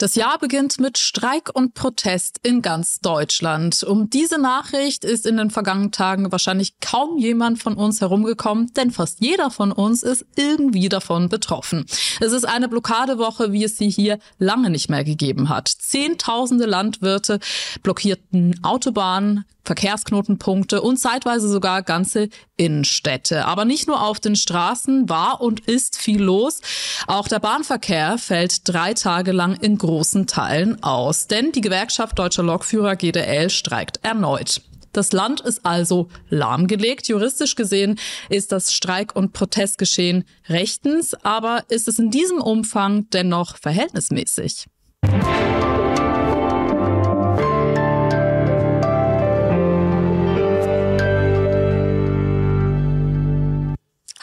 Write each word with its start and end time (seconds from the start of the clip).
Das 0.00 0.14
Jahr 0.14 0.38
beginnt 0.38 0.78
mit 0.78 0.96
Streik 0.96 1.50
und 1.52 1.74
Protest 1.74 2.38
in 2.44 2.62
ganz 2.62 3.00
Deutschland. 3.00 3.82
Um 3.82 4.08
diese 4.08 4.40
Nachricht 4.40 5.04
ist 5.04 5.26
in 5.26 5.36
den 5.36 5.50
vergangenen 5.50 5.90
Tagen 5.90 6.30
wahrscheinlich 6.30 6.78
kaum 6.78 7.18
jemand 7.18 7.60
von 7.60 7.74
uns 7.74 8.00
herumgekommen, 8.00 8.72
denn 8.74 8.92
fast 8.92 9.20
jeder 9.20 9.50
von 9.50 9.72
uns 9.72 10.04
ist 10.04 10.24
irgendwie 10.36 10.88
davon 10.88 11.28
betroffen. 11.28 11.84
Es 12.20 12.30
ist 12.30 12.44
eine 12.44 12.68
Blockadewoche, 12.68 13.52
wie 13.52 13.64
es 13.64 13.76
sie 13.76 13.90
hier 13.90 14.20
lange 14.38 14.70
nicht 14.70 14.88
mehr 14.88 15.02
gegeben 15.02 15.48
hat. 15.48 15.66
Zehntausende 15.66 16.66
Landwirte 16.66 17.40
blockierten 17.82 18.62
Autobahnen, 18.62 19.46
Verkehrsknotenpunkte 19.68 20.80
und 20.80 20.96
zeitweise 20.96 21.46
sogar 21.46 21.82
ganze 21.82 22.30
Innenstädte. 22.56 23.44
Aber 23.44 23.66
nicht 23.66 23.86
nur 23.86 24.02
auf 24.02 24.18
den 24.18 24.34
Straßen 24.34 25.10
war 25.10 25.42
und 25.42 25.60
ist 25.60 25.98
viel 25.98 26.22
los. 26.22 26.62
Auch 27.06 27.28
der 27.28 27.38
Bahnverkehr 27.38 28.16
fällt 28.16 28.66
drei 28.66 28.94
Tage 28.94 29.32
lang 29.32 29.56
in 29.56 29.76
großen 29.76 30.26
Teilen 30.26 30.82
aus. 30.82 31.26
Denn 31.26 31.52
die 31.52 31.60
Gewerkschaft 31.60 32.18
Deutscher 32.18 32.42
Lokführer 32.42 32.96
GDL 32.96 33.50
streikt 33.50 34.02
erneut. 34.02 34.62
Das 34.92 35.12
Land 35.12 35.42
ist 35.42 35.66
also 35.66 36.08
lahmgelegt. 36.30 37.06
Juristisch 37.08 37.54
gesehen 37.54 38.00
ist 38.30 38.52
das 38.52 38.72
Streik- 38.72 39.14
und 39.14 39.34
Protestgeschehen 39.34 40.24
rechtens, 40.48 41.12
aber 41.22 41.64
ist 41.68 41.88
es 41.88 41.98
in 41.98 42.10
diesem 42.10 42.40
Umfang 42.40 43.10
dennoch 43.10 43.58
verhältnismäßig? 43.58 44.64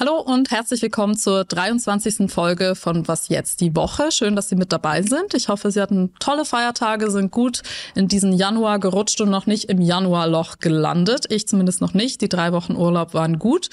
Hallo 0.05 0.19
und 0.19 0.51
herzlich 0.51 0.83
willkommen 0.83 1.17
zur 1.17 1.45
23. 1.45 2.31
Folge 2.31 2.75
von 2.75 3.07
Was 3.07 3.27
jetzt 3.29 3.59
die 3.59 3.75
Woche. 3.75 4.11
Schön, 4.11 4.35
dass 4.35 4.49
Sie 4.49 4.55
mit 4.55 4.71
dabei 4.71 5.01
sind. 5.01 5.33
Ich 5.33 5.47
hoffe, 5.49 5.71
Sie 5.71 5.81
hatten 5.81 6.13
tolle 6.19 6.45
Feiertage, 6.45 7.09
sind 7.09 7.31
gut 7.31 7.63
in 7.95 8.07
diesen 8.07 8.31
Januar 8.31 8.77
gerutscht 8.77 9.19
und 9.21 9.31
noch 9.31 9.47
nicht 9.47 9.67
im 9.67 9.81
Januarloch 9.81 10.59
gelandet. 10.59 11.25
Ich 11.29 11.47
zumindest 11.47 11.81
noch 11.81 11.95
nicht. 11.95 12.21
Die 12.21 12.29
drei 12.29 12.51
Wochen 12.51 12.75
Urlaub 12.75 13.15
waren 13.15 13.39
gut. 13.39 13.69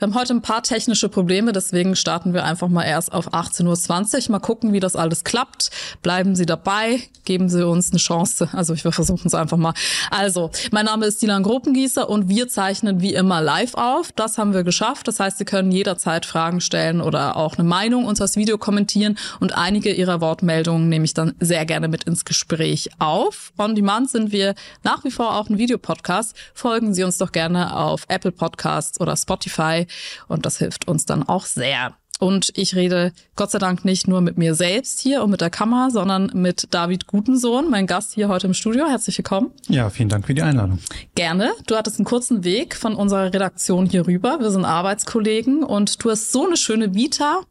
Wir 0.00 0.08
haben 0.08 0.16
heute 0.16 0.34
ein 0.34 0.42
paar 0.42 0.64
technische 0.64 1.08
Probleme, 1.08 1.52
deswegen 1.52 1.94
starten 1.94 2.34
wir 2.34 2.44
einfach 2.44 2.68
mal 2.68 2.82
erst 2.82 3.12
auf 3.12 3.32
18.20 3.32 4.26
Uhr. 4.26 4.32
Mal 4.32 4.40
gucken, 4.40 4.72
wie 4.72 4.80
das 4.80 4.96
alles 4.96 5.22
klappt. 5.22 5.70
Bleiben 6.02 6.34
Sie 6.34 6.46
dabei, 6.46 7.00
geben 7.24 7.48
Sie 7.48 7.64
uns 7.64 7.92
eine 7.92 8.00
Chance. 8.00 8.48
Also 8.54 8.74
ich 8.74 8.84
will 8.84 8.90
versuchen 8.90 9.28
es 9.28 9.34
einfach 9.34 9.56
mal. 9.56 9.74
Also, 10.10 10.50
mein 10.72 10.86
Name 10.86 11.06
ist 11.06 11.22
Dilan 11.22 11.44
Gruppengießer 11.44 12.10
und 12.10 12.28
wir 12.28 12.48
zeichnen 12.48 13.00
wie 13.02 13.14
immer 13.14 13.40
live 13.40 13.74
auf. 13.74 14.10
Das 14.10 14.36
haben 14.36 14.52
wir 14.52 14.64
geschafft. 14.64 15.06
Das 15.06 15.20
heißt, 15.20 15.38
Sie 15.38 15.44
können 15.44 15.75
jederzeit 15.76 16.26
Fragen 16.26 16.60
stellen 16.60 17.00
oder 17.00 17.36
auch 17.36 17.56
eine 17.56 17.68
Meinung 17.68 18.04
unter 18.06 18.24
das 18.24 18.36
Video 18.36 18.58
kommentieren 18.58 19.18
und 19.40 19.56
einige 19.56 19.92
Ihrer 19.92 20.20
Wortmeldungen 20.20 20.88
nehme 20.88 21.04
ich 21.04 21.14
dann 21.14 21.34
sehr 21.40 21.64
gerne 21.66 21.88
mit 21.88 22.04
ins 22.04 22.24
Gespräch 22.24 22.90
auf. 22.98 23.52
On 23.58 23.74
Demand 23.74 24.10
sind 24.10 24.32
wir 24.32 24.54
nach 24.82 25.04
wie 25.04 25.10
vor 25.10 25.36
auch 25.36 25.48
ein 25.48 25.58
Videopodcast. 25.58 26.34
Folgen 26.54 26.94
Sie 26.94 27.04
uns 27.04 27.18
doch 27.18 27.32
gerne 27.32 27.76
auf 27.76 28.04
Apple 28.08 28.32
Podcasts 28.32 29.00
oder 29.00 29.16
Spotify 29.16 29.86
und 30.28 30.46
das 30.46 30.58
hilft 30.58 30.88
uns 30.88 31.06
dann 31.06 31.22
auch 31.22 31.44
sehr. 31.44 31.94
Und 32.18 32.50
ich 32.54 32.74
rede 32.74 33.12
Gott 33.34 33.50
sei 33.50 33.58
Dank 33.58 33.84
nicht 33.84 34.08
nur 34.08 34.22
mit 34.22 34.38
mir 34.38 34.54
selbst 34.54 35.00
hier 35.00 35.22
und 35.22 35.30
mit 35.30 35.42
der 35.42 35.50
Kamera, 35.50 35.90
sondern 35.90 36.30
mit 36.32 36.68
David 36.70 37.06
Gutensohn, 37.06 37.68
mein 37.68 37.86
Gast 37.86 38.14
hier 38.14 38.28
heute 38.28 38.46
im 38.46 38.54
Studio. 38.54 38.86
Herzlich 38.88 39.18
willkommen. 39.18 39.50
Ja, 39.68 39.90
vielen 39.90 40.08
Dank 40.08 40.26
für 40.26 40.32
die 40.32 40.42
Einladung. 40.42 40.78
Gerne. 41.14 41.52
Du 41.66 41.76
hattest 41.76 41.98
einen 41.98 42.06
kurzen 42.06 42.42
Weg 42.42 42.74
von 42.74 42.94
unserer 42.94 43.34
Redaktion 43.34 43.84
hier 43.84 44.06
rüber. 44.06 44.38
Wir 44.40 44.50
sind 44.50 44.64
Arbeitskollegen 44.64 45.62
und 45.62 46.02
du 46.02 46.10
hast 46.10 46.32
so 46.32 46.46
eine 46.46 46.56
schöne 46.56 46.94
Vita, 46.94 47.42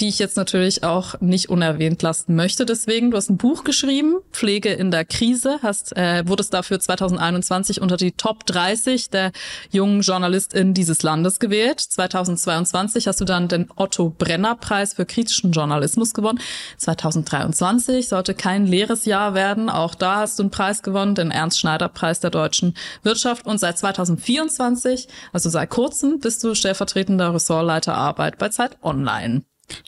die 0.00 0.08
ich 0.08 0.18
jetzt 0.18 0.36
natürlich 0.36 0.82
auch 0.82 1.20
nicht 1.20 1.48
unerwähnt 1.48 2.02
lassen 2.02 2.34
möchte. 2.34 2.66
Deswegen, 2.66 3.12
du 3.12 3.16
hast 3.16 3.30
ein 3.30 3.36
Buch 3.36 3.62
geschrieben, 3.62 4.16
Pflege 4.32 4.70
in 4.70 4.90
der 4.90 5.04
Krise, 5.04 5.60
hast, 5.62 5.96
äh, 5.96 6.26
wurdest 6.26 6.52
dafür 6.54 6.80
2021 6.80 7.80
unter 7.80 7.96
die 7.96 8.12
Top 8.12 8.44
30 8.46 9.10
der 9.10 9.30
jungen 9.70 10.00
JournalistInnen 10.00 10.74
dieses 10.74 11.04
Landes 11.04 11.38
gewählt. 11.38 11.78
2022 11.78 13.06
hast 13.06 13.20
du 13.20 13.24
dann 13.24 13.46
den 13.46 13.68
Otto 13.76 14.07
Brenner-Preis 14.10 14.94
für 14.94 15.06
kritischen 15.06 15.52
Journalismus 15.52 16.14
gewonnen. 16.14 16.40
2023 16.78 18.08
sollte 18.08 18.34
kein 18.34 18.66
leeres 18.66 19.04
Jahr 19.04 19.34
werden. 19.34 19.70
Auch 19.70 19.94
da 19.94 20.16
hast 20.16 20.38
du 20.38 20.44
einen 20.44 20.50
Preis 20.50 20.82
gewonnen, 20.82 21.14
den 21.14 21.30
Ernst-Schneider-Preis 21.30 22.20
der 22.20 22.30
deutschen 22.30 22.74
Wirtschaft. 23.02 23.46
Und 23.46 23.58
seit 23.58 23.78
2024, 23.78 25.08
also 25.32 25.50
seit 25.50 25.70
kurzem, 25.70 26.20
bist 26.20 26.42
du 26.44 26.54
stellvertretender 26.54 27.34
Ressortleiter 27.34 27.94
Arbeit 27.94 28.38
bei 28.38 28.48
Zeit 28.48 28.78
Online. 28.82 29.42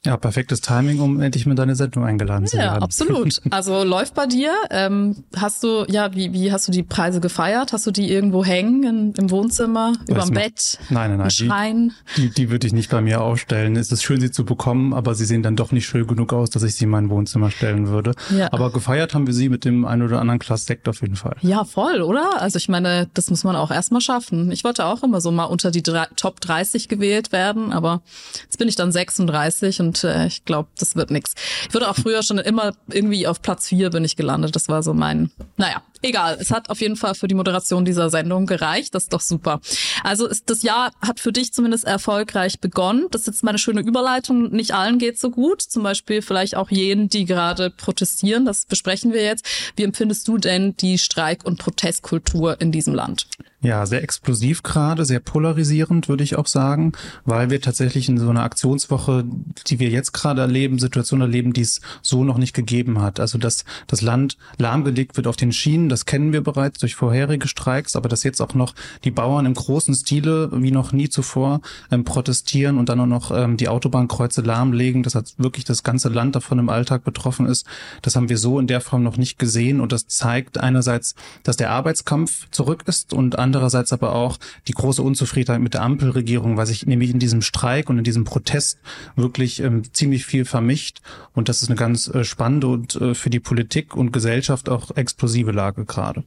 Ja, 0.04 0.16
perfektes 0.16 0.60
Timing, 0.60 1.00
um 1.00 1.20
endlich 1.20 1.46
mit 1.46 1.58
deine 1.58 1.74
Sendung 1.74 2.04
eingeladen 2.04 2.46
zu 2.46 2.56
werden. 2.56 2.76
Ja, 2.76 2.82
absolut. 2.82 3.40
Also 3.50 3.84
läuft 3.84 4.14
bei 4.14 4.26
dir. 4.26 4.52
Ähm, 4.70 5.24
hast 5.36 5.62
du, 5.62 5.84
ja, 5.88 6.14
wie, 6.14 6.32
wie 6.32 6.52
hast 6.52 6.68
du 6.68 6.72
die 6.72 6.82
Preise 6.82 7.20
gefeiert? 7.20 7.72
Hast 7.72 7.86
du 7.86 7.90
die 7.90 8.10
irgendwo 8.10 8.44
hängen 8.44 8.84
in, 8.84 9.12
im 9.14 9.30
Wohnzimmer, 9.30 9.92
über 10.08 10.22
dem 10.22 10.34
Bett? 10.34 10.78
Nein, 10.88 11.10
nein, 11.10 11.18
nein. 11.18 11.30
Schrein? 11.30 11.92
Die, 12.16 12.28
die, 12.28 12.34
die 12.34 12.50
würde 12.50 12.66
ich 12.66 12.72
nicht 12.72 12.90
bei 12.90 13.00
mir 13.00 13.20
aufstellen. 13.22 13.76
Es 13.76 13.92
ist 13.92 14.02
schön, 14.02 14.20
sie 14.20 14.30
zu 14.30 14.44
bekommen, 14.44 14.94
aber 14.94 15.14
sie 15.14 15.24
sehen 15.24 15.42
dann 15.42 15.56
doch 15.56 15.72
nicht 15.72 15.86
schön 15.86 16.06
genug 16.06 16.32
aus, 16.32 16.50
dass 16.50 16.62
ich 16.62 16.74
sie 16.74 16.84
in 16.84 16.90
mein 16.90 17.10
Wohnzimmer 17.10 17.50
stellen 17.50 17.88
würde. 17.88 18.14
Ja. 18.36 18.52
Aber 18.52 18.70
gefeiert 18.72 19.14
haben 19.14 19.26
wir 19.26 19.34
sie 19.34 19.48
mit 19.48 19.64
dem 19.64 19.84
ein 19.84 20.02
oder 20.02 20.20
anderen 20.20 20.38
Glas 20.38 20.66
Sekt 20.66 20.88
auf 20.88 21.00
jeden 21.02 21.16
Fall. 21.16 21.36
Ja, 21.42 21.64
voll, 21.64 22.02
oder? 22.02 22.40
Also 22.40 22.56
ich 22.56 22.68
meine, 22.68 23.08
das 23.14 23.30
muss 23.30 23.44
man 23.44 23.56
auch 23.56 23.70
erstmal 23.70 24.00
schaffen. 24.00 24.52
Ich 24.52 24.64
wollte 24.64 24.84
auch 24.84 25.02
immer 25.02 25.20
so 25.20 25.30
mal 25.30 25.44
unter 25.44 25.70
die 25.70 25.82
drei, 25.82 26.06
Top 26.16 26.40
30 26.40 26.88
gewählt 26.88 27.32
werden, 27.32 27.72
aber 27.72 28.02
jetzt 28.44 28.58
bin 28.58 28.68
ich 28.68 28.76
dann 28.76 28.92
36 28.92 29.69
und 29.78 30.02
äh, 30.02 30.26
ich 30.26 30.44
glaube, 30.44 30.68
das 30.78 30.96
wird 30.96 31.10
nix. 31.10 31.34
Ich 31.68 31.74
würde 31.74 31.88
auch 31.88 31.96
früher 31.96 32.22
schon 32.22 32.38
immer 32.38 32.72
irgendwie 32.88 33.26
auf 33.26 33.42
Platz 33.42 33.68
vier 33.68 33.90
bin 33.90 34.04
ich 34.04 34.16
gelandet. 34.16 34.56
Das 34.56 34.68
war 34.68 34.82
so 34.82 34.94
mein, 34.94 35.30
naja, 35.56 35.82
egal. 36.02 36.36
Es 36.40 36.50
hat 36.50 36.70
auf 36.70 36.80
jeden 36.80 36.96
Fall 36.96 37.14
für 37.14 37.28
die 37.28 37.34
Moderation 37.34 37.84
dieser 37.84 38.10
Sendung 38.10 38.46
gereicht. 38.46 38.94
Das 38.94 39.04
ist 39.04 39.12
doch 39.12 39.20
super. 39.20 39.60
Also 40.02 40.26
ist, 40.26 40.50
das 40.50 40.62
Jahr 40.62 40.92
hat 41.00 41.20
für 41.20 41.32
dich 41.32 41.52
zumindest 41.52 41.84
erfolgreich 41.84 42.60
begonnen. 42.60 43.06
Das 43.10 43.22
ist 43.22 43.26
jetzt 43.26 43.44
meine 43.44 43.58
schöne 43.58 43.80
Überleitung. 43.80 44.50
Nicht 44.50 44.72
allen 44.72 44.98
geht 44.98 45.18
so 45.18 45.30
gut. 45.30 45.62
Zum 45.62 45.82
Beispiel 45.82 46.22
vielleicht 46.22 46.56
auch 46.56 46.70
jenen, 46.70 47.08
die 47.08 47.24
gerade 47.24 47.70
protestieren. 47.70 48.44
Das 48.44 48.66
besprechen 48.66 49.12
wir 49.12 49.22
jetzt. 49.22 49.44
Wie 49.76 49.82
empfindest 49.82 50.26
du 50.28 50.38
denn 50.38 50.76
die 50.76 50.98
Streik- 50.98 51.44
und 51.44 51.58
Protestkultur 51.58 52.60
in 52.60 52.72
diesem 52.72 52.94
Land? 52.94 53.26
Ja, 53.62 53.84
sehr 53.84 54.02
explosiv 54.02 54.62
gerade, 54.62 55.04
sehr 55.04 55.20
polarisierend, 55.20 56.08
würde 56.08 56.24
ich 56.24 56.36
auch 56.36 56.46
sagen, 56.46 56.92
weil 57.26 57.50
wir 57.50 57.60
tatsächlich 57.60 58.08
in 58.08 58.16
so 58.16 58.30
einer 58.30 58.42
Aktionswoche, 58.42 59.26
die 59.66 59.78
wir 59.78 59.90
jetzt 59.90 60.12
gerade 60.12 60.40
erleben, 60.40 60.78
Situation 60.78 61.20
erleben, 61.20 61.52
die 61.52 61.60
es 61.60 61.82
so 62.00 62.24
noch 62.24 62.38
nicht 62.38 62.54
gegeben 62.54 63.02
hat. 63.02 63.20
Also 63.20 63.36
dass 63.36 63.66
das 63.86 64.00
Land 64.00 64.38
lahmgelegt 64.56 65.18
wird 65.18 65.26
auf 65.26 65.36
den 65.36 65.52
Schienen, 65.52 65.89
das 65.90 66.06
kennen 66.06 66.32
wir 66.32 66.42
bereits 66.42 66.78
durch 66.78 66.94
vorherige 66.94 67.48
Streiks, 67.48 67.96
aber 67.96 68.08
dass 68.08 68.22
jetzt 68.22 68.40
auch 68.40 68.54
noch 68.54 68.74
die 69.04 69.10
Bauern 69.10 69.46
im 69.46 69.54
großen 69.54 69.94
Stile 69.94 70.50
wie 70.52 70.70
noch 70.70 70.92
nie 70.92 71.08
zuvor 71.08 71.60
ähm, 71.90 72.04
protestieren 72.04 72.78
und 72.78 72.88
dann 72.88 73.00
auch 73.00 73.06
noch 73.06 73.30
ähm, 73.30 73.56
die 73.56 73.68
Autobahnkreuze 73.68 74.40
lahmlegen, 74.40 75.02
dass 75.02 75.14
halt 75.14 75.34
wirklich 75.38 75.64
das 75.64 75.82
ganze 75.82 76.08
Land 76.08 76.36
davon 76.36 76.58
im 76.58 76.68
Alltag 76.68 77.04
betroffen 77.04 77.46
ist, 77.46 77.66
das 78.02 78.16
haben 78.16 78.28
wir 78.28 78.38
so 78.38 78.58
in 78.58 78.66
der 78.66 78.80
Form 78.80 79.02
noch 79.02 79.16
nicht 79.16 79.38
gesehen 79.38 79.80
und 79.80 79.92
das 79.92 80.06
zeigt 80.06 80.58
einerseits, 80.58 81.14
dass 81.42 81.56
der 81.56 81.70
Arbeitskampf 81.70 82.48
zurück 82.50 82.84
ist 82.86 83.12
und 83.12 83.38
andererseits 83.38 83.92
aber 83.92 84.14
auch 84.14 84.38
die 84.68 84.72
große 84.72 85.02
Unzufriedenheit 85.02 85.60
mit 85.60 85.74
der 85.74 85.82
Ampelregierung, 85.82 86.56
weil 86.56 86.66
sich 86.66 86.86
nämlich 86.86 87.10
in 87.10 87.18
diesem 87.18 87.42
Streik 87.42 87.90
und 87.90 87.98
in 87.98 88.04
diesem 88.04 88.24
Protest 88.24 88.78
wirklich 89.16 89.60
ähm, 89.60 89.82
ziemlich 89.92 90.24
viel 90.24 90.44
vermischt. 90.44 91.00
Und 91.34 91.48
das 91.48 91.62
ist 91.62 91.68
eine 91.68 91.76
ganz 91.76 92.08
äh, 92.08 92.24
spannende 92.24 92.68
und 92.68 92.94
äh, 92.96 93.14
für 93.14 93.30
die 93.30 93.40
Politik 93.40 93.96
und 93.96 94.12
Gesellschaft 94.12 94.68
auch 94.68 94.96
explosive 94.96 95.52
Lage 95.52 95.79
gerade 95.86 96.24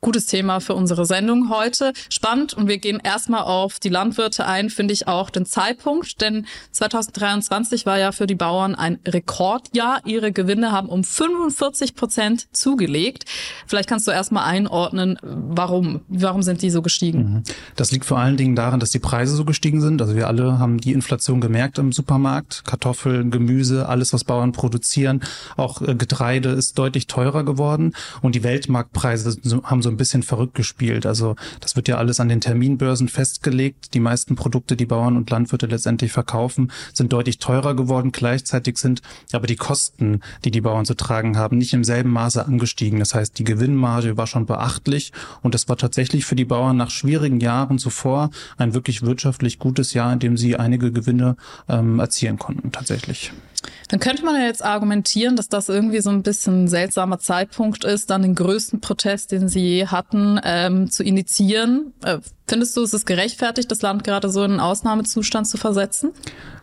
gutes 0.00 0.26
Thema 0.26 0.60
für 0.60 0.74
unsere 0.74 1.04
Sendung 1.06 1.50
heute. 1.50 1.92
Spannend 2.08 2.54
und 2.54 2.68
wir 2.68 2.78
gehen 2.78 3.00
erstmal 3.02 3.42
auf 3.42 3.80
die 3.80 3.88
Landwirte 3.88 4.46
ein, 4.46 4.70
finde 4.70 4.94
ich 4.94 5.08
auch 5.08 5.28
den 5.28 5.44
Zeitpunkt, 5.44 6.20
denn 6.20 6.46
2023 6.70 7.84
war 7.84 7.98
ja 7.98 8.12
für 8.12 8.28
die 8.28 8.36
Bauern 8.36 8.76
ein 8.76 9.00
Rekordjahr. 9.06 10.00
Ihre 10.04 10.30
Gewinne 10.30 10.70
haben 10.70 10.88
um 10.88 11.02
45 11.02 11.96
Prozent 11.96 12.46
zugelegt. 12.52 13.24
Vielleicht 13.66 13.88
kannst 13.88 14.06
du 14.06 14.12
erstmal 14.12 14.44
einordnen, 14.44 15.18
warum? 15.22 16.02
Warum 16.08 16.42
sind 16.42 16.62
die 16.62 16.70
so 16.70 16.80
gestiegen? 16.80 17.18
Mhm. 17.18 17.42
Das 17.74 17.90
liegt 17.90 18.04
vor 18.04 18.18
allen 18.18 18.36
Dingen 18.36 18.54
daran, 18.54 18.78
dass 18.78 18.90
die 18.90 19.00
Preise 19.00 19.34
so 19.34 19.44
gestiegen 19.44 19.80
sind. 19.80 20.00
Also 20.00 20.14
wir 20.14 20.28
alle 20.28 20.60
haben 20.60 20.78
die 20.78 20.92
Inflation 20.92 21.40
gemerkt 21.40 21.78
im 21.78 21.90
Supermarkt. 21.90 22.64
Kartoffeln, 22.64 23.32
Gemüse, 23.32 23.88
alles, 23.88 24.12
was 24.12 24.22
Bauern 24.22 24.52
produzieren. 24.52 25.22
Auch 25.56 25.82
äh, 25.82 25.96
Getreide 25.96 26.50
ist 26.50 26.78
deutlich 26.78 27.08
teurer 27.08 27.44
geworden 27.44 27.94
und 28.22 28.36
die 28.36 28.44
Weltmarktpreise 28.44 29.36
haben 29.64 29.82
so 29.82 29.87
so 29.88 29.92
ein 29.92 29.96
bisschen 29.96 30.22
verrückt 30.22 30.54
gespielt. 30.54 31.06
Also 31.06 31.34
das 31.60 31.74
wird 31.74 31.88
ja 31.88 31.96
alles 31.96 32.20
an 32.20 32.28
den 32.28 32.42
Terminbörsen 32.42 33.08
festgelegt. 33.08 33.94
Die 33.94 34.00
meisten 34.00 34.36
Produkte, 34.36 34.76
die 34.76 34.84
Bauern 34.84 35.16
und 35.16 35.30
Landwirte 35.30 35.64
letztendlich 35.64 36.12
verkaufen, 36.12 36.70
sind 36.92 37.10
deutlich 37.10 37.38
teurer 37.38 37.74
geworden. 37.74 38.12
Gleichzeitig 38.12 38.76
sind 38.76 39.00
aber 39.32 39.46
die 39.46 39.56
Kosten, 39.56 40.20
die 40.44 40.50
die 40.50 40.60
Bauern 40.60 40.84
zu 40.84 40.94
tragen 40.94 41.38
haben, 41.38 41.56
nicht 41.56 41.72
im 41.72 41.84
selben 41.84 42.10
Maße 42.10 42.44
angestiegen. 42.44 42.98
Das 42.98 43.14
heißt, 43.14 43.38
die 43.38 43.44
Gewinnmarge 43.44 44.18
war 44.18 44.26
schon 44.26 44.44
beachtlich 44.44 45.12
und 45.40 45.54
das 45.54 45.70
war 45.70 45.78
tatsächlich 45.78 46.26
für 46.26 46.36
die 46.36 46.44
Bauern 46.44 46.76
nach 46.76 46.90
schwierigen 46.90 47.40
Jahren 47.40 47.78
zuvor 47.78 48.28
ein 48.58 48.74
wirklich 48.74 49.00
wirtschaftlich 49.00 49.58
gutes 49.58 49.94
Jahr, 49.94 50.12
in 50.12 50.18
dem 50.18 50.36
sie 50.36 50.56
einige 50.56 50.92
Gewinne 50.92 51.36
ähm, 51.66 51.98
erzielen 51.98 52.38
konnten 52.38 52.72
tatsächlich. 52.72 53.32
Dann 53.88 54.00
könnte 54.00 54.24
man 54.24 54.34
ja 54.34 54.46
jetzt 54.46 54.64
argumentieren, 54.64 55.34
dass 55.34 55.48
das 55.48 55.68
irgendwie 55.68 56.00
so 56.00 56.10
ein 56.10 56.22
bisschen 56.22 56.64
ein 56.64 56.68
seltsamer 56.68 57.18
Zeitpunkt 57.18 57.84
ist, 57.84 58.10
dann 58.10 58.22
den 58.22 58.34
größten 58.34 58.80
Protest, 58.80 59.32
den 59.32 59.48
sie 59.48 59.60
je 59.60 59.86
hatten, 59.86 60.38
ähm, 60.44 60.90
zu 60.90 61.02
initiieren. 61.02 61.94
Äh, 62.04 62.18
findest 62.48 62.76
du, 62.76 62.82
ist 62.82 62.94
es 62.94 63.04
gerechtfertigt, 63.04 63.70
das 63.70 63.82
Land 63.82 64.04
gerade 64.04 64.30
so 64.30 64.42
in 64.42 64.52
einen 64.52 64.60
Ausnahmezustand 64.60 65.46
zu 65.46 65.56
versetzen? 65.56 66.12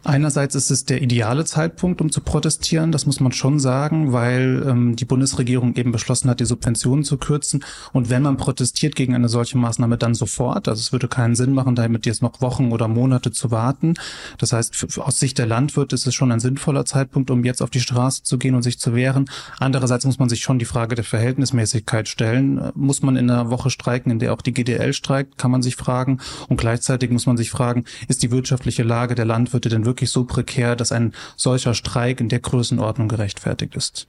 Einerseits 0.04 0.54
ist 0.54 0.70
es 0.70 0.86
der 0.86 1.02
ideale 1.02 1.46
Zeitpunkt, 1.46 2.00
um 2.00 2.12
zu 2.12 2.22
protestieren, 2.22 2.92
das 2.92 3.08
muss 3.08 3.20
man 3.20 3.32
schon 3.32 3.60
sagen, 3.60 4.14
weil 4.14 4.64
ähm, 4.68 4.96
die 4.96 5.06
Bundesregierung 5.06 5.76
eben 5.76 5.92
beschlossen 5.92 6.30
hat, 6.30 6.40
die 6.40 6.46
Subventionen 6.46 7.04
zu 7.04 7.18
kürzen. 7.18 7.66
Und 7.92 8.12
wenn 8.12 8.22
man 8.22 8.38
protestiert 8.38 8.96
gegen 8.96 9.16
eine 9.16 9.30
solche 9.30 9.58
Maßnahme, 9.58 9.98
dann 9.98 10.14
sofort. 10.14 10.68
Also 10.68 10.80
es 10.80 10.92
würde 10.92 11.08
keinen 11.08 11.34
Sinn 11.34 11.54
machen, 11.54 11.74
damit 11.74 12.06
jetzt 12.06 12.22
noch 12.22 12.40
Wochen 12.40 12.72
oder 12.72 12.88
Monate 12.88 13.32
zu 13.32 13.50
warten. 13.50 13.96
Das 14.38 14.54
heißt, 14.54 14.76
für, 14.76 15.04
aus 15.04 15.20
Sicht 15.20 15.40
der 15.40 15.48
Landwirte 15.48 15.96
ist 15.96 16.06
es 16.06 16.14
schon 16.14 16.32
ein 16.32 16.40
sinnvoller 16.40 16.86
Zeitpunkt, 16.86 17.32
um 17.32 17.44
jetzt 17.44 17.64
auf 17.64 17.72
die 17.72 17.80
Straße 17.80 18.22
zu 18.22 18.38
gehen 18.38 18.54
und 18.54 18.62
sich 18.62 18.78
zu 18.78 18.94
wehren. 18.94 19.26
Andererseits 19.60 20.06
muss 20.06 20.20
man 20.20 20.30
sich 20.30 20.42
schon 20.42 20.60
die 20.60 20.66
Frage 20.66 20.94
der 20.94 21.04
Verhältnismäßigkeit 21.04 22.08
stellen. 22.08 22.72
Muss 22.76 23.02
man 23.02 23.16
in 23.16 23.28
einer 23.32 23.50
Woche 23.50 23.72
streiken, 23.72 24.12
in 24.12 24.20
der 24.20 24.34
auch 24.34 24.44
die 24.44 24.54
GDL 24.54 24.94
streikt, 24.94 25.40
kann 25.40 25.50
man 25.50 25.64
sich 25.64 25.75
fragen. 25.76 26.20
Und 26.48 26.58
gleichzeitig 26.58 27.12
muss 27.12 27.26
man 27.26 27.38
sich 27.38 27.52
fragen, 27.52 27.86
ist 28.08 28.24
die 28.24 28.32
wirtschaftliche 28.32 28.84
Lage 28.84 29.16
der 29.16 29.26
Landwirte 29.26 29.70
denn 29.70 29.86
wirklich 29.86 30.10
so 30.10 30.26
prekär, 30.26 30.76
dass 30.76 30.92
ein 30.92 31.14
solcher 31.36 31.74
Streik 31.74 32.20
in 32.20 32.30
der 32.30 32.40
Größenordnung 32.40 33.08
gerechtfertigt 33.08 33.76
ist. 33.76 34.08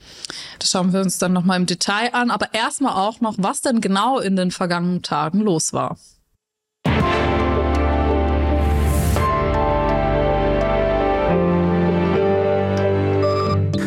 Das 0.58 0.70
schauen 0.70 0.92
wir 0.92 1.00
uns 1.00 1.18
dann 1.18 1.32
nochmal 1.32 1.58
im 1.60 1.66
Detail 1.66 2.14
an. 2.14 2.30
Aber 2.30 2.54
erstmal 2.54 2.94
auch 2.94 3.20
noch, 3.20 3.34
was 3.38 3.60
denn 3.60 3.80
genau 3.80 4.18
in 4.18 4.36
den 4.36 4.50
vergangenen 4.50 5.02
Tagen 5.02 5.40
los 5.40 5.72
war. 5.72 5.96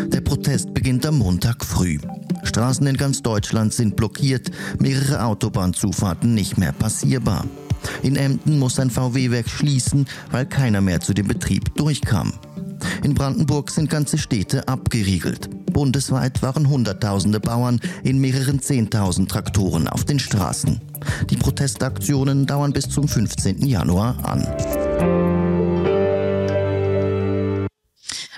Der 0.07 0.21
Protest 0.21 0.73
beginnt 0.73 1.05
am 1.05 1.17
Montag 1.17 1.63
früh. 1.65 1.97
Straßen 2.43 2.87
in 2.87 2.97
ganz 2.97 3.21
Deutschland 3.21 3.73
sind 3.73 3.95
blockiert, 3.95 4.51
mehrere 4.79 5.23
Autobahnzufahrten 5.23 6.33
nicht 6.33 6.57
mehr 6.57 6.71
passierbar. 6.71 7.45
In 8.03 8.15
Emden 8.15 8.59
muss 8.59 8.79
ein 8.79 8.89
VW-Werk 8.89 9.49
schließen, 9.49 10.07
weil 10.31 10.45
keiner 10.45 10.81
mehr 10.81 10.99
zu 10.99 11.13
dem 11.13 11.27
Betrieb 11.27 11.75
durchkam. 11.75 12.33
In 13.03 13.13
Brandenburg 13.13 13.69
sind 13.71 13.89
ganze 13.89 14.17
Städte 14.17 14.67
abgeriegelt. 14.67 15.49
Bundesweit 15.71 16.41
waren 16.41 16.69
Hunderttausende 16.69 17.39
Bauern 17.39 17.79
in 18.03 18.19
mehreren 18.19 18.59
Zehntausend 18.61 19.29
Traktoren 19.29 19.87
auf 19.87 20.03
den 20.03 20.19
Straßen. 20.19 20.81
Die 21.29 21.37
Protestaktionen 21.37 22.45
dauern 22.45 22.73
bis 22.73 22.89
zum 22.89 23.07
15. 23.07 23.65
Januar 23.65 24.17
an. 24.23 25.38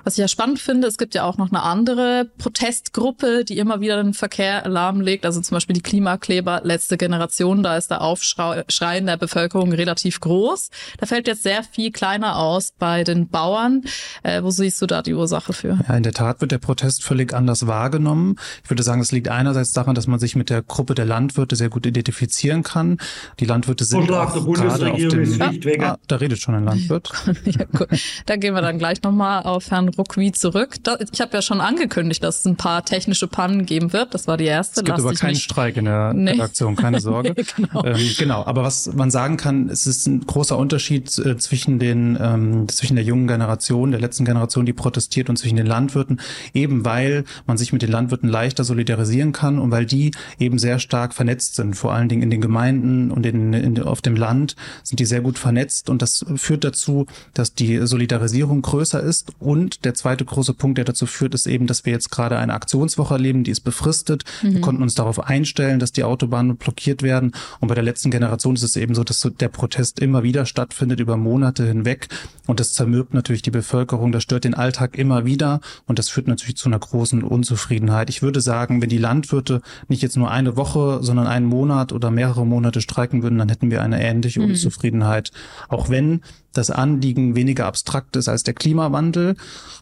Was 0.04 0.14
ich 0.14 0.20
ja 0.20 0.28
spannend 0.28 0.60
finde, 0.60 0.88
es 0.88 0.98
gibt 0.98 1.14
ja 1.14 1.24
auch 1.24 1.38
noch 1.38 1.50
eine 1.50 1.62
andere 1.64 2.30
Protestgruppe, 2.38 3.46
die 3.46 3.58
immer 3.58 3.82
wieder 3.82 4.02
den 4.02 4.14
Verkehr 4.14 4.68
lahmlegt. 4.68 5.26
Also 5.26 5.42
zum 5.42 5.56
Beispiel 5.56 5.76
die 5.76 5.82
Klimakleber 5.82 6.62
letzte 6.64 6.98
Generation. 6.98 7.64
Da 7.64 7.78
ist 7.78 7.92
der 7.92 8.02
Aufschrei 8.02 8.98
in 8.98 9.06
der 9.06 9.18
Bevölkerung 9.18 9.72
relativ 9.74 10.20
groß. 10.20 10.70
Da 10.98 11.06
fällt 11.06 11.28
jetzt 11.28 11.44
sehr 11.44 11.64
viel 11.64 11.92
kleiner 11.92 12.38
aus 12.38 12.74
bei 12.78 13.04
den 13.04 13.28
Bauern. 13.28 13.84
Äh, 14.24 14.44
wo 14.44 14.50
siehst 14.50 14.82
du 14.82 14.88
da 14.88 15.02
die 15.02 15.14
Ursache 15.14 15.54
für? 15.54 15.80
Ja, 15.88 15.96
in 15.96 16.04
der 16.04 16.14
Tat 16.14 16.42
wird 16.42 16.52
der 16.52 16.58
Protest 16.58 17.04
völlig 17.04 17.34
anders 17.34 17.68
wahrgenommen. 17.68 18.36
Ich 18.64 18.70
würde 18.70 18.84
sagen, 18.84 19.02
es 19.02 19.12
liegt 19.12 19.30
einerseits 19.30 19.74
daran, 19.74 19.96
dass 19.96 20.08
man 20.08 20.20
sich 20.20 20.36
mit 20.36 20.50
der 20.50 20.62
Gruppe 20.62 20.96
der 20.96 21.06
Landwirte 21.06 21.56
sehr 21.56 21.70
gut 21.70 21.86
identifizieren 21.86 22.64
kann. 22.64 22.98
Die 23.40 23.46
Landwirte 23.46 23.86
sind 23.86 24.08
Vorschlag 24.08 24.36
auch 24.36 24.54
gerade 24.54 24.92
auf 24.92 24.98
dem... 24.98 25.42
Ah, 25.82 25.98
da 26.08 26.16
redet 26.16 26.40
schon 26.40 26.56
ein 26.56 26.66
Landwirt. 26.66 27.12
ja, 27.46 27.66
cool. 27.80 27.88
Da 28.26 28.36
gehen 28.36 28.54
wir 28.54 28.62
dann 28.62 28.78
gleich 28.78 29.02
nochmal 29.04 29.44
auf 29.44 29.70
Herrn 29.70 29.91
Ruckwie 29.98 30.32
zurück. 30.32 30.78
Ich 31.12 31.22
habe 31.22 31.34
ja 31.34 31.42
schon 31.42 31.62
angekündigt, 31.62 32.24
dass 32.24 32.40
es 32.40 32.46
ein 32.46 32.56
paar 32.56 32.86
technische 32.86 33.28
Pannen 33.28 33.66
geben 33.66 33.94
wird. 33.94 34.14
Das 34.14 34.28
war 34.28 34.38
die 34.38 34.46
erste. 34.46 34.82
Es 34.82 34.86
gibt 34.86 34.98
Lass 34.98 35.06
aber 35.06 35.14
keinen 35.14 35.36
Streik 35.36 35.78
in 35.78 35.86
der 35.86 36.14
nee. 36.16 36.32
Redaktion, 36.32 36.76
keine 36.76 37.00
Sorge. 37.02 37.34
genau. 37.56 37.84
Ähm, 37.86 38.10
genau, 38.18 38.46
aber 38.46 38.64
was 38.64 38.92
man 38.94 39.12
sagen 39.12 39.38
kann, 39.38 39.70
es 39.70 39.88
ist 39.88 40.08
ein 40.08 40.26
großer 40.26 40.58
Unterschied 40.58 41.18
äh, 41.20 41.38
zwischen 41.38 41.80
den 41.80 42.18
ähm, 42.20 42.68
zwischen 42.70 42.96
der 42.96 43.06
jungen 43.06 43.28
Generation, 43.28 43.92
der 43.92 44.00
letzten 44.00 44.26
Generation, 44.26 44.66
die 44.66 44.74
protestiert, 44.74 45.30
und 45.30 45.38
zwischen 45.38 45.58
den 45.58 45.66
Landwirten, 45.66 46.20
eben 46.54 46.86
weil 46.86 47.24
man 47.46 47.58
sich 47.58 47.74
mit 47.74 47.82
den 47.82 47.92
Landwirten 47.92 48.30
leichter 48.30 48.64
solidarisieren 48.64 49.32
kann 49.32 49.60
und 49.60 49.72
weil 49.72 49.86
die 49.86 50.12
eben 50.40 50.60
sehr 50.60 50.80
stark 50.80 51.14
vernetzt 51.14 51.56
sind, 51.56 51.76
vor 51.76 51.94
allen 51.94 52.10
Dingen 52.10 52.24
in 52.24 52.30
den 52.30 52.42
Gemeinden 52.42 53.12
und 53.12 53.26
in, 53.26 53.54
in, 53.54 53.82
auf 53.82 54.02
dem 54.02 54.16
Land 54.16 54.56
sind 54.84 55.00
die 55.00 55.06
sehr 55.06 55.22
gut 55.22 55.38
vernetzt 55.38 55.90
und 55.90 56.02
das 56.02 56.26
führt 56.36 56.64
dazu, 56.64 57.06
dass 57.34 57.54
die 57.54 57.86
Solidarisierung 57.86 58.62
größer 58.62 59.02
ist 59.02 59.32
und 59.40 59.81
der 59.84 59.94
zweite 59.94 60.26
große 60.26 60.54
Punkt, 60.54 60.78
der 60.78 60.86
dazu 60.86 61.06
führt, 61.06 61.34
ist 61.34 61.48
eben, 61.48 61.68
dass 61.68 61.86
wir 61.86 61.94
jetzt 61.94 62.12
gerade 62.12 62.38
eine 62.38 62.54
Aktionswoche 62.54 63.16
erleben, 63.16 63.44
die 63.44 63.52
ist 63.52 63.62
befristet. 63.62 64.24
Mhm. 64.42 64.54
Wir 64.54 64.62
konnten 64.62 64.84
uns 64.84 64.96
darauf 64.96 65.20
einstellen, 65.20 65.80
dass 65.80 65.92
die 65.92 66.04
Autobahnen 66.04 66.58
blockiert 66.58 67.04
werden. 67.04 67.34
Und 67.60 67.68
bei 67.68 67.76
der 67.76 67.84
letzten 67.84 68.12
Generation 68.12 68.56
ist 68.56 68.64
es 68.64 68.76
eben 68.76 68.96
so, 68.96 69.04
dass 69.04 69.28
der 69.40 69.50
Protest 69.50 70.00
immer 70.00 70.24
wieder 70.24 70.46
stattfindet 70.46 71.00
über 71.00 71.18
Monate 71.18 71.66
hinweg. 71.66 72.08
Und 72.48 72.60
das 72.60 72.74
zermürbt 72.74 73.14
natürlich 73.14 73.42
die 73.42 73.52
Bevölkerung, 73.52 74.12
das 74.12 74.24
stört 74.24 74.44
den 74.44 74.54
Alltag 74.54 74.98
immer 74.98 75.26
wieder. 75.26 75.62
Und 75.86 76.00
das 76.00 76.10
führt 76.10 76.28
natürlich 76.28 76.58
zu 76.58 76.70
einer 76.70 76.80
großen 76.80 77.24
Unzufriedenheit. 77.24 78.10
Ich 78.10 78.22
würde 78.22 78.42
sagen, 78.42 78.82
wenn 78.82 78.90
die 78.90 78.98
Landwirte 78.98 79.62
nicht 79.88 80.02
jetzt 80.02 80.18
nur 80.18 80.32
eine 80.32 80.56
Woche, 80.58 81.00
sondern 81.02 81.28
einen 81.28 81.46
Monat 81.46 81.94
oder 81.94 82.12
mehrere 82.12 82.46
Monate 82.46 82.82
streiken 82.82 83.24
würden, 83.24 83.38
dann 83.38 83.50
hätten 83.50 83.72
wir 83.72 83.82
eine 83.82 84.02
ähnliche 84.02 84.42
mhm. 84.42 84.50
Unzufriedenheit. 84.50 85.32
Auch 85.70 85.90
wenn 85.90 86.22
das 86.54 86.70
Anliegen 86.70 87.36
weniger 87.36 87.66
abstrakt 87.66 88.16
ist 88.16 88.28
als 88.28 88.44
der 88.44 88.54
Klimawandel. 88.54 89.36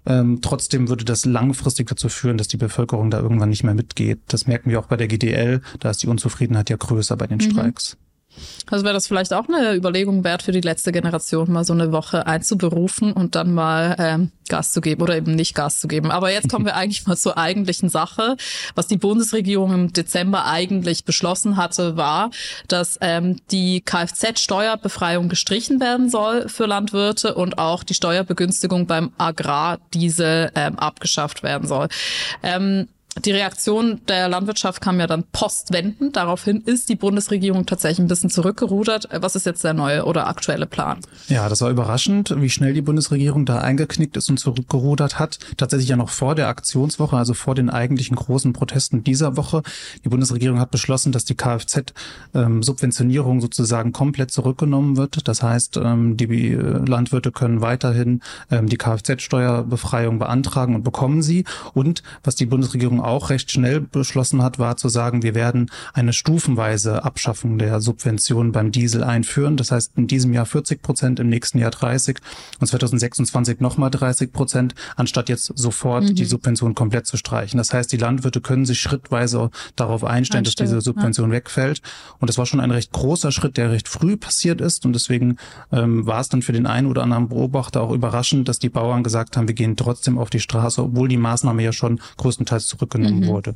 Ähm, 0.06 0.40
trotzdem 0.42 0.90
würde 0.90 1.06
das 1.06 1.26
langfristig 1.26 1.88
dazu 1.88 2.10
führen, 2.10 2.38
dass 2.38 2.48
die 2.48 2.58
Bevölkerung 2.58 3.12
da 3.12 3.20
irgendwann 3.20 3.50
nicht 3.50 3.64
mehr 3.64 3.74
mitgeht. 3.74 4.20
Das 4.28 4.48
merken 4.48 4.70
wir 4.70 4.80
auch 4.80 4.88
bei 4.88 4.98
der 4.98 5.08
GDL. 5.08 5.62
Da 5.80 5.90
ist 5.90 6.04
die 6.04 6.08
Unzufriedenheit 6.08 6.70
ja 6.70 6.78
größer 6.78 7.18
bei 7.18 7.28
den 7.28 7.40
mhm. 7.40 7.74
Also 8.70 8.86
wäre 8.86 8.94
das 8.94 9.08
vielleicht 9.08 9.34
auch 9.34 9.48
eine 9.48 9.74
Überlegung 9.74 10.24
wert 10.24 10.44
für 10.44 10.52
die 10.52 10.62
letzte 10.62 10.92
Generation, 10.92 11.52
mal 11.52 11.64
so 11.64 11.74
eine 11.74 11.92
Woche 11.92 12.28
einzuberufen 12.28 13.12
und 13.14 13.36
dann 13.36 13.54
mal 13.54 13.96
ähm, 14.00 14.32
Gas 14.48 14.72
zu 14.72 14.82
geben 14.82 15.02
oder 15.02 15.16
eben 15.16 15.36
nicht 15.36 15.56
Gas 15.56 15.80
zu 15.80 15.88
geben. 15.88 16.12
Aber 16.12 16.32
jetzt 16.32 16.50
kommen 16.50 16.66
wir 16.66 16.76
eigentlich 16.78 17.08
mal 17.08 17.18
zur 17.18 17.38
eigentlichen 17.38 17.90
Sache. 17.90 18.38
Was 18.76 18.88
die 18.88 18.98
Bundesregierung 18.98 19.74
im 19.74 19.94
Dezember 19.94 20.46
eigentlich 20.46 21.06
beschlossen 21.06 21.58
hatte, 21.58 21.98
war, 21.98 22.32
dass 22.68 22.98
ähm, 23.02 23.38
die 23.52 23.82
Kfz-Steuerbefreiung 23.82 25.30
gestrichen 25.30 25.80
werden 25.80 26.10
soll 26.10 26.50
für 26.50 26.66
Landwirte 26.66 27.36
und 27.36 27.58
auch 27.58 27.84
die 27.84 27.94
Steuerbegünstigung 27.94 28.88
beim 28.88 29.12
Agrardiesel 29.18 30.52
ähm, 30.56 30.78
abgeschafft 30.78 31.44
werden 31.44 31.68
soll. 31.68 31.88
Ähm, 32.44 32.88
die 33.26 33.32
Reaktion 33.32 34.02
der 34.08 34.30
Landwirtschaft 34.30 34.82
kam 34.82 35.00
ja 35.00 35.08
dann 35.08 35.24
postwendend. 35.32 36.16
Daraufhin 36.16 36.62
ist 36.62 36.90
die 36.90 36.96
Bundesregierung 36.96 37.66
tatsächlich 37.66 38.00
ein 38.00 38.08
bisschen 38.08 38.30
zurückgerudert. 38.30 39.10
Was 39.20 39.36
ist 39.36 39.46
jetzt 39.46 39.64
der 39.64 39.74
neue 39.74 40.06
oder 40.06 40.28
aktuelle 40.28 40.68
Plan? 40.68 41.00
Ja, 41.28 41.50
das 41.50 41.62
war 41.62 41.70
überraschend, 41.70 42.34
wie 42.38 42.50
schnell 42.50 42.74
die 42.74 42.82
Bundesregierung 42.82 43.46
da 43.46 43.60
eingeknickt 43.60 44.16
ist 44.16 44.30
und 44.30 44.38
zurückgerudert 44.38 45.20
hat. 45.20 45.40
Tatsächlich 45.58 45.90
ja 45.90 45.98
noch 45.98 46.10
vor 46.10 46.36
der 46.36 46.48
Aktionswoche, 46.48 47.18
also 47.18 47.34
vor 47.34 47.56
den 47.56 47.70
eigentlichen 47.70 48.16
großen 48.16 48.54
Protesten 48.54 49.04
dieser 49.04 49.36
Woche. 49.36 49.64
Die 50.06 50.10
Bundesregierung 50.10 50.60
hat 50.60 50.72
beschlossen, 50.72 51.12
dass 51.12 51.26
die 51.26 51.36
Kfz-Subventionierung 51.36 53.42
sozusagen 53.42 53.92
komplett 53.92 54.32
zurückgenommen 54.32 54.98
wird. 54.98 55.28
Das 55.28 55.44
heißt, 55.44 55.78
ähm, 55.78 56.16
die 56.16 56.54
Landwirte 56.54 57.32
können 57.32 57.62
weiterhin 57.62 58.22
ähm, 58.52 58.70
die 58.70 58.78
Kfz-Steuerbefreiung 58.78 60.20
beantragen 60.20 60.76
und 60.76 60.84
bekommen 60.84 61.22
sie. 61.22 61.44
Und 61.74 62.04
was 62.24 62.36
die 62.36 62.46
Bundesregierung 62.46 62.99
Regierung 63.00 63.04
auch 63.04 63.30
recht 63.30 63.52
schnell 63.52 63.82
beschlossen 63.82 64.44
hat, 64.44 64.60
war 64.60 64.78
zu 64.78 64.90
sagen, 64.90 65.24
wir 65.24 65.36
werden 65.36 65.72
eine 65.94 66.14
stufenweise 66.14 67.04
Abschaffung 67.04 67.58
der 67.58 67.82
Subventionen 67.82 68.52
beim 68.52 68.72
Diesel 68.72 69.04
einführen. 69.04 69.58
Das 69.58 69.72
heißt, 69.72 69.94
in 69.98 70.08
diesem 70.08 70.34
Jahr 70.34 70.46
40 70.46 70.82
Prozent, 70.82 71.20
im 71.20 71.30
nächsten 71.30 71.60
Jahr 71.60 71.72
30 71.72 72.18
und 72.60 72.68
2026 72.68 73.60
nochmal 73.60 73.90
30 73.90 74.32
Prozent, 74.32 74.76
anstatt 74.96 75.30
jetzt 75.30 75.52
sofort 75.56 76.04
mhm. 76.04 76.16
die 76.16 76.26
Subvention 76.26 76.76
komplett 76.76 77.08
zu 77.08 77.18
streichen. 77.18 77.58
Das 77.58 77.74
heißt, 77.74 77.92
die 77.92 77.98
Landwirte 77.98 78.42
können 78.42 78.66
sich 78.66 78.80
schrittweise 78.80 79.50
darauf 79.76 80.04
einstellen, 80.04 80.44
dass 80.44 80.56
diese 80.56 80.82
Subvention 80.82 81.30
ja. 81.30 81.38
wegfällt. 81.38 81.82
Und 82.20 82.30
das 82.30 82.38
war 82.38 82.46
schon 82.46 82.60
ein 82.60 82.72
recht 82.72 82.92
großer 82.92 83.32
Schritt, 83.32 83.58
der 83.58 83.72
recht 83.72 83.88
früh 83.88 84.18
passiert 84.18 84.62
ist. 84.62 84.86
Und 84.86 84.94
deswegen 84.94 85.38
ähm, 85.72 86.06
war 86.06 86.20
es 86.20 86.30
dann 86.30 86.42
für 86.42 86.54
den 86.54 86.66
einen 86.66 86.88
oder 86.88 87.04
anderen 87.04 87.30
Beobachter 87.30 87.82
auch 87.82 87.92
überraschend, 87.92 88.48
dass 88.48 88.60
die 88.60 88.70
Bauern 88.70 89.04
gesagt 89.04 89.38
haben, 89.38 89.48
wir 89.48 89.56
gehen 89.56 89.76
trotzdem 89.76 90.18
auf 90.18 90.30
die 90.30 90.40
Straße, 90.40 90.84
obwohl 90.84 91.08
die 91.08 91.18
Maßnahme 91.18 91.64
ja 91.64 91.72
schon 91.72 92.00
größtenteils 92.18 92.68
zurück 92.68 92.89
zurückgenommen 92.90 93.22
mhm. 93.22 93.28
wurde. 93.28 93.56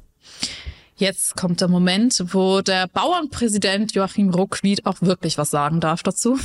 Jetzt 0.96 1.36
kommt 1.36 1.60
der 1.60 1.68
Moment, 1.68 2.24
wo 2.32 2.62
der 2.62 2.88
Bauernpräsident 2.88 3.94
Joachim 3.94 4.30
Ruckwied 4.30 4.86
auch 4.86 5.02
wirklich 5.02 5.38
was 5.38 5.50
sagen 5.50 5.80
darf 5.80 6.04
dazu. 6.04 6.38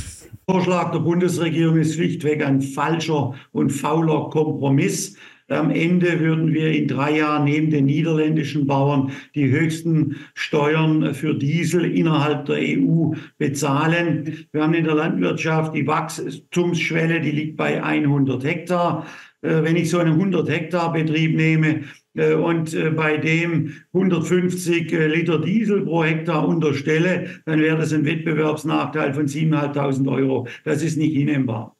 Der 0.47 0.55
Vorschlag 0.55 0.91
der 0.91 0.99
Bundesregierung 0.99 1.77
ist 1.77 1.93
schlichtweg 1.93 2.43
ein 2.43 2.61
falscher 2.61 3.35
und 3.51 3.69
fauler 3.69 4.29
Kompromiss. 4.31 5.15
Am 5.49 5.71
Ende 5.71 6.19
würden 6.19 6.53
wir 6.53 6.71
in 6.71 6.87
drei 6.87 7.17
Jahren 7.17 7.45
neben 7.45 7.71
den 7.71 7.85
niederländischen 7.85 8.67
Bauern 8.67 9.11
die 9.33 9.49
höchsten 9.49 10.17
Steuern 10.35 11.15
für 11.15 11.33
Diesel 11.33 11.85
innerhalb 11.85 12.45
der 12.45 12.57
EU 12.59 13.13
bezahlen. 13.39 14.45
Wir 14.51 14.61
haben 14.61 14.75
in 14.75 14.83
der 14.83 14.93
Landwirtschaft 14.93 15.73
die 15.73 15.87
Wachstumsschwelle, 15.87 17.21
die 17.21 17.31
liegt 17.31 17.57
bei 17.57 17.83
100 17.83 18.43
Hektar. 18.43 19.07
äh, 19.41 19.63
wenn 19.63 19.75
ich 19.75 19.89
so 19.89 19.97
einen 19.97 20.13
100 20.13 20.47
Hektar 20.47 20.93
Betrieb 20.93 21.35
nehme 21.35 21.81
äh, 22.13 22.33
und 22.35 22.75
äh, 22.75 22.91
bei 22.91 23.17
dem 23.17 23.73
150 23.93 24.91
Liter 24.91 25.41
Diesel 25.41 25.81
pro 25.81 26.03
Hektar 26.03 26.47
unterstelle, 26.47 27.41
dann 27.45 27.59
wäre 27.59 27.77
das 27.77 27.91
ein 27.91 28.05
Wettbewerbsnachteil 28.05 29.15
von 29.15 29.25
7.500 29.25 30.11
Euro. 30.11 30.47
Das 30.63 30.83
ist 30.83 30.97
nicht 30.97 31.15
hinnehmbar 31.15 31.78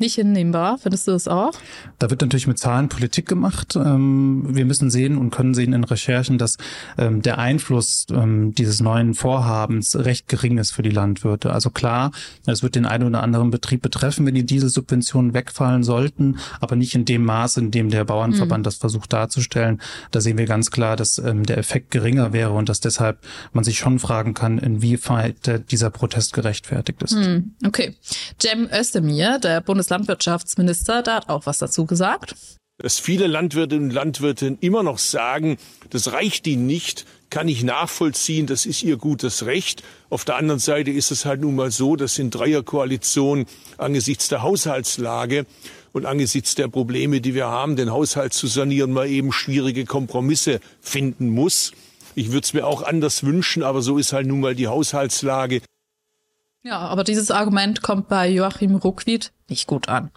nicht 0.00 0.14
hinnehmbar. 0.14 0.78
Findest 0.78 1.06
du 1.08 1.12
das 1.12 1.28
auch? 1.28 1.52
Da 1.98 2.10
wird 2.10 2.20
natürlich 2.20 2.46
mit 2.46 2.58
Zahlen 2.58 2.88
Politik 2.88 3.26
gemacht. 3.26 3.76
Ähm, 3.76 4.44
wir 4.48 4.64
müssen 4.64 4.90
sehen 4.90 5.18
und 5.18 5.30
können 5.30 5.54
sehen 5.54 5.72
in 5.72 5.84
Recherchen, 5.84 6.38
dass 6.38 6.56
ähm, 6.96 7.22
der 7.22 7.38
Einfluss 7.38 8.06
ähm, 8.10 8.54
dieses 8.54 8.80
neuen 8.80 9.14
Vorhabens 9.14 9.96
recht 9.96 10.28
gering 10.28 10.58
ist 10.58 10.72
für 10.72 10.82
die 10.82 10.90
Landwirte. 10.90 11.52
Also 11.52 11.70
klar, 11.70 12.12
es 12.46 12.62
wird 12.62 12.74
den 12.74 12.86
einen 12.86 13.04
oder 13.04 13.22
anderen 13.22 13.50
Betrieb 13.50 13.82
betreffen, 13.82 14.26
wenn 14.26 14.34
die 14.34 14.46
Dieselsubventionen 14.46 15.34
wegfallen 15.34 15.82
sollten, 15.82 16.38
aber 16.60 16.76
nicht 16.76 16.94
in 16.94 17.04
dem 17.04 17.24
Maße, 17.24 17.60
in 17.60 17.70
dem 17.70 17.90
der 17.90 18.04
Bauernverband 18.04 18.60
mhm. 18.60 18.64
das 18.64 18.76
versucht 18.76 19.12
darzustellen. 19.12 19.80
Da 20.10 20.20
sehen 20.20 20.38
wir 20.38 20.46
ganz 20.46 20.70
klar, 20.70 20.96
dass 20.96 21.16
der 21.16 21.58
Effekt 21.58 21.90
geringer 21.90 22.32
wäre 22.32 22.52
und 22.52 22.68
dass 22.68 22.80
deshalb 22.80 23.18
man 23.52 23.64
sich 23.64 23.78
schon 23.78 23.98
fragen 23.98 24.34
kann, 24.34 24.58
inwieweit 24.58 25.70
dieser 25.70 25.90
Protest 25.90 26.32
gerechtfertigt 26.32 27.02
ist. 27.02 27.14
Mhm. 27.14 27.52
Okay. 27.66 27.96
Cem 28.40 28.68
Özdemir, 28.72 29.38
der 29.38 29.60
Bundes 29.60 29.87
Bundeslandwirtschaftsminister, 29.88 31.02
da 31.02 31.16
hat 31.16 31.28
auch 31.28 31.46
was 31.46 31.58
dazu 31.58 31.86
gesagt. 31.86 32.34
Dass 32.80 33.00
viele 33.00 33.26
Landwirtinnen 33.26 33.88
und 33.88 33.94
Landwirte 33.94 34.56
immer 34.60 34.82
noch 34.82 34.98
sagen, 34.98 35.56
das 35.90 36.12
reicht 36.12 36.46
ihnen 36.46 36.66
nicht, 36.66 37.06
kann 37.28 37.48
ich 37.48 37.64
nachvollziehen, 37.64 38.46
das 38.46 38.66
ist 38.66 38.84
ihr 38.84 38.96
gutes 38.98 39.46
Recht. 39.46 39.82
Auf 40.10 40.24
der 40.24 40.36
anderen 40.36 40.60
Seite 40.60 40.90
ist 40.90 41.10
es 41.10 41.24
halt 41.24 41.40
nun 41.40 41.56
mal 41.56 41.72
so, 41.72 41.96
dass 41.96 42.18
in 42.18 42.30
Dreierkoalition 42.30 43.46
angesichts 43.78 44.28
der 44.28 44.42
Haushaltslage 44.42 45.44
und 45.92 46.06
angesichts 46.06 46.54
der 46.54 46.68
Probleme, 46.68 47.20
die 47.20 47.34
wir 47.34 47.48
haben, 47.48 47.74
den 47.74 47.90
Haushalt 47.90 48.32
zu 48.32 48.46
sanieren, 48.46 48.92
man 48.92 49.08
eben 49.08 49.32
schwierige 49.32 49.84
Kompromisse 49.84 50.60
finden 50.80 51.30
muss. 51.30 51.72
Ich 52.14 52.28
würde 52.28 52.44
es 52.44 52.52
mir 52.52 52.66
auch 52.66 52.82
anders 52.82 53.24
wünschen, 53.24 53.62
aber 53.62 53.82
so 53.82 53.98
ist 53.98 54.12
halt 54.12 54.26
nun 54.26 54.40
mal 54.40 54.54
die 54.54 54.68
Haushaltslage. 54.68 55.62
Ja, 56.68 56.80
aber 56.80 57.02
dieses 57.02 57.30
Argument 57.30 57.80
kommt 57.80 58.08
bei 58.08 58.28
Joachim 58.28 58.74
Ruckwied 58.74 59.32
nicht 59.48 59.66
gut 59.66 59.88
an. 59.88 60.10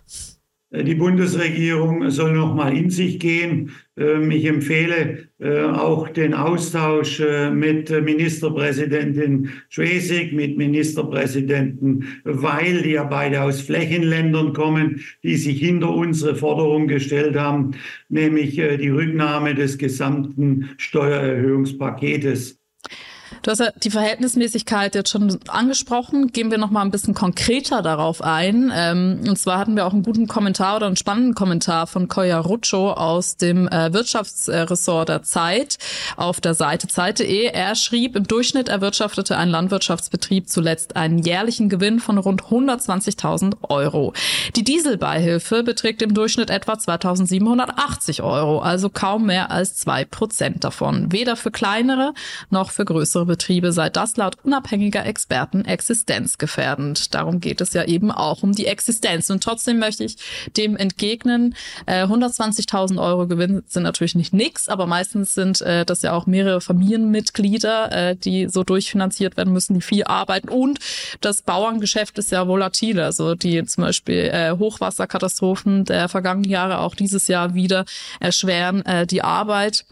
Die 0.73 0.95
Bundesregierung 0.95 2.09
soll 2.09 2.33
noch 2.33 2.53
mal 2.53 2.75
in 2.75 2.89
sich 2.89 3.19
gehen. 3.19 3.71
Ähm, 3.97 4.31
ich 4.31 4.45
empfehle 4.45 5.29
äh, 5.39 5.63
auch 5.63 6.09
den 6.09 6.33
Austausch 6.33 7.21
äh, 7.21 7.51
mit 7.51 7.89
Ministerpräsidentin 7.89 9.49
Schwesig, 9.69 10.33
mit 10.33 10.57
Ministerpräsidenten 10.57 12.05
Weil, 12.25 12.81
die 12.81 12.91
ja 12.91 13.05
beide 13.05 13.43
aus 13.43 13.61
Flächenländern 13.61 14.51
kommen, 14.51 15.01
die 15.23 15.37
sich 15.37 15.59
hinter 15.59 15.93
unsere 15.93 16.35
Forderung 16.35 16.87
gestellt 16.87 17.37
haben, 17.37 17.71
nämlich 18.09 18.57
äh, 18.57 18.75
die 18.75 18.89
Rücknahme 18.89 19.55
des 19.55 19.77
gesamten 19.77 20.69
Steuererhöhungspaketes. 20.77 22.60
Du 23.41 23.49
hast 23.49 23.59
ja 23.59 23.71
die 23.83 23.89
Verhältnismäßigkeit 23.89 24.93
jetzt 24.93 25.09
schon 25.09 25.39
angesprochen. 25.47 26.31
Gehen 26.31 26.51
wir 26.51 26.59
noch 26.59 26.69
mal 26.69 26.83
ein 26.83 26.91
bisschen 26.91 27.15
konkreter 27.15 27.81
darauf 27.81 28.21
ein. 28.21 28.71
Ähm, 28.75 29.21
und 29.27 29.37
zwar 29.39 29.57
hatten 29.57 29.75
wir 29.75 29.87
auch 29.87 29.93
einen 29.93 30.03
guten 30.03 30.27
Kommentar 30.27 30.75
oder 30.75 30.85
einen 30.85 30.95
spannenden 30.95 31.33
Kommentar 31.33 31.87
von 31.87 32.07
Koya 32.07 32.39
Ruccio 32.39 32.93
aus 32.93 33.37
dem 33.37 33.67
äh, 33.67 33.93
Wirtschaftsressort 33.93 35.09
der 35.09 35.23
Zeit 35.23 35.79
auf 36.17 36.39
der 36.39 36.53
Seite 36.53 36.87
Zeit.de. 36.87 37.45
Er 37.45 37.73
schrieb, 37.75 38.15
im 38.15 38.27
Durchschnitt 38.27 38.69
erwirtschaftete 38.69 39.35
ein 39.37 39.49
Landwirtschaftsbetrieb 39.49 40.47
zuletzt 40.47 40.95
einen 40.95 41.17
jährlichen 41.17 41.67
Gewinn 41.67 41.99
von 41.99 42.19
rund 42.19 42.43
120.000 42.43 43.55
Euro. 43.69 44.13
Die 44.55 44.63
Dieselbeihilfe 44.63 45.63
beträgt 45.63 46.03
im 46.03 46.13
Durchschnitt 46.13 46.51
etwa 46.51 46.73
2.780 46.73 48.21
Euro, 48.21 48.59
also 48.59 48.89
kaum 48.89 49.25
mehr 49.25 49.49
als 49.49 49.75
zwei 49.77 50.05
Prozent 50.05 50.63
davon. 50.63 51.11
Weder 51.11 51.35
für 51.35 51.49
kleinere 51.49 52.13
noch 52.51 52.69
für 52.69 52.85
größere 52.85 53.30
Betriebe 53.31 53.71
sei 53.71 53.89
das 53.89 54.17
laut 54.17 54.35
unabhängiger 54.43 55.05
Experten 55.05 55.63
existenzgefährdend. 55.63 57.15
Darum 57.15 57.39
geht 57.39 57.61
es 57.61 57.71
ja 57.71 57.85
eben 57.85 58.11
auch 58.11 58.43
um 58.43 58.51
die 58.51 58.67
Existenz. 58.67 59.29
Und 59.29 59.41
trotzdem 59.41 59.79
möchte 59.79 60.03
ich 60.03 60.17
dem 60.57 60.75
entgegnen, 60.75 61.55
äh, 61.85 62.05
120.000 62.05 63.01
Euro 63.01 63.27
Gewinn 63.27 63.63
sind 63.67 63.83
natürlich 63.83 64.15
nicht 64.15 64.33
nix, 64.33 64.67
aber 64.67 64.85
meistens 64.85 65.33
sind 65.33 65.61
äh, 65.61 65.85
das 65.85 66.01
ja 66.01 66.11
auch 66.11 66.25
mehrere 66.25 66.59
Familienmitglieder, 66.59 67.91
äh, 67.91 68.15
die 68.17 68.49
so 68.49 68.65
durchfinanziert 68.65 69.37
werden 69.37 69.53
müssen, 69.53 69.75
die 69.75 69.81
viel 69.81 70.03
arbeiten. 70.03 70.49
Und 70.49 70.79
das 71.21 71.41
Bauerngeschäft 71.41 72.17
ist 72.17 72.31
ja 72.31 72.49
volatil. 72.49 72.99
Also 72.99 73.35
die 73.35 73.63
zum 73.63 73.85
Beispiel 73.85 74.29
äh, 74.33 74.51
Hochwasserkatastrophen 74.59 75.85
der 75.85 76.09
vergangenen 76.09 76.51
Jahre 76.51 76.79
auch 76.79 76.95
dieses 76.95 77.29
Jahr 77.29 77.53
wieder 77.53 77.85
erschweren 78.19 78.85
äh, 78.85 79.07
die 79.07 79.23
Arbeit. 79.23 79.85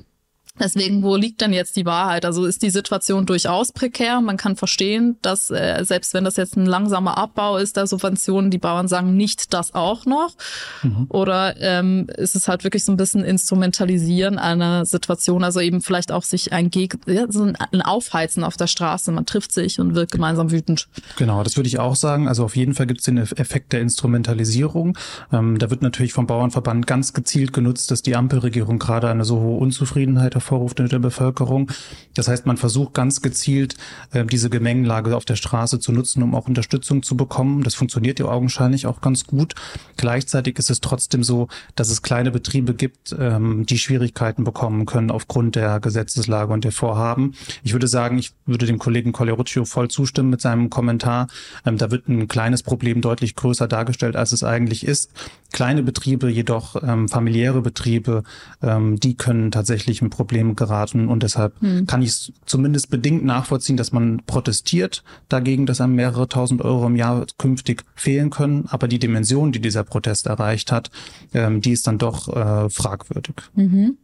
Deswegen, 0.59 1.03
wo 1.03 1.15
liegt 1.15 1.41
denn 1.41 1.53
jetzt 1.53 1.75
die 1.75 1.85
Wahrheit? 1.85 2.25
Also 2.25 2.45
ist 2.45 2.61
die 2.61 2.69
Situation 2.69 3.25
durchaus 3.25 3.71
prekär. 3.71 4.21
Man 4.21 4.37
kann 4.37 4.55
verstehen, 4.55 5.17
dass 5.21 5.49
äh, 5.49 5.83
selbst 5.83 6.13
wenn 6.13 6.23
das 6.23 6.35
jetzt 6.35 6.57
ein 6.57 6.65
langsamer 6.65 7.17
Abbau 7.17 7.57
ist 7.57 7.77
der 7.77 7.87
Subventionen, 7.87 8.51
die 8.51 8.57
Bauern 8.57 8.87
sagen, 8.87 9.15
nicht 9.15 9.53
das 9.53 9.73
auch 9.73 10.05
noch. 10.05 10.35
Mhm. 10.83 11.07
Oder 11.09 11.55
ähm, 11.59 12.07
ist 12.17 12.35
es 12.35 12.47
halt 12.47 12.63
wirklich 12.63 12.83
so 12.83 12.91
ein 12.91 12.97
bisschen 12.97 13.23
Instrumentalisieren 13.23 14.37
einer 14.37 14.85
Situation, 14.85 15.43
also 15.43 15.59
eben 15.59 15.81
vielleicht 15.81 16.11
auch 16.11 16.23
sich 16.23 16.51
ein, 16.53 16.69
Geg 16.69 16.97
ja, 17.07 17.25
so 17.29 17.43
ein 17.43 17.81
Aufheizen 17.81 18.43
auf 18.43 18.57
der 18.57 18.67
Straße. 18.67 19.11
Man 19.11 19.25
trifft 19.25 19.51
sich 19.51 19.79
und 19.79 19.95
wird 19.95 20.11
gemeinsam 20.11 20.51
wütend. 20.51 20.87
Genau, 21.17 21.43
das 21.43 21.55
würde 21.55 21.67
ich 21.67 21.79
auch 21.79 21.95
sagen. 21.95 22.27
Also 22.27 22.43
auf 22.43 22.55
jeden 22.55 22.73
Fall 22.73 22.87
gibt 22.87 22.99
es 22.99 23.05
den 23.05 23.17
Effekt 23.17 23.73
der 23.73 23.81
Instrumentalisierung. 23.81 24.97
Ähm, 25.31 25.57
da 25.57 25.69
wird 25.69 25.81
natürlich 25.81 26.13
vom 26.13 26.27
Bauernverband 26.27 26.87
ganz 26.87 27.13
gezielt 27.13 27.53
genutzt, 27.53 27.91
dass 27.91 28.01
die 28.01 28.15
Ampelregierung 28.15 28.79
gerade 28.79 29.09
eine 29.09 29.25
so 29.25 29.39
hohe 29.39 29.59
Unzufriedenheit 29.59 30.35
hervorruft 30.49 30.79
in 30.79 30.89
der 30.89 30.99
Bevölkerung. 30.99 31.71
Das 32.15 32.27
heißt, 32.27 32.45
man 32.45 32.57
versucht 32.57 32.93
ganz 32.93 33.21
gezielt, 33.21 33.75
äh, 34.11 34.25
diese 34.25 34.49
Gemengenlage 34.49 35.15
auf 35.15 35.25
der 35.25 35.35
Straße 35.35 35.79
zu 35.79 35.91
nutzen, 35.91 36.23
um 36.23 36.35
auch 36.35 36.47
Unterstützung 36.47 37.03
zu 37.03 37.15
bekommen. 37.15 37.63
Das 37.63 37.75
funktioniert 37.75 38.19
ja 38.19 38.25
augenscheinlich 38.25 38.87
auch 38.87 39.01
ganz 39.01 39.25
gut. 39.25 39.53
Gleichzeitig 39.97 40.57
ist 40.57 40.69
es 40.69 40.81
trotzdem 40.81 41.23
so, 41.23 41.47
dass 41.75 41.89
es 41.89 42.01
kleine 42.01 42.31
Betriebe 42.31 42.73
gibt, 42.73 43.15
ähm, 43.17 43.65
die 43.65 43.77
Schwierigkeiten 43.77 44.43
bekommen 44.43 44.85
können 44.85 45.11
aufgrund 45.11 45.55
der 45.55 45.79
Gesetzeslage 45.79 46.51
und 46.51 46.63
der 46.63 46.71
Vorhaben. 46.71 47.33
Ich 47.63 47.73
würde 47.73 47.87
sagen, 47.87 48.17
ich 48.17 48.33
würde 48.45 48.65
dem 48.65 48.79
Kollegen 48.79 49.11
Colleruccio 49.11 49.65
voll 49.65 49.89
zustimmen 49.89 50.29
mit 50.29 50.41
seinem 50.41 50.69
Kommentar. 50.69 51.27
Ähm, 51.65 51.77
da 51.77 51.91
wird 51.91 52.07
ein 52.07 52.27
kleines 52.27 52.63
Problem 52.63 53.01
deutlich 53.01 53.35
größer 53.35 53.67
dargestellt, 53.67 54.15
als 54.15 54.31
es 54.31 54.43
eigentlich 54.43 54.85
ist. 54.85 55.11
Kleine 55.51 55.83
Betriebe 55.83 56.29
jedoch, 56.29 56.75
ähm, 56.81 57.07
familiäre 57.07 57.61
Betriebe, 57.61 58.23
die 58.61 59.15
können 59.15 59.51
tatsächlich 59.51 60.01
ein 60.01 60.09
Problem 60.09 60.29
Problem 60.29 60.55
geraten 60.55 61.07
und 61.07 61.23
deshalb 61.23 61.59
hm. 61.59 61.87
kann 61.87 62.01
ich 62.01 62.31
zumindest 62.45 62.89
bedingt 62.89 63.25
nachvollziehen, 63.25 63.77
dass 63.77 63.91
man 63.91 64.21
protestiert 64.25 65.03
dagegen, 65.27 65.65
dass 65.65 65.81
einem 65.81 65.95
mehrere 65.95 66.27
tausend 66.27 66.61
Euro 66.61 66.85
im 66.85 66.95
Jahr 66.95 67.25
künftig 67.37 67.83
fehlen 67.95 68.29
können. 68.29 68.67
Aber 68.69 68.87
die 68.87 68.99
Dimension, 68.99 69.51
die 69.51 69.59
dieser 69.59 69.83
Protest 69.83 70.27
erreicht 70.27 70.71
hat, 70.71 70.91
ähm, 71.33 71.61
die 71.61 71.71
ist 71.71 71.87
dann 71.87 71.97
doch 71.97 72.27
äh, 72.27 72.69
fragwürdig. 72.69 73.35
Mhm. 73.55 73.97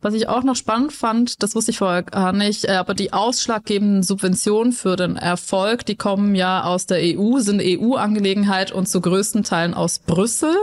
Was 0.00 0.14
ich 0.14 0.28
auch 0.28 0.42
noch 0.42 0.56
spannend 0.56 0.92
fand, 0.92 1.42
das 1.42 1.54
wusste 1.54 1.70
ich 1.70 1.78
vorher 1.78 2.02
gar 2.02 2.32
nicht, 2.32 2.64
äh, 2.64 2.72
aber 2.72 2.94
die 2.94 3.12
ausschlaggebenden 3.12 4.02
Subventionen 4.02 4.72
für 4.72 4.96
den 4.96 5.16
Erfolg, 5.16 5.86
die 5.86 5.96
kommen 5.96 6.34
ja 6.34 6.64
aus 6.64 6.86
der 6.86 6.98
EU, 7.00 7.38
sind 7.38 7.62
EU-Angelegenheit 7.62 8.72
und 8.72 8.88
zu 8.88 9.00
größten 9.00 9.44
Teilen 9.44 9.74
aus 9.74 9.98
Brüssel, 10.00 10.54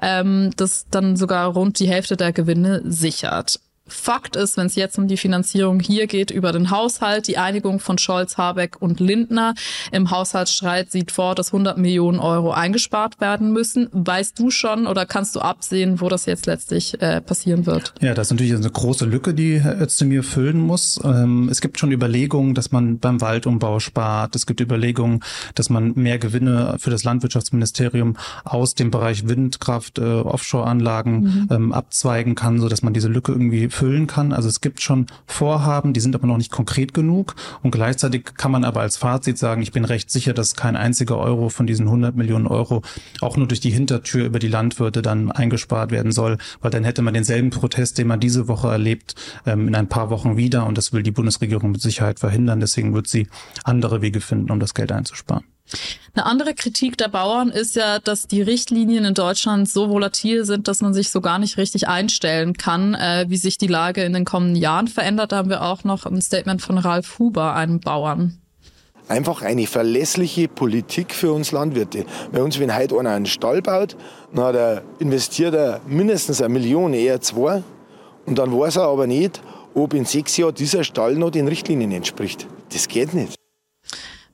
ähm, 0.00 0.50
das 0.56 0.86
dann 0.90 1.16
sogar 1.16 1.48
rund 1.52 1.78
die 1.78 1.88
Hälfte 1.88 2.16
der 2.16 2.32
Gewinne 2.32 2.82
sichert. 2.84 3.60
Fakt 3.90 4.36
ist, 4.36 4.56
wenn 4.56 4.66
es 4.66 4.74
jetzt 4.74 4.98
um 4.98 5.08
die 5.08 5.16
Finanzierung 5.16 5.80
hier 5.80 6.06
geht 6.06 6.30
über 6.30 6.52
den 6.52 6.70
Haushalt, 6.70 7.26
die 7.28 7.38
Einigung 7.38 7.80
von 7.80 7.98
Scholz, 7.98 8.38
Habeck 8.38 8.80
und 8.80 9.00
Lindner 9.00 9.54
im 9.92 10.10
Haushaltsstreit 10.10 10.90
sieht 10.90 11.10
vor, 11.10 11.34
dass 11.34 11.48
100 11.48 11.76
Millionen 11.76 12.18
Euro 12.18 12.52
eingespart 12.52 13.20
werden 13.20 13.52
müssen. 13.52 13.88
Weißt 13.92 14.38
du 14.38 14.50
schon 14.50 14.86
oder 14.86 15.06
kannst 15.06 15.36
du 15.36 15.40
absehen, 15.40 16.00
wo 16.00 16.08
das 16.08 16.26
jetzt 16.26 16.46
letztlich 16.46 17.00
äh, 17.02 17.20
passieren 17.20 17.66
wird? 17.66 17.94
Ja, 18.00 18.14
das 18.14 18.28
ist 18.28 18.32
natürlich 18.32 18.54
eine 18.54 18.70
große 18.70 19.04
Lücke, 19.04 19.34
die 19.34 19.60
Herr 19.60 19.80
Özdemir 19.80 20.22
füllen 20.22 20.60
muss. 20.60 21.00
Ähm, 21.04 21.48
es 21.50 21.60
gibt 21.60 21.78
schon 21.78 21.92
Überlegungen, 21.92 22.54
dass 22.54 22.72
man 22.72 22.98
beim 22.98 23.20
Waldumbau 23.20 23.80
spart. 23.80 24.36
Es 24.36 24.46
gibt 24.46 24.60
Überlegungen, 24.60 25.20
dass 25.54 25.70
man 25.70 25.92
mehr 25.94 26.18
Gewinne 26.18 26.76
für 26.78 26.90
das 26.90 27.04
Landwirtschaftsministerium 27.04 28.16
aus 28.44 28.74
dem 28.74 28.90
Bereich 28.90 29.28
Windkraft, 29.28 29.98
äh, 29.98 30.02
Offshore-Anlagen 30.02 31.20
mhm. 31.20 31.48
ähm, 31.50 31.72
abzweigen 31.72 32.34
kann, 32.34 32.60
so 32.60 32.68
dass 32.68 32.82
man 32.82 32.94
diese 32.94 33.08
Lücke 33.08 33.32
irgendwie 33.32 33.68
füllen 33.80 34.06
kann. 34.06 34.34
Also 34.34 34.46
es 34.46 34.60
gibt 34.60 34.82
schon 34.82 35.06
Vorhaben, 35.26 35.94
die 35.94 36.00
sind 36.00 36.14
aber 36.14 36.26
noch 36.26 36.36
nicht 36.36 36.52
konkret 36.52 36.92
genug. 36.92 37.34
Und 37.62 37.70
gleichzeitig 37.70 38.34
kann 38.36 38.52
man 38.52 38.62
aber 38.62 38.82
als 38.82 38.98
Fazit 38.98 39.38
sagen, 39.38 39.62
ich 39.62 39.72
bin 39.72 39.86
recht 39.86 40.10
sicher, 40.10 40.34
dass 40.34 40.54
kein 40.54 40.76
einziger 40.76 41.16
Euro 41.16 41.48
von 41.48 41.66
diesen 41.66 41.86
100 41.86 42.14
Millionen 42.14 42.46
Euro 42.46 42.82
auch 43.22 43.38
nur 43.38 43.48
durch 43.48 43.60
die 43.60 43.70
Hintertür 43.70 44.26
über 44.26 44.38
die 44.38 44.48
Landwirte 44.48 45.00
dann 45.00 45.32
eingespart 45.32 45.92
werden 45.92 46.12
soll, 46.12 46.36
weil 46.60 46.70
dann 46.70 46.84
hätte 46.84 47.00
man 47.00 47.14
denselben 47.14 47.48
Protest, 47.48 47.96
den 47.96 48.06
man 48.06 48.20
diese 48.20 48.48
Woche 48.48 48.68
erlebt, 48.68 49.14
ähm, 49.46 49.68
in 49.68 49.74
ein 49.74 49.88
paar 49.88 50.10
Wochen 50.10 50.36
wieder. 50.36 50.66
Und 50.66 50.76
das 50.76 50.92
will 50.92 51.02
die 51.02 51.10
Bundesregierung 51.10 51.70
mit 51.70 51.80
Sicherheit 51.80 52.20
verhindern. 52.20 52.60
Deswegen 52.60 52.92
wird 52.92 53.06
sie 53.06 53.28
andere 53.64 54.02
Wege 54.02 54.20
finden, 54.20 54.50
um 54.50 54.60
das 54.60 54.74
Geld 54.74 54.92
einzusparen. 54.92 55.44
Eine 56.14 56.26
andere 56.26 56.54
Kritik 56.54 56.98
der 56.98 57.08
Bauern 57.08 57.50
ist 57.50 57.76
ja, 57.76 57.98
dass 57.98 58.26
die 58.26 58.42
Richtlinien 58.42 59.04
in 59.04 59.14
Deutschland 59.14 59.68
so 59.68 59.88
volatil 59.90 60.44
sind, 60.44 60.66
dass 60.66 60.80
man 60.80 60.92
sich 60.92 61.10
so 61.10 61.20
gar 61.20 61.38
nicht 61.38 61.56
richtig 61.56 61.88
einstellen 61.88 62.54
kann, 62.54 62.94
äh, 62.94 63.26
wie 63.28 63.36
sich 63.36 63.58
die 63.58 63.68
Lage 63.68 64.02
in 64.02 64.12
den 64.12 64.24
kommenden 64.24 64.56
Jahren 64.56 64.88
verändert. 64.88 65.32
Da 65.32 65.36
haben 65.36 65.50
wir 65.50 65.62
auch 65.62 65.84
noch 65.84 66.06
ein 66.06 66.20
Statement 66.20 66.62
von 66.62 66.78
Ralf 66.78 67.18
Huber, 67.18 67.54
einem 67.54 67.80
Bauern. 67.80 68.38
Einfach 69.08 69.42
eine 69.42 69.66
verlässliche 69.66 70.46
Politik 70.46 71.12
für 71.12 71.32
uns 71.32 71.50
Landwirte. 71.50 72.04
Bei 72.30 72.42
uns, 72.42 72.60
wenn 72.60 72.74
heute 72.76 72.98
einer 72.98 73.10
einen 73.10 73.26
Stall 73.26 73.60
baut, 73.60 73.96
dann 74.32 74.82
investiert 75.00 75.54
er 75.54 75.80
mindestens 75.86 76.40
eine 76.40 76.52
Million, 76.52 76.92
eher 76.92 77.20
zwei. 77.20 77.62
Und 78.26 78.38
dann 78.38 78.56
weiß 78.56 78.76
er 78.76 78.84
aber 78.84 79.08
nicht, 79.08 79.42
ob 79.74 79.94
in 79.94 80.04
sechs 80.04 80.36
Jahren 80.36 80.54
dieser 80.54 80.84
Stall 80.84 81.16
noch 81.16 81.30
den 81.30 81.48
Richtlinien 81.48 81.90
entspricht. 81.90 82.46
Das 82.72 82.86
geht 82.86 83.14
nicht. 83.14 83.39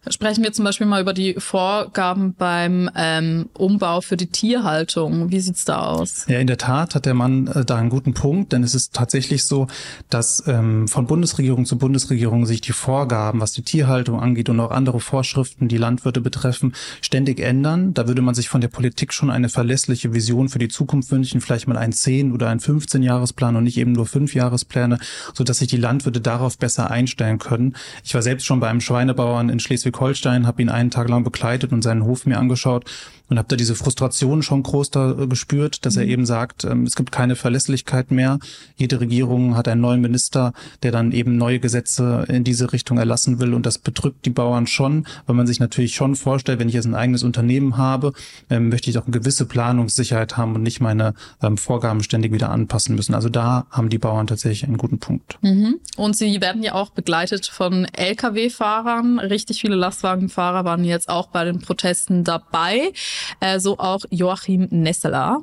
Sprechen 0.08 0.44
wir 0.44 0.52
zum 0.52 0.64
Beispiel 0.64 0.86
mal 0.86 1.00
über 1.00 1.12
die 1.12 1.34
Vorgaben 1.34 2.34
beim 2.34 2.88
ähm, 2.94 3.48
Umbau 3.54 4.00
für 4.00 4.16
die 4.16 4.28
Tierhaltung. 4.28 5.30
Wie 5.32 5.40
sieht's 5.40 5.64
da 5.64 5.80
aus? 5.80 6.26
Ja, 6.28 6.38
in 6.38 6.46
der 6.46 6.58
Tat 6.58 6.94
hat 6.94 7.06
der 7.06 7.14
Mann 7.14 7.48
äh, 7.48 7.64
da 7.64 7.76
einen 7.76 7.90
guten 7.90 8.14
Punkt, 8.14 8.52
denn 8.52 8.62
es 8.62 8.76
ist 8.76 8.94
tatsächlich 8.94 9.44
so, 9.44 9.66
dass 10.08 10.44
ähm, 10.46 10.86
von 10.86 11.08
Bundesregierung 11.08 11.66
zu 11.66 11.76
Bundesregierung 11.76 12.46
sich 12.46 12.60
die 12.60 12.72
Vorgaben, 12.72 13.40
was 13.40 13.52
die 13.52 13.62
Tierhaltung 13.62 14.20
angeht 14.20 14.48
und 14.48 14.60
auch 14.60 14.70
andere 14.70 15.00
Vorschriften, 15.00 15.66
die 15.66 15.76
Landwirte 15.76 16.20
betreffen, 16.20 16.74
ständig 17.00 17.40
ändern. 17.40 17.92
Da 17.92 18.06
würde 18.06 18.22
man 18.22 18.36
sich 18.36 18.48
von 18.48 18.60
der 18.60 18.68
Politik 18.68 19.12
schon 19.12 19.30
eine 19.30 19.48
verlässliche 19.48 20.14
Vision 20.14 20.48
für 20.48 20.60
die 20.60 20.68
Zukunft 20.68 21.10
wünschen, 21.10 21.40
vielleicht 21.40 21.66
mal 21.66 21.76
ein 21.76 21.92
10 21.92 22.32
oder 22.32 22.48
ein 22.48 22.60
15 22.60 23.02
Jahresplan 23.02 23.56
und 23.56 23.64
nicht 23.64 23.76
eben 23.76 23.92
nur 23.92 24.06
5 24.06 24.34
Jahrespläne, 24.34 25.00
so 25.34 25.42
dass 25.42 25.58
sich 25.58 25.68
die 25.68 25.76
Landwirte 25.78 26.20
darauf 26.20 26.58
besser 26.58 26.92
einstellen 26.92 27.38
können. 27.38 27.74
Ich 28.04 28.14
war 28.14 28.22
selbst 28.22 28.46
schon 28.46 28.60
bei 28.60 28.68
einem 28.68 28.80
Schweinebauern 28.80 29.48
in 29.48 29.58
Schleswig 29.58 29.95
Schleswig-Holstein, 29.96 30.46
habe 30.46 30.62
ihn 30.62 30.68
einen 30.68 30.90
Tag 30.90 31.08
lang 31.08 31.24
begleitet 31.24 31.72
und 31.72 31.82
seinen 31.82 32.04
Hof 32.04 32.26
mir 32.26 32.38
angeschaut 32.38 32.84
und 33.28 33.38
habe 33.38 33.48
da 33.48 33.56
diese 33.56 33.74
Frustration 33.74 34.42
schon 34.42 34.62
groß 34.62 34.90
da 34.90 35.12
äh, 35.12 35.26
gespürt, 35.26 35.84
dass 35.84 35.96
er 35.96 36.04
mhm. 36.04 36.10
eben 36.10 36.26
sagt, 36.26 36.64
ähm, 36.64 36.84
es 36.84 36.96
gibt 36.96 37.12
keine 37.12 37.36
Verlässlichkeit 37.36 38.10
mehr. 38.10 38.38
Jede 38.76 39.00
Regierung 39.00 39.56
hat 39.56 39.68
einen 39.68 39.80
neuen 39.80 40.00
Minister, 40.00 40.52
der 40.82 40.92
dann 40.92 41.12
eben 41.12 41.36
neue 41.36 41.58
Gesetze 41.58 42.24
in 42.28 42.44
diese 42.44 42.72
Richtung 42.72 42.98
erlassen 42.98 43.40
will 43.40 43.54
und 43.54 43.66
das 43.66 43.78
bedrückt 43.78 44.24
die 44.26 44.30
Bauern 44.30 44.66
schon, 44.66 45.06
weil 45.26 45.36
man 45.36 45.46
sich 45.46 45.60
natürlich 45.60 45.94
schon 45.94 46.16
vorstellt, 46.16 46.58
wenn 46.58 46.68
ich 46.68 46.74
jetzt 46.74 46.86
ein 46.86 46.94
eigenes 46.94 47.22
Unternehmen 47.22 47.76
habe, 47.76 48.12
ähm, 48.50 48.68
möchte 48.68 48.90
ich 48.90 48.98
auch 48.98 49.04
eine 49.04 49.12
gewisse 49.12 49.46
Planungssicherheit 49.46 50.36
haben 50.36 50.54
und 50.54 50.62
nicht 50.62 50.80
meine 50.80 51.14
ähm, 51.42 51.56
Vorgaben 51.56 52.02
ständig 52.02 52.32
wieder 52.32 52.50
anpassen 52.50 52.94
müssen. 52.94 53.14
Also 53.14 53.28
da 53.28 53.66
haben 53.70 53.88
die 53.88 53.98
Bauern 53.98 54.26
tatsächlich 54.26 54.64
einen 54.64 54.78
guten 54.78 54.98
Punkt. 54.98 55.38
Mhm. 55.42 55.76
Und 55.96 56.16
sie 56.16 56.40
werden 56.40 56.62
ja 56.62 56.74
auch 56.74 56.90
begleitet 56.90 57.46
von 57.46 57.86
Lkw-Fahrern. 57.86 59.18
Richtig 59.18 59.60
viele 59.60 59.76
Lastwagenfahrer 59.76 60.64
waren 60.64 60.84
jetzt 60.84 61.08
auch 61.08 61.28
bei 61.28 61.44
den 61.44 61.60
Protesten 61.60 62.24
dabei. 62.24 62.92
Äh, 63.40 63.58
so 63.58 63.78
auch 63.78 64.00
Joachim 64.10 64.68
Nesseler. 64.70 65.40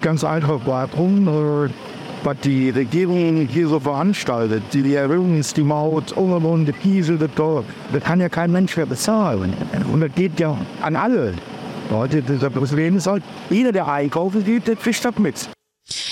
Ganz 0.00 0.24
einfach, 0.24 0.60
warum 0.64 1.28
äh, 1.66 1.70
was 2.26 2.40
die 2.40 2.70
Regierung 2.70 3.46
hier 3.46 3.68
so 3.68 3.78
veranstaltet, 3.78 4.62
die 4.72 4.94
Erhöhung 4.94 5.40
die 5.56 5.62
Maut, 5.62 6.12
und 6.12 6.66
die 6.66 6.72
Kiesel, 6.72 7.18
das 7.18 7.30
Dorf, 7.36 7.64
das 7.92 8.02
kann 8.02 8.20
ja 8.20 8.28
kein 8.28 8.50
Mensch 8.50 8.76
mehr 8.76 8.86
bezahlen. 8.86 9.54
Und 9.92 10.00
das 10.00 10.12
geht 10.14 10.40
ja 10.40 10.56
an 10.82 10.96
alle. 10.96 11.34
Leute, 11.90 12.22
das 12.22 12.52
Problem 12.52 12.96
ist 12.96 13.06
halt, 13.06 13.22
jeder, 13.48 13.70
der 13.70 13.86
einkaufen 13.86 14.44
geht, 14.44 14.66
der 14.66 14.76
fischt 14.76 15.04
das 15.04 15.16
mit. 15.18 15.48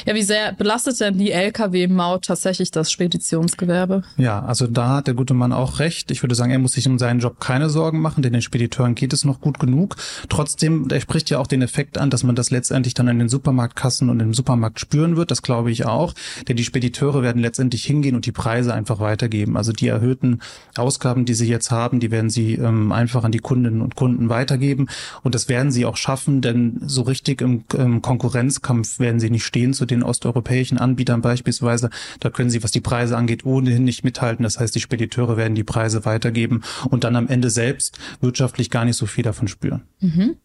Ja, 0.07 0.15
wie 0.15 0.23
sehr 0.23 0.53
belastet 0.53 1.01
denn 1.01 1.19
die 1.19 1.33
Lkw-Maut 1.33 2.27
tatsächlich 2.27 2.71
das 2.71 2.93
Speditionsgewerbe? 2.93 4.03
Ja, 4.17 4.45
also 4.45 4.69
da 4.69 4.91
hat 4.91 5.09
der 5.09 5.15
gute 5.15 5.35
Mann 5.35 5.53
auch 5.53 5.81
recht. 5.81 6.13
Ich 6.13 6.23
würde 6.23 6.37
sagen, 6.37 6.53
er 6.53 6.61
muss 6.61 6.73
sich 6.73 6.87
um 6.87 6.99
seinen 6.99 7.19
Job 7.19 7.41
keine 7.41 7.69
Sorgen 7.69 8.01
machen, 8.01 8.23
denn 8.23 8.33
den 8.33 8.43
Spediteuren 8.43 8.95
geht 8.95 9.13
es 9.13 9.25
noch 9.25 9.41
gut 9.41 9.59
genug. 9.59 9.97
Trotzdem, 10.29 10.89
er 10.91 11.01
spricht 11.01 11.29
ja 11.31 11.39
auch 11.39 11.49
den 11.49 11.61
Effekt 11.61 11.99
an, 11.99 12.11
dass 12.11 12.23
man 12.23 12.37
das 12.37 12.51
letztendlich 12.51 12.95
dann 12.95 13.09
in 13.09 13.19
den 13.19 13.29
Supermarktkassen 13.29 14.11
und 14.11 14.21
im 14.21 14.33
Supermarkt 14.33 14.79
spüren 14.79 15.17
wird. 15.17 15.33
Das 15.33 15.43
glaube 15.43 15.73
ich 15.73 15.87
auch. 15.87 16.15
Denn 16.47 16.57
die 16.57 16.65
Spediteure 16.65 17.23
werden 17.23 17.43
letztendlich 17.43 17.85
hingehen 17.85 18.15
und 18.15 18.27
die 18.27 18.33
Preise 18.33 18.73
einfach 18.73 19.01
weitergeben. 19.01 19.57
Also 19.57 19.73
die 19.73 19.89
erhöhten 19.89 20.41
Ausgaben, 20.77 21.25
die 21.25 21.35
sie 21.35 21.49
jetzt 21.49 21.73
haben, 21.73 21.99
die 21.99 22.13
werden 22.13 22.31
sie 22.31 22.55
ähm, 22.55 22.93
einfach 22.93 23.25
an 23.25 23.33
die 23.33 23.39
Kundinnen 23.39 23.81
und 23.81 23.97
Kunden 23.97 24.29
weitergeben. 24.29 24.89
Und 25.23 25.35
das 25.35 25.49
werden 25.49 25.73
sie 25.73 25.85
auch 25.85 25.97
schaffen, 25.97 26.43
denn 26.43 26.81
so 26.87 27.03
richtig 27.03 27.41
im, 27.41 27.65
im 27.77 28.03
Konkurrenzkampf 28.03 29.01
werden 29.01 29.19
sie 29.19 29.31
nicht 29.31 29.45
stehen 29.45 29.64
gehen 29.65 29.73
zu 29.73 29.87
den 29.87 30.03
osteuropäischen 30.03 30.77
Anbietern 30.77 31.23
beispielsweise. 31.23 31.89
Da 32.21 32.29
können 32.29 32.51
sie, 32.51 32.63
was 32.63 32.71
die 32.71 32.83
Preise 32.83 33.17
angeht, 33.17 33.47
ohnehin 33.47 33.85
nicht 33.85 34.05
mithalten. 34.05 34.43
Das 34.43 34.61
heißt, 34.61 34.75
die 34.75 34.81
Spediteure 34.81 35.39
werden 35.39 35.55
die 35.55 35.65
Preise 35.65 36.05
weitergeben 36.05 36.63
und 36.91 37.05
dann 37.05 37.17
am 37.17 37.29
Ende 37.29 37.49
selbst 37.49 37.99
wirtschaftlich 38.21 38.69
gar 38.69 38.85
nicht 38.85 38.97
so 38.97 39.07
viel 39.07 39.25
davon 39.25 39.49
spüren. 39.49 39.85
Mhm. 40.01 40.37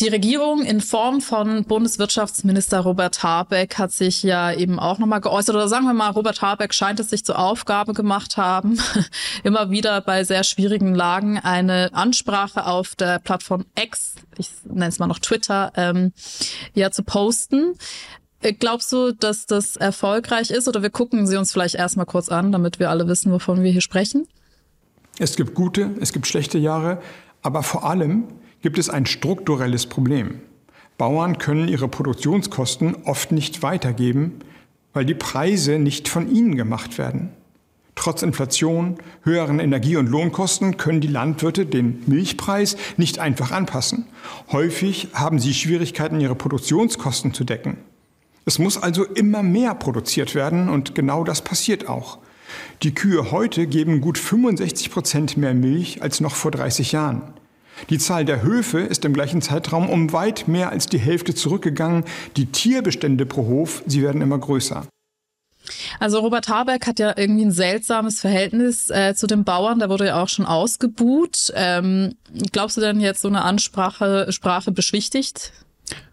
Die 0.00 0.08
Regierung 0.08 0.64
in 0.64 0.80
Form 0.80 1.20
von 1.20 1.62
Bundeswirtschaftsminister 1.64 2.80
Robert 2.80 3.22
Habeck 3.22 3.78
hat 3.78 3.92
sich 3.92 4.24
ja 4.24 4.52
eben 4.52 4.80
auch 4.80 4.98
nochmal 4.98 5.20
geäußert. 5.20 5.54
Oder 5.54 5.68
sagen 5.68 5.86
wir 5.86 5.94
mal, 5.94 6.10
Robert 6.10 6.42
Habeck 6.42 6.74
scheint 6.74 6.98
es 6.98 7.10
sich 7.10 7.24
zur 7.24 7.38
Aufgabe 7.38 7.92
gemacht 7.92 8.36
haben, 8.36 8.76
immer 9.44 9.70
wieder 9.70 10.00
bei 10.00 10.24
sehr 10.24 10.42
schwierigen 10.42 10.96
Lagen 10.96 11.38
eine 11.38 11.90
Ansprache 11.92 12.66
auf 12.66 12.96
der 12.96 13.20
Plattform 13.20 13.66
X, 13.80 14.16
ich 14.36 14.50
nenne 14.64 14.88
es 14.88 14.98
mal 14.98 15.06
noch 15.06 15.20
Twitter, 15.20 15.70
ähm, 15.76 16.12
ja 16.74 16.90
zu 16.90 17.04
posten. 17.04 17.74
Äh, 18.40 18.52
glaubst 18.52 18.90
du, 18.90 19.12
dass 19.12 19.46
das 19.46 19.76
erfolgreich 19.76 20.50
ist? 20.50 20.66
Oder 20.66 20.82
wir 20.82 20.90
gucken 20.90 21.28
sie 21.28 21.36
uns 21.36 21.52
vielleicht 21.52 21.76
erstmal 21.76 22.06
kurz 22.06 22.30
an, 22.30 22.50
damit 22.50 22.80
wir 22.80 22.90
alle 22.90 23.06
wissen, 23.06 23.30
wovon 23.30 23.62
wir 23.62 23.70
hier 23.70 23.80
sprechen? 23.80 24.26
Es 25.20 25.36
gibt 25.36 25.54
gute, 25.54 25.92
es 26.00 26.12
gibt 26.12 26.26
schlechte 26.26 26.58
Jahre, 26.58 27.00
aber 27.42 27.62
vor 27.62 27.88
allem 27.88 28.24
gibt 28.64 28.78
es 28.78 28.88
ein 28.88 29.04
strukturelles 29.04 29.84
Problem. 29.84 30.40
Bauern 30.96 31.36
können 31.36 31.68
ihre 31.68 31.86
Produktionskosten 31.86 32.96
oft 33.04 33.30
nicht 33.30 33.62
weitergeben, 33.62 34.36
weil 34.94 35.04
die 35.04 35.12
Preise 35.12 35.78
nicht 35.78 36.08
von 36.08 36.34
ihnen 36.34 36.56
gemacht 36.56 36.96
werden. 36.96 37.28
Trotz 37.94 38.22
Inflation, 38.22 38.96
höheren 39.22 39.60
Energie- 39.60 39.98
und 39.98 40.08
Lohnkosten 40.08 40.78
können 40.78 41.02
die 41.02 41.08
Landwirte 41.08 41.66
den 41.66 42.04
Milchpreis 42.06 42.78
nicht 42.96 43.18
einfach 43.18 43.50
anpassen. 43.50 44.06
Häufig 44.50 45.08
haben 45.12 45.38
sie 45.38 45.52
Schwierigkeiten, 45.52 46.18
ihre 46.18 46.34
Produktionskosten 46.34 47.34
zu 47.34 47.44
decken. 47.44 47.76
Es 48.46 48.58
muss 48.58 48.82
also 48.82 49.04
immer 49.04 49.42
mehr 49.42 49.74
produziert 49.74 50.34
werden 50.34 50.70
und 50.70 50.94
genau 50.94 51.22
das 51.22 51.44
passiert 51.44 51.86
auch. 51.86 52.16
Die 52.82 52.94
Kühe 52.94 53.30
heute 53.30 53.66
geben 53.66 54.00
gut 54.00 54.16
65 54.16 54.90
Prozent 54.90 55.36
mehr 55.36 55.52
Milch 55.52 56.00
als 56.00 56.22
noch 56.22 56.34
vor 56.34 56.50
30 56.50 56.92
Jahren. 56.92 57.34
Die 57.90 57.98
Zahl 57.98 58.24
der 58.24 58.42
Höfe 58.42 58.80
ist 58.80 59.04
im 59.04 59.12
gleichen 59.12 59.42
Zeitraum 59.42 59.88
um 59.88 60.12
weit 60.12 60.48
mehr 60.48 60.70
als 60.70 60.86
die 60.86 60.98
Hälfte 60.98 61.34
zurückgegangen. 61.34 62.04
Die 62.36 62.46
Tierbestände 62.46 63.26
pro 63.26 63.46
Hof, 63.46 63.82
sie 63.86 64.02
werden 64.02 64.22
immer 64.22 64.38
größer. 64.38 64.86
Also 65.98 66.18
Robert 66.18 66.48
Habeck 66.48 66.86
hat 66.86 66.98
ja 66.98 67.14
irgendwie 67.16 67.46
ein 67.46 67.52
seltsames 67.52 68.20
Verhältnis 68.20 68.90
äh, 68.90 69.14
zu 69.14 69.26
den 69.26 69.44
Bauern. 69.44 69.78
Da 69.78 69.88
wurde 69.88 70.06
ja 70.06 70.22
auch 70.22 70.28
schon 70.28 70.44
ausgebuht. 70.44 71.52
Ähm, 71.54 72.16
glaubst 72.52 72.76
du 72.76 72.80
denn 72.80 73.00
jetzt 73.00 73.22
so 73.22 73.28
eine 73.28 73.42
Ansprache 73.42 74.30
Sprache 74.30 74.72
beschwichtigt? 74.72 75.52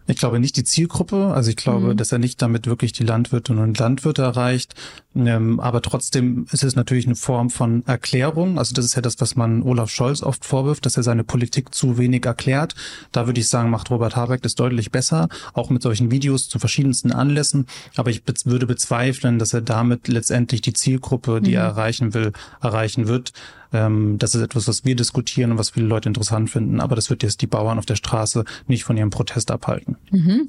Ich 0.06 0.16
glaube 0.16 0.40
nicht 0.40 0.56
die 0.56 0.64
Zielgruppe. 0.64 1.32
Also 1.34 1.50
ich 1.50 1.56
glaube, 1.56 1.92
mhm. 1.92 1.96
dass 1.96 2.12
er 2.12 2.18
nicht 2.18 2.42
damit 2.42 2.66
wirklich 2.66 2.92
die 2.92 3.04
Landwirtinnen 3.04 3.62
und 3.62 3.78
Landwirte 3.78 4.22
erreicht. 4.22 4.74
Ähm, 5.14 5.60
aber 5.60 5.82
trotzdem 5.82 6.46
ist 6.50 6.64
es 6.64 6.74
natürlich 6.74 7.06
eine 7.06 7.14
Form 7.14 7.50
von 7.50 7.84
Erklärung. 7.86 8.58
Also 8.58 8.74
das 8.74 8.84
ist 8.84 8.94
ja 8.96 9.02
das, 9.02 9.20
was 9.20 9.36
man 9.36 9.62
Olaf 9.62 9.90
Scholz 9.90 10.22
oft 10.22 10.44
vorwirft, 10.44 10.86
dass 10.86 10.96
er 10.96 11.02
seine 11.02 11.24
Politik 11.24 11.74
zu 11.74 11.98
wenig 11.98 12.24
erklärt. 12.24 12.74
Da 13.12 13.26
würde 13.26 13.40
ich 13.40 13.48
sagen, 13.48 13.70
macht 13.70 13.90
Robert 13.90 14.16
Habeck 14.16 14.42
das 14.42 14.54
deutlich 14.54 14.90
besser, 14.90 15.28
auch 15.52 15.70
mit 15.70 15.82
solchen 15.82 16.10
Videos 16.10 16.48
zu 16.48 16.58
verschiedensten 16.58 17.12
Anlässen. 17.12 17.66
Aber 17.96 18.10
ich 18.10 18.24
be 18.24 18.32
würde 18.44 18.66
bezweifeln, 18.66 19.38
dass 19.38 19.52
er 19.52 19.60
damit 19.60 20.08
letztendlich 20.08 20.62
die 20.62 20.72
Zielgruppe, 20.72 21.40
die 21.40 21.50
mhm. 21.50 21.56
er 21.56 21.64
erreichen 21.64 22.14
will, 22.14 22.32
erreichen 22.60 23.06
wird. 23.06 23.32
Ähm, 23.72 24.18
das 24.18 24.34
ist 24.34 24.42
etwas, 24.42 24.68
was 24.68 24.84
wir 24.84 24.96
diskutieren 24.96 25.52
und 25.52 25.58
was 25.58 25.70
viele 25.70 25.86
Leute 25.86 26.08
interessant 26.08 26.50
finden. 26.50 26.80
Aber 26.80 26.96
das 26.96 27.10
wird 27.10 27.22
jetzt 27.22 27.40
die 27.42 27.46
Bauern 27.46 27.78
auf 27.78 27.86
der 27.86 27.96
Straße 27.96 28.44
nicht 28.66 28.84
von 28.84 28.96
ihrem 28.96 29.10
Protest 29.10 29.50
abhalten. 29.50 29.91
Mhm. 30.10 30.46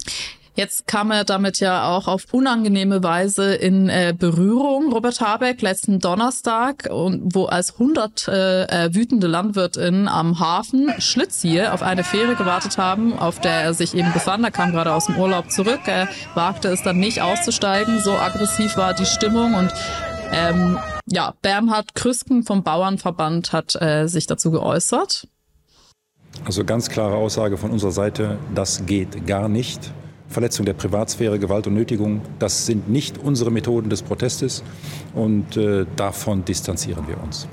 Jetzt 0.56 0.86
kam 0.86 1.10
er 1.10 1.24
damit 1.24 1.60
ja 1.60 1.90
auch 1.90 2.08
auf 2.08 2.26
unangenehme 2.32 3.02
Weise 3.02 3.56
in 3.56 3.90
äh, 3.90 4.14
Berührung, 4.16 4.94
Robert 4.94 5.20
Habeck, 5.20 5.64
letzten 5.64 6.00
Donnerstag, 6.00 6.90
und 6.92 7.34
wo 7.34 7.46
als 7.46 7.74
100 7.74 8.28
äh, 8.28 8.64
äh, 8.66 8.94
wütende 8.94 9.26
LandwirtInnen 9.26 10.08
am 10.08 10.40
Hafen 10.40 10.94
Schlitzier 11.00 11.74
auf 11.74 11.82
eine 11.82 12.04
Fähre 12.04 12.36
gewartet 12.36 12.78
haben, 12.78 13.18
auf 13.18 13.40
der 13.40 13.64
er 13.64 13.74
sich 13.74 13.96
eben 13.96 14.14
befand. 14.14 14.44
Er 14.44 14.52
kam 14.52 14.72
gerade 14.72 14.94
aus 14.94 15.08
dem 15.08 15.18
Urlaub 15.18 15.50
zurück, 15.50 15.82
er 15.88 16.08
wagte 16.36 16.68
es 16.68 16.84
dann 16.84 17.00
nicht 17.00 17.24
auszusteigen, 17.24 18.00
so 18.00 18.12
aggressiv 18.12 18.78
war 18.78 18.94
die 18.94 19.08
Stimmung 19.08 19.56
und 19.56 19.74
ähm, 20.32 20.78
ja, 21.08 21.34
Bernhard 21.42 21.96
Krüsken 21.96 22.44
vom 22.44 22.64
Bauernverband 22.64 23.54
hat 23.54 23.80
äh, 23.82 24.08
sich 24.08 24.28
dazu 24.28 24.52
geäußert. 24.52 25.28
Also 26.46 26.66
ganz 26.66 26.90
klare 26.90 27.16
Aussage 27.16 27.58
von 27.58 27.72
unserer 27.72 27.92
Seite, 27.92 28.38
das 28.54 28.86
geht 28.86 29.26
gar 29.26 29.48
nicht. 29.48 29.92
Verletzung 30.28 30.66
der 30.66 30.74
Privatsphäre, 30.74 31.40
Gewalt 31.40 31.68
und 31.68 31.76
Nötigung, 31.76 32.22
das 32.40 32.66
sind 32.66 32.90
nicht 32.90 33.18
unsere 33.18 33.52
Methoden 33.52 33.90
des 33.90 34.02
Protestes 34.02 34.64
und 35.14 35.56
äh, 35.58 35.86
davon 35.96 36.44
distanzieren 36.44 37.08
wir 37.08 37.22
uns. 37.22 37.48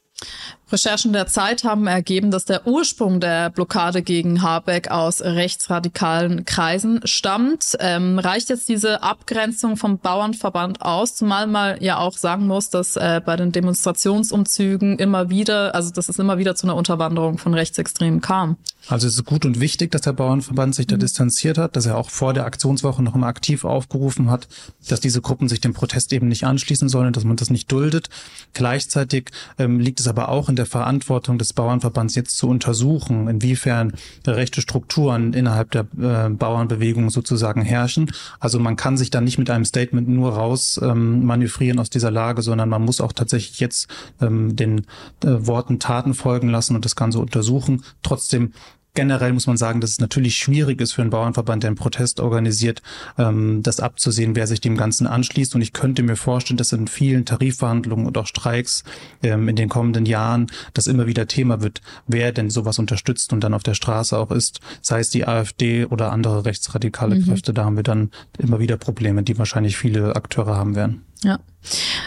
Recherchen 0.73 1.13
der 1.13 1.27
Zeit 1.27 1.65
haben 1.65 1.87
ergeben, 1.87 2.31
dass 2.31 2.45
der 2.45 2.67
Ursprung 2.67 3.21
der 3.21 3.51
Blockade 3.51 4.03
gegen 4.03 4.43
Habeck 4.43 4.91
aus 4.91 5.21
rechtsradikalen 5.21 6.45
Kreisen 6.45 7.01
stammt. 7.05 7.77
Ähm, 7.81 8.19
reicht 8.19 8.49
jetzt 8.49 8.69
diese 8.69 9.03
Abgrenzung 9.03 9.77
vom 9.77 9.99
Bauernverband 9.99 10.83
aus, 10.83 11.17
zumal 11.17 11.47
man 11.47 11.81
ja 11.83 11.99
auch 11.99 12.17
sagen 12.17 12.47
muss, 12.47 12.71
dass 12.71 12.97
äh, 12.97 13.21
bei 13.25 13.37
den 13.37 13.53
Demonstrationsumzügen 13.53 14.99
immer 14.99 15.31
wieder, 15.31 15.75
also 15.75 15.91
dass 15.91 16.09
es 16.09 16.19
immer 16.19 16.39
wieder 16.39 16.55
zu 16.55 16.67
einer 16.67 16.77
Unterwanderung 16.77 17.39
von 17.39 17.55
Rechtsextremen 17.55 18.21
kam? 18.21 18.57
Also 18.89 19.07
es 19.07 19.15
ist 19.15 19.25
gut 19.25 19.45
und 19.45 19.61
wichtig, 19.61 19.91
dass 19.91 20.03
der 20.03 20.13
Bauernverband 20.13 20.75
sich 20.75 20.87
da 20.87 20.97
mhm. 20.97 21.01
distanziert 21.01 21.59
hat, 21.59 21.77
dass 21.77 21.87
er 21.87 21.97
auch 21.97 22.11
vor 22.11 22.33
der 22.33 22.45
Aktionswoche 22.45 23.03
noch 23.03 23.15
mal 23.15 23.29
aktiv 23.29 23.65
aufgerufen 23.65 24.31
hat, 24.31 24.49
dass 24.89 25.01
diese 25.01 25.21
Gruppen 25.21 25.49
sich 25.49 25.61
dem 25.61 25.75
Protest 25.75 26.13
eben 26.13 26.29
nicht 26.29 26.45
anschließen 26.45 26.89
sollen, 26.89 27.13
dass 27.13 27.25
man 27.25 27.37
das 27.37 27.51
nicht 27.51 27.71
duldet. 27.71 28.09
Gleichzeitig 28.55 29.31
ähm, 29.59 29.81
liegt 29.81 30.01
es 30.01 30.09
aber 30.09 30.29
auch 30.29 30.49
in 30.49 30.57
der 30.61 30.67
Verantwortung 30.67 31.39
des 31.39 31.55
Bauernverbands 31.55 32.15
jetzt 32.15 32.37
zu 32.37 32.49
untersuchen, 32.49 33.29
inwiefern 33.29 33.95
rechte 34.27 34.61
Strukturen 34.61 35.33
innerhalb 35.33 35.71
der 35.71 35.87
äh, 35.99 36.29
Bauernbewegung 36.29 37.11
sozusagen 37.11 37.63
herrschen. 37.63 38.13
Also 38.39 38.61
man 38.61 38.77
kann 38.77 38.97
sich 38.99 39.11
da 39.11 39.21
nicht 39.21 39.39
mit 39.39 39.49
einem 39.51 39.65
Statement 39.65 40.09
nur 40.09 40.35
raus 40.35 40.79
ähm, 40.83 41.25
manövrieren 41.25 41.79
aus 41.79 41.89
dieser 41.89 42.11
Lage, 42.11 42.43
sondern 42.43 42.69
man 42.69 42.83
muss 42.83 43.01
auch 43.01 43.13
tatsächlich 43.13 43.59
jetzt 43.59 43.89
ähm, 44.21 44.55
den 44.55 44.81
äh, 45.25 45.47
Worten 45.47 45.79
Taten 45.79 46.13
folgen 46.13 46.51
lassen 46.51 46.77
und 46.77 46.85
das 46.85 46.95
Ganze 46.95 47.19
untersuchen. 47.19 47.83
Trotzdem 48.03 48.53
generell 48.95 49.33
muss 49.33 49.47
man 49.47 49.57
sagen, 49.57 49.81
dass 49.81 49.91
es 49.91 50.01
natürlich 50.01 50.37
schwierig 50.37 50.81
ist 50.81 50.93
für 50.93 51.03
einen 51.03 51.11
Bauernverband, 51.11 51.63
der 51.63 51.69
einen 51.69 51.77
Protest 51.77 52.21
organisiert, 52.21 52.83
ähm, 53.19 53.63
das 53.63 53.81
abzusehen, 53.81 54.37
wer 54.37 54.47
sich 54.47 54.61
dem 54.61 54.77
Ganzen 54.77 55.07
anschließt. 55.07 55.55
Und 55.55 55.63
ich 55.63 55.73
könnte 55.73 56.03
mir 56.03 56.17
vorstellen, 56.17 56.57
dass 56.57 56.73
in 56.73 56.89
vielen 56.89 57.25
Tarifverhandlungen 57.25 58.07
und 58.07 58.19
auch 58.19 58.27
Streiks 58.27 58.85
ähm, 59.23 59.49
in 59.49 59.57
den 59.57 59.69
kommenden 59.69 60.07
Jahren 60.07 60.47
das 60.75 60.87
immer 60.87 61.07
wieder 61.07 61.27
Thema 61.27 61.63
wird, 61.63 61.81
wer 62.07 62.33
denn 62.33 62.51
sowas 62.51 62.79
unterstützt 62.79 63.33
und 63.33 63.45
dann 63.45 63.55
auf 63.55 63.63
der 63.63 63.75
Straße 63.75 64.17
auch 64.17 64.31
ist, 64.31 64.61
sei 64.81 65.01
es 65.01 65.11
die 65.11 65.27
AfD 65.27 65.85
oder 65.85 66.13
andere 66.13 66.45
rechtsradikale 66.45 67.17
mhm. 67.17 67.27
Kräfte. 67.27 67.53
Da 67.53 67.65
haben 67.65 67.77
wir 67.77 67.83
dann 67.83 68.11
immer 68.39 68.59
wieder 68.61 68.77
Probleme, 68.77 69.23
die 69.23 69.39
wahrscheinlich 69.39 69.77
viele 69.77 70.17
Akteure 70.17 70.57
haben 70.57 70.75
werden. 70.75 71.03
Ja. 71.25 71.39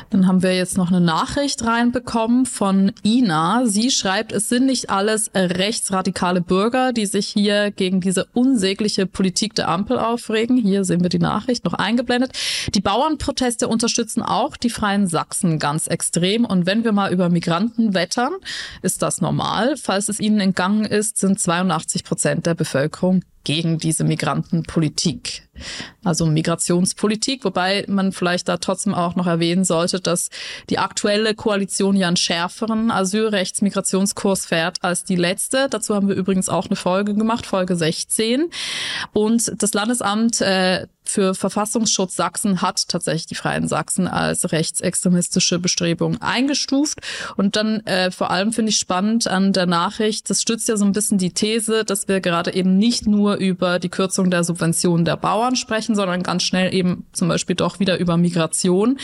Dann 0.09 0.27
haben 0.27 0.41
wir 0.41 0.55
jetzt 0.55 0.77
noch 0.77 0.89
eine 0.89 0.99
Nachricht 0.99 1.63
reinbekommen 1.63 2.47
von 2.47 2.91
Ina. 3.03 3.65
Sie 3.65 3.91
schreibt, 3.91 4.31
es 4.31 4.49
sind 4.49 4.65
nicht 4.65 4.89
alles 4.89 5.29
rechtsradikale 5.35 6.41
Bürger, 6.41 6.91
die 6.91 7.05
sich 7.05 7.27
hier 7.27 7.69
gegen 7.69 8.01
diese 8.01 8.25
unsägliche 8.33 9.05
Politik 9.05 9.53
der 9.53 9.69
Ampel 9.69 9.99
aufregen. 9.99 10.57
Hier 10.57 10.83
sehen 10.83 11.01
wir 11.01 11.09
die 11.09 11.19
Nachricht 11.19 11.65
noch 11.65 11.73
eingeblendet. 11.73 12.31
Die 12.73 12.81
Bauernproteste 12.81 13.67
unterstützen 13.67 14.23
auch 14.23 14.57
die 14.57 14.71
Freien 14.71 15.07
Sachsen 15.07 15.59
ganz 15.59 15.85
extrem. 15.85 16.45
Und 16.45 16.65
wenn 16.65 16.83
wir 16.83 16.91
mal 16.91 17.13
über 17.13 17.29
Migranten 17.29 17.93
wettern, 17.93 18.33
ist 18.81 19.03
das 19.03 19.21
normal. 19.21 19.77
Falls 19.77 20.09
es 20.09 20.19
ihnen 20.19 20.39
entgangen 20.39 20.85
ist, 20.85 21.19
sind 21.19 21.39
82 21.39 22.03
Prozent 22.03 22.47
der 22.47 22.55
Bevölkerung 22.55 23.21
gegen 23.43 23.77
diese 23.77 24.03
Migrantenpolitik. 24.03 25.43
Also 26.03 26.25
Migrationspolitik, 26.25 27.43
wobei 27.43 27.85
man 27.87 28.11
vielleicht 28.11 28.47
da 28.47 28.57
trotzdem 28.57 28.93
auch 28.93 29.15
noch 29.15 29.27
erwähnen 29.27 29.65
sollte, 29.65 29.99
dass 29.99 30.29
die 30.69 30.79
aktuelle 30.79 31.35
Koalition 31.35 31.95
ja 31.95 32.07
einen 32.07 32.17
schärferen 32.17 32.89
Asylrechts-Migrationskurs 32.89 34.45
fährt 34.45 34.83
als 34.83 35.03
die 35.03 35.15
letzte. 35.15 35.67
Dazu 35.69 35.93
haben 35.93 36.07
wir 36.07 36.15
übrigens 36.15 36.49
auch 36.49 36.67
eine 36.67 36.75
Folge 36.75 37.13
gemacht, 37.13 37.45
Folge 37.45 37.75
16. 37.75 38.49
Und 39.13 39.51
das 39.61 39.73
Landesamt 39.73 40.41
äh, 40.41 40.87
für 41.05 41.35
Verfassungsschutz 41.35 42.15
Sachsen 42.15 42.61
hat 42.61 42.87
tatsächlich 42.87 43.27
die 43.27 43.35
Freien 43.35 43.67
Sachsen 43.67 44.07
als 44.07 44.51
rechtsextremistische 44.51 45.59
Bestrebung 45.59 46.21
eingestuft. 46.21 46.99
Und 47.35 47.55
dann 47.55 47.81
äh, 47.85 48.11
vor 48.11 48.31
allem 48.31 48.53
finde 48.53 48.69
ich 48.69 48.77
spannend 48.77 49.27
an 49.27 49.53
der 49.53 49.65
Nachricht, 49.65 50.29
das 50.29 50.41
stützt 50.41 50.67
ja 50.67 50.77
so 50.77 50.85
ein 50.85 50.91
bisschen 50.91 51.17
die 51.17 51.33
These, 51.33 51.83
dass 51.83 52.07
wir 52.07 52.21
gerade 52.21 52.53
eben 52.53 52.77
nicht 52.77 53.07
nur 53.07 53.35
über 53.35 53.79
die 53.79 53.89
Kürzung 53.89 54.31
der 54.31 54.43
Subventionen 54.43 55.05
der 55.05 55.17
Bauern 55.17 55.55
sprechen, 55.55 55.95
sondern 55.95 56.23
ganz 56.23 56.43
schnell 56.43 56.73
eben 56.73 57.05
zum 57.13 57.27
Beispiel 57.27 57.55
doch 57.55 57.79
wieder 57.79 57.97
über 57.97 58.17
Migration. 58.17 58.97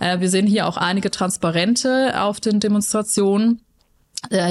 Äh, 0.00 0.20
wir 0.20 0.30
sehen 0.30 0.46
hier 0.46 0.66
auch 0.66 0.76
einige 0.76 1.10
Transparente 1.10 2.20
auf 2.20 2.40
den 2.40 2.60
Demonstrationen 2.60 3.60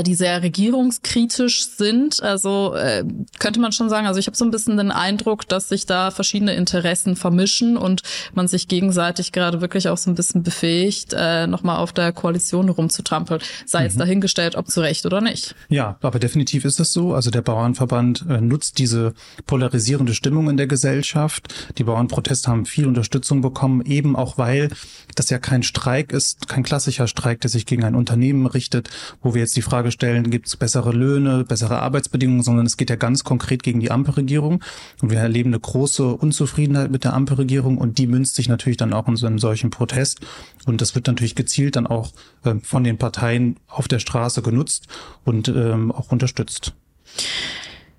die 0.04 0.16
sehr 0.16 0.42
regierungskritisch 0.42 1.68
sind. 1.68 2.24
Also 2.24 2.74
äh, 2.76 3.04
könnte 3.38 3.60
man 3.60 3.72
schon 3.72 3.90
sagen, 3.90 4.08
also 4.08 4.20
ich 4.20 4.28
habe 4.28 4.38
so 4.38 4.46
ein 4.46 4.52
bisschen 4.52 4.78
den 4.78 4.92
Eindruck, 4.92 5.48
dass 5.48 5.70
sich 5.70 5.86
da 5.86 6.10
verschiedene 6.10 6.54
Interessen 6.54 7.16
vermischen 7.16 7.76
und 7.78 8.02
man 8.34 8.48
sich 8.48 8.68
gegenseitig 8.68 9.34
gerade 9.34 9.60
wirklich 9.60 9.90
auch 9.90 9.98
so 9.98 10.10
ein 10.10 10.16
bisschen 10.16 10.42
befähigt, 10.42 11.14
äh, 11.14 11.48
nochmal 11.48 11.78
auf 11.78 11.92
der 11.92 12.14
Koalition 12.14 12.70
rumzutrampeln. 12.70 13.42
Sei 13.66 13.80
mhm. 13.80 13.86
jetzt 13.86 14.00
dahingestellt, 14.00 14.56
ob 14.56 14.70
zu 14.70 14.80
Recht 14.80 15.06
oder 15.06 15.20
nicht. 15.20 15.54
Ja, 15.68 15.98
aber 16.02 16.20
definitiv 16.20 16.64
ist 16.64 16.80
das 16.80 16.94
so. 16.94 17.14
Also 17.14 17.30
der 17.30 17.42
Bauernverband 17.42 18.26
äh, 18.30 18.40
nutzt 18.40 18.80
diese 18.80 19.14
polarisierende 19.48 20.14
Stimmung 20.14 20.50
in 20.50 20.58
der 20.58 20.68
Gesellschaft. 20.68 21.54
Die 21.78 21.84
Bauernproteste 21.84 22.50
haben 22.50 22.66
viel 22.66 22.88
Unterstützung 22.88 23.42
bekommen, 23.42 23.82
eben 23.86 24.16
auch 24.16 24.38
weil 24.38 24.70
das 25.16 25.30
ja 25.30 25.40
kein 25.40 25.64
Streik 25.64 26.14
ist, 26.14 26.48
kein 26.48 26.64
klassischer 26.64 27.08
Streik, 27.08 27.42
der 27.42 27.50
sich 27.50 27.66
gegen 27.66 27.84
ein 27.84 27.96
Unternehmen 27.96 28.46
richtet, 28.46 28.90
wo 29.22 29.34
wir 29.34 29.42
jetzt 29.42 29.57
die 29.58 29.62
Frage 29.62 29.92
stellen, 29.92 30.30
gibt 30.30 30.48
es 30.48 30.56
bessere 30.56 30.92
Löhne, 30.92 31.44
bessere 31.44 31.82
Arbeitsbedingungen, 31.82 32.44
sondern 32.44 32.66
es 32.66 32.78
geht 32.78 32.90
ja 32.90 32.96
ganz 32.96 33.24
konkret 33.24 33.64
gegen 33.64 33.80
die 33.80 33.92
Ampelregierung. 33.92 34.64
Und 35.02 35.12
wir 35.12 35.20
erleben 35.20 35.50
eine 35.50 35.60
große 35.60 36.06
Unzufriedenheit 36.06 36.92
mit 36.92 37.04
der 37.04 37.14
Ampelregierung 37.14 37.78
und 37.78 37.98
die 37.98 38.08
münzt 38.08 38.36
sich 38.36 38.48
natürlich 38.48 38.78
dann 38.78 38.94
auch 38.94 39.08
in 39.08 39.16
so 39.16 39.28
einem 39.28 39.40
solchen 39.40 39.70
Protest. 39.70 40.22
Und 40.66 40.82
das 40.82 40.96
wird 40.96 41.08
natürlich 41.08 41.36
gezielt 41.36 41.76
dann 41.76 41.88
auch 41.88 42.12
äh, 42.44 42.56
von 42.64 42.84
den 42.84 42.98
Parteien 42.98 43.58
auf 43.68 43.88
der 43.88 44.00
Straße 44.00 44.42
genutzt 44.42 44.88
und 45.26 45.50
ähm, 45.50 45.92
auch 45.92 46.12
unterstützt. 46.12 46.74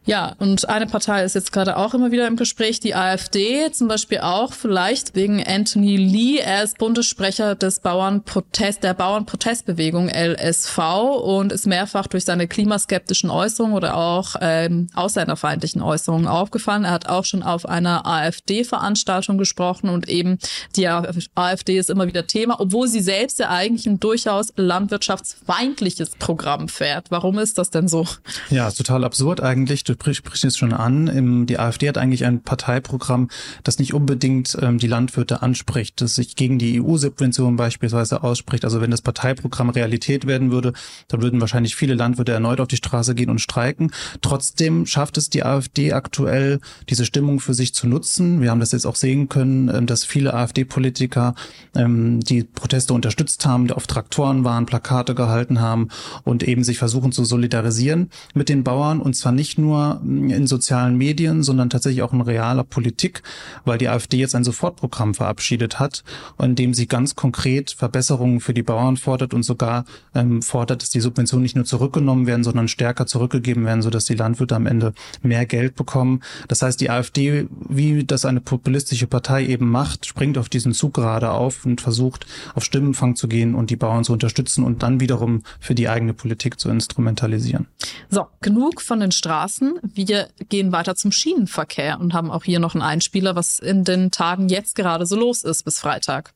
Ja, 0.08 0.34
und 0.38 0.70
eine 0.70 0.86
Partei 0.86 1.22
ist 1.22 1.34
jetzt 1.34 1.52
gerade 1.52 1.76
auch 1.76 1.92
immer 1.92 2.10
wieder 2.10 2.26
im 2.26 2.36
Gespräch, 2.36 2.80
die 2.80 2.94
AfD 2.94 3.70
zum 3.72 3.88
Beispiel 3.88 4.20
auch, 4.20 4.54
vielleicht 4.54 5.14
wegen 5.14 5.46
Anthony 5.46 5.98
Lee. 5.98 6.38
Er 6.38 6.62
ist 6.62 6.78
Bundessprecher 6.78 7.54
des 7.54 7.80
Bauernprotest, 7.80 8.82
der 8.82 8.94
Bauernprotestbewegung 8.94 10.08
LSV 10.08 10.78
und 11.22 11.52
ist 11.52 11.66
mehrfach 11.66 12.06
durch 12.06 12.24
seine 12.24 12.48
klimaskeptischen 12.48 13.28
Äußerungen 13.28 13.76
oder 13.76 13.98
auch 13.98 14.34
ähm, 14.40 14.86
ausländerfeindlichen 14.94 15.82
Äußerungen 15.82 16.26
aufgefallen. 16.26 16.84
Er 16.84 16.92
hat 16.92 17.06
auch 17.06 17.26
schon 17.26 17.42
auf 17.42 17.68
einer 17.68 18.06
AfD-Veranstaltung 18.06 19.36
gesprochen 19.36 19.90
und 19.90 20.08
eben 20.08 20.38
die 20.74 20.88
AfD 20.88 21.76
ist 21.76 21.90
immer 21.90 22.06
wieder 22.06 22.26
Thema, 22.26 22.58
obwohl 22.60 22.88
sie 22.88 23.02
selbst 23.02 23.40
ja 23.40 23.50
eigentlich 23.50 23.86
ein 23.86 24.00
durchaus 24.00 24.54
landwirtschaftsfeindliches 24.56 26.12
Programm 26.18 26.68
fährt. 26.68 27.10
Warum 27.10 27.38
ist 27.38 27.58
das 27.58 27.68
denn 27.68 27.88
so? 27.88 28.06
Ja, 28.48 28.70
total 28.70 29.04
absurd 29.04 29.42
eigentlich. 29.42 29.84
Du 29.84 29.97
sprichst 30.00 30.44
es 30.44 30.56
schon 30.56 30.72
an. 30.72 31.46
Die 31.46 31.58
AfD 31.58 31.88
hat 31.88 31.98
eigentlich 31.98 32.24
ein 32.24 32.42
Parteiprogramm, 32.42 33.28
das 33.64 33.78
nicht 33.78 33.94
unbedingt 33.94 34.56
ähm, 34.61 34.78
die 34.78 34.87
Landwirte 34.87 35.42
anspricht, 35.42 36.00
das 36.00 36.14
sich 36.14 36.37
gegen 36.37 36.58
die 36.58 36.80
EU-Subventionen 36.80 37.56
beispielsweise 37.56 38.22
ausspricht. 38.22 38.64
Also 38.64 38.80
wenn 38.80 38.90
das 38.90 39.02
Parteiprogramm 39.02 39.70
Realität 39.70 40.26
werden 40.26 40.50
würde, 40.50 40.72
dann 41.08 41.22
würden 41.22 41.40
wahrscheinlich 41.40 41.76
viele 41.76 41.94
Landwirte 41.94 42.32
erneut 42.32 42.61
auf 42.61 42.68
die 42.68 42.76
Straße 42.76 43.14
gehen 43.14 43.30
und 43.30 43.40
streiken. 43.40 43.92
Trotzdem 44.20 44.87
schafft 44.87 45.16
es 45.18 45.30
die 45.30 45.44
AfD 45.44 45.92
aktuell, 45.92 46.61
diese 46.88 47.04
Stimmung 47.04 47.40
für 47.40 47.54
sich 47.54 47.74
zu 47.74 47.87
nutzen. 47.87 48.40
Wir 48.40 48.50
haben 48.50 48.61
das 48.61 48.72
jetzt 48.72 48.87
auch 48.87 48.96
sehen 48.96 49.28
können, 49.28 49.68
ähm, 49.68 49.87
dass 49.87 50.04
viele 50.04 50.34
AfD-Politiker 50.34 51.34
ähm, 51.74 52.20
die 52.20 52.44
Proteste 52.44 52.94
unterstützt 52.94 53.46
haben, 53.46 53.70
auf 53.72 53.87
Traktoren 53.87 54.44
waren, 54.44 54.66
Plakate 54.66 55.14
gehalten 55.14 55.61
haben 55.61 55.88
und 56.24 56.42
eben 56.42 56.64
sich 56.64 56.78
versuchen 56.78 57.12
zu 57.12 57.24
solidarisieren 57.24 58.11
mit 58.34 58.48
den 58.48 58.64
Bauern 58.64 59.00
und 59.00 59.14
zwar 59.14 59.32
nicht 59.32 59.58
nur 59.58 59.77
in 60.02 60.46
sozialen 60.46 60.96
Medien, 60.96 61.42
sondern 61.42 61.70
tatsächlich 61.70 62.02
auch 62.02 62.12
in 62.12 62.20
realer 62.20 62.64
Politik, 62.64 63.22
weil 63.64 63.78
die 63.78 63.88
AfD 63.88 64.18
jetzt 64.18 64.34
ein 64.34 64.44
Sofortprogramm 64.44 65.14
verabschiedet 65.14 65.78
hat, 65.78 66.04
in 66.40 66.54
dem 66.54 66.74
sie 66.74 66.86
ganz 66.86 67.14
konkret 67.14 67.70
Verbesserungen 67.70 68.40
für 68.40 68.54
die 68.54 68.62
Bauern 68.62 68.96
fordert 68.96 69.34
und 69.34 69.42
sogar 69.42 69.84
ähm, 70.14 70.42
fordert, 70.42 70.82
dass 70.82 70.90
die 70.90 71.00
Subventionen 71.00 71.42
nicht 71.42 71.56
nur 71.56 71.64
zurückgenommen 71.64 72.26
werden, 72.26 72.44
sondern 72.44 72.68
stärker 72.68 73.06
zurückgegeben 73.06 73.64
werden, 73.64 73.82
sodass 73.82 74.04
die 74.04 74.14
Landwirte 74.14 74.56
am 74.56 74.66
Ende 74.66 74.92
mehr 75.22 75.46
Geld 75.46 75.74
bekommen. 75.74 76.20
Das 76.48 76.62
heißt, 76.62 76.80
die 76.80 76.90
AfD, 76.90 77.46
wie 77.68 78.04
das 78.04 78.24
eine 78.24 78.40
populistische 78.40 79.06
Partei 79.06 79.46
eben 79.46 79.70
macht, 79.70 80.06
springt 80.06 80.38
auf 80.38 80.48
diesen 80.48 80.72
Zug 80.72 80.94
gerade 80.94 81.30
auf 81.30 81.64
und 81.64 81.80
versucht, 81.80 82.26
auf 82.54 82.64
Stimmenfang 82.64 83.16
zu 83.16 83.28
gehen 83.28 83.54
und 83.54 83.70
die 83.70 83.76
Bauern 83.76 84.04
zu 84.04 84.12
unterstützen 84.12 84.64
und 84.64 84.82
dann 84.82 85.00
wiederum 85.00 85.42
für 85.60 85.74
die 85.74 85.88
eigene 85.88 86.14
Politik 86.14 86.58
zu 86.60 86.68
instrumentalisieren. 86.70 87.66
So, 88.10 88.26
genug 88.40 88.80
von 88.80 89.00
den 89.00 89.12
Straßen. 89.12 89.67
Wir 89.83 90.28
gehen 90.48 90.72
weiter 90.72 90.94
zum 90.94 91.12
Schienenverkehr 91.12 91.98
und 92.00 92.14
haben 92.14 92.31
auch 92.31 92.44
hier 92.44 92.61
noch 92.61 92.74
einen 92.74 92.83
Einspieler, 92.83 93.37
was 93.37 93.59
in 93.59 93.85
den 93.85 94.11
Tagen 94.11 94.48
jetzt 94.48 94.74
gerade 94.74 95.07
so 95.07 95.16
los 95.16 95.42
ist 95.42 95.64
bis 95.64 95.81
Freitag. 95.81 96.33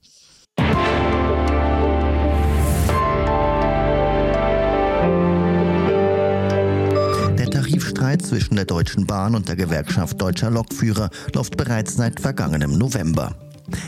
Der 7.38 7.50
Tarifstreit 7.50 8.22
zwischen 8.22 8.56
der 8.56 8.64
Deutschen 8.64 9.06
Bahn 9.06 9.34
und 9.34 9.48
der 9.48 9.56
Gewerkschaft 9.56 10.20
Deutscher 10.20 10.50
Lokführer 10.50 11.10
läuft 11.34 11.56
bereits 11.56 11.96
seit 11.96 12.20
vergangenem 12.20 12.76
November. 12.76 13.34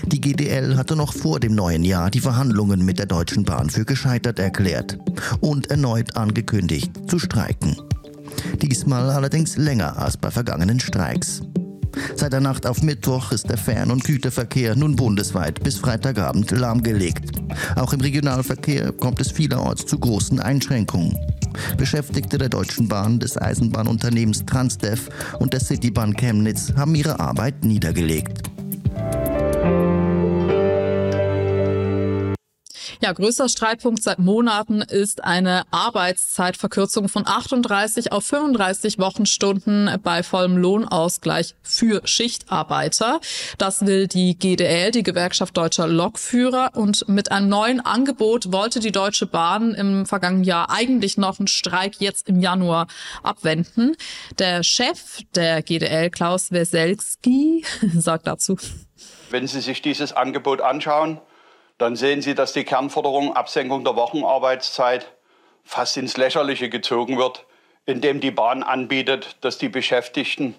Die 0.06 0.20
GDL 0.20 0.76
hatte 0.76 0.96
noch 0.96 1.12
vor 1.12 1.40
dem 1.40 1.54
neuen 1.54 1.84
Jahr 1.84 2.10
die 2.10 2.20
Verhandlungen 2.20 2.84
mit 2.84 2.98
der 2.98 3.06
Deutschen 3.06 3.44
Bahn 3.44 3.70
für 3.70 3.84
gescheitert 3.84 4.38
erklärt 4.38 4.98
und 5.40 5.70
erneut 5.70 6.16
angekündigt 6.16 6.92
zu 7.08 7.18
streiken. 7.18 7.76
Diesmal 8.62 9.10
allerdings 9.10 9.56
länger 9.56 9.98
als 9.98 10.16
bei 10.16 10.30
vergangenen 10.30 10.80
Streiks. 10.80 11.42
Seit 12.16 12.32
der 12.32 12.40
Nacht 12.40 12.66
auf 12.66 12.82
Mittwoch 12.82 13.32
ist 13.32 13.48
der 13.48 13.58
Fern- 13.58 13.90
und 13.90 14.04
Güterverkehr 14.04 14.74
nun 14.76 14.96
bundesweit 14.96 15.62
bis 15.62 15.76
Freitagabend 15.76 16.50
lahmgelegt. 16.50 17.30
Auch 17.76 17.92
im 17.92 18.00
Regionalverkehr 18.00 18.92
kommt 18.92 19.20
es 19.20 19.30
vielerorts 19.30 19.86
zu 19.86 19.98
großen 19.98 20.40
Einschränkungen. 20.40 21.16
Beschäftigte 21.76 22.38
der 22.38 22.48
Deutschen 22.48 22.88
Bahn, 22.88 23.20
des 23.20 23.40
Eisenbahnunternehmens 23.40 24.44
Transdev 24.44 25.08
und 25.38 25.52
der 25.52 25.60
Citybahn 25.60 26.14
Chemnitz 26.14 26.72
haben 26.76 26.94
ihre 26.94 27.20
Arbeit 27.20 27.64
niedergelegt. 27.64 28.53
Ja, 33.04 33.12
größter 33.12 33.50
Streitpunkt 33.50 34.02
seit 34.02 34.18
Monaten 34.18 34.80
ist 34.80 35.24
eine 35.24 35.64
Arbeitszeitverkürzung 35.70 37.10
von 37.10 37.26
38 37.26 38.12
auf 38.12 38.24
35 38.24 38.98
Wochenstunden 38.98 40.00
bei 40.02 40.22
vollem 40.22 40.56
Lohnausgleich 40.56 41.54
für 41.62 42.00
Schichtarbeiter. 42.06 43.20
Das 43.58 43.84
will 43.84 44.06
die 44.06 44.38
GDL, 44.38 44.90
die 44.90 45.02
Gewerkschaft 45.02 45.54
deutscher 45.54 45.86
Lokführer. 45.86 46.70
Und 46.76 47.06
mit 47.06 47.30
einem 47.30 47.50
neuen 47.50 47.84
Angebot 47.84 48.50
wollte 48.54 48.80
die 48.80 48.90
Deutsche 48.90 49.26
Bahn 49.26 49.74
im 49.74 50.06
vergangenen 50.06 50.44
Jahr 50.44 50.70
eigentlich 50.70 51.18
noch 51.18 51.38
einen 51.38 51.46
Streik 51.46 51.96
jetzt 51.98 52.30
im 52.30 52.40
Januar 52.40 52.86
abwenden. 53.22 53.96
Der 54.38 54.62
Chef 54.62 55.18
der 55.34 55.60
GDL, 55.60 56.08
Klaus 56.08 56.52
Weselski, 56.52 57.66
sagt 57.98 58.26
dazu. 58.26 58.56
Wenn 59.28 59.46
Sie 59.46 59.60
sich 59.60 59.82
dieses 59.82 60.14
Angebot 60.14 60.62
anschauen, 60.62 61.20
dann 61.78 61.96
sehen 61.96 62.22
Sie, 62.22 62.34
dass 62.34 62.52
die 62.52 62.64
Kernforderung 62.64 63.34
Absenkung 63.34 63.84
der 63.84 63.96
Wochenarbeitszeit 63.96 65.12
fast 65.64 65.96
ins 65.96 66.16
Lächerliche 66.16 66.68
gezogen 66.68 67.18
wird, 67.18 67.46
indem 67.86 68.20
die 68.20 68.30
Bahn 68.30 68.62
anbietet, 68.62 69.36
dass 69.40 69.58
die 69.58 69.68
Beschäftigten 69.68 70.54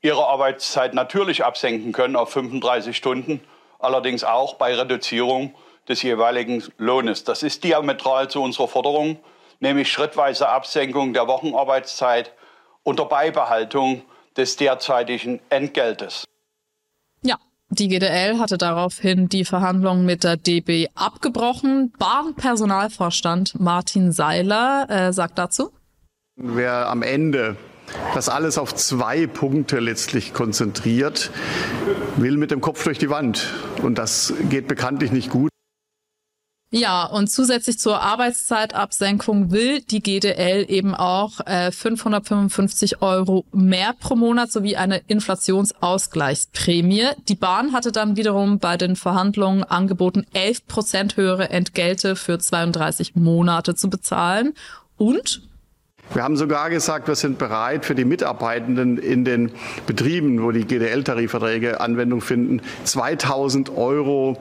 ihre 0.00 0.26
Arbeitszeit 0.26 0.94
natürlich 0.94 1.44
absenken 1.44 1.92
können 1.92 2.16
auf 2.16 2.30
35 2.30 2.96
Stunden, 2.96 3.40
allerdings 3.78 4.24
auch 4.24 4.54
bei 4.54 4.74
Reduzierung 4.74 5.54
des 5.88 6.02
jeweiligen 6.02 6.62
Lohnes. 6.76 7.24
Das 7.24 7.42
ist 7.42 7.64
diametral 7.64 8.28
zu 8.28 8.42
unserer 8.42 8.68
Forderung, 8.68 9.18
nämlich 9.60 9.90
schrittweise 9.90 10.48
Absenkung 10.48 11.14
der 11.14 11.26
Wochenarbeitszeit 11.26 12.32
unter 12.82 13.06
Beibehaltung 13.06 14.02
des 14.36 14.56
derzeitigen 14.56 15.40
Entgeltes. 15.50 16.24
Die 17.70 17.88
GDL 17.88 18.38
hatte 18.38 18.56
daraufhin 18.56 19.28
die 19.28 19.44
Verhandlungen 19.44 20.06
mit 20.06 20.24
der 20.24 20.38
DB 20.38 20.88
abgebrochen. 20.94 21.92
Bahnpersonalvorstand 21.98 23.60
Martin 23.60 24.10
Seiler 24.10 24.86
äh, 24.88 25.12
sagt 25.12 25.38
dazu. 25.38 25.70
Wer 26.36 26.88
am 26.88 27.02
Ende 27.02 27.56
das 28.14 28.28
alles 28.28 28.58
auf 28.58 28.74
zwei 28.74 29.26
Punkte 29.26 29.80
letztlich 29.80 30.32
konzentriert, 30.32 31.30
will 32.16 32.36
mit 32.36 32.50
dem 32.50 32.60
Kopf 32.60 32.84
durch 32.84 32.98
die 32.98 33.10
Wand. 33.10 33.52
Und 33.82 33.98
das 33.98 34.32
geht 34.48 34.66
bekanntlich 34.66 35.12
nicht 35.12 35.30
gut. 35.30 35.50
Ja, 36.70 37.06
und 37.06 37.28
zusätzlich 37.28 37.78
zur 37.78 38.02
Arbeitszeitabsenkung 38.02 39.50
will 39.50 39.80
die 39.80 40.02
GDL 40.02 40.66
eben 40.68 40.94
auch 40.94 41.40
äh, 41.46 41.72
555 41.72 43.00
Euro 43.00 43.46
mehr 43.52 43.94
pro 43.98 44.16
Monat 44.16 44.52
sowie 44.52 44.76
eine 44.76 44.98
Inflationsausgleichsprämie. 45.06 47.06
Die 47.26 47.36
Bahn 47.36 47.72
hatte 47.72 47.90
dann 47.90 48.18
wiederum 48.18 48.58
bei 48.58 48.76
den 48.76 48.96
Verhandlungen 48.96 49.64
angeboten, 49.64 50.26
11 50.34 50.66
Prozent 50.66 51.16
höhere 51.16 51.48
Entgelte 51.48 52.16
für 52.16 52.38
32 52.38 53.16
Monate 53.16 53.74
zu 53.74 53.88
bezahlen. 53.88 54.52
Und 54.98 55.47
wir 56.14 56.22
haben 56.22 56.36
sogar 56.36 56.70
gesagt, 56.70 57.08
wir 57.08 57.14
sind 57.14 57.38
bereit, 57.38 57.84
für 57.84 57.94
die 57.94 58.04
Mitarbeitenden 58.04 58.98
in 58.98 59.24
den 59.24 59.52
Betrieben, 59.86 60.42
wo 60.42 60.50
die 60.50 60.64
GDL-Tarifverträge 60.64 61.80
Anwendung 61.80 62.20
finden, 62.20 62.62
2000 62.84 63.76
Euro 63.76 64.38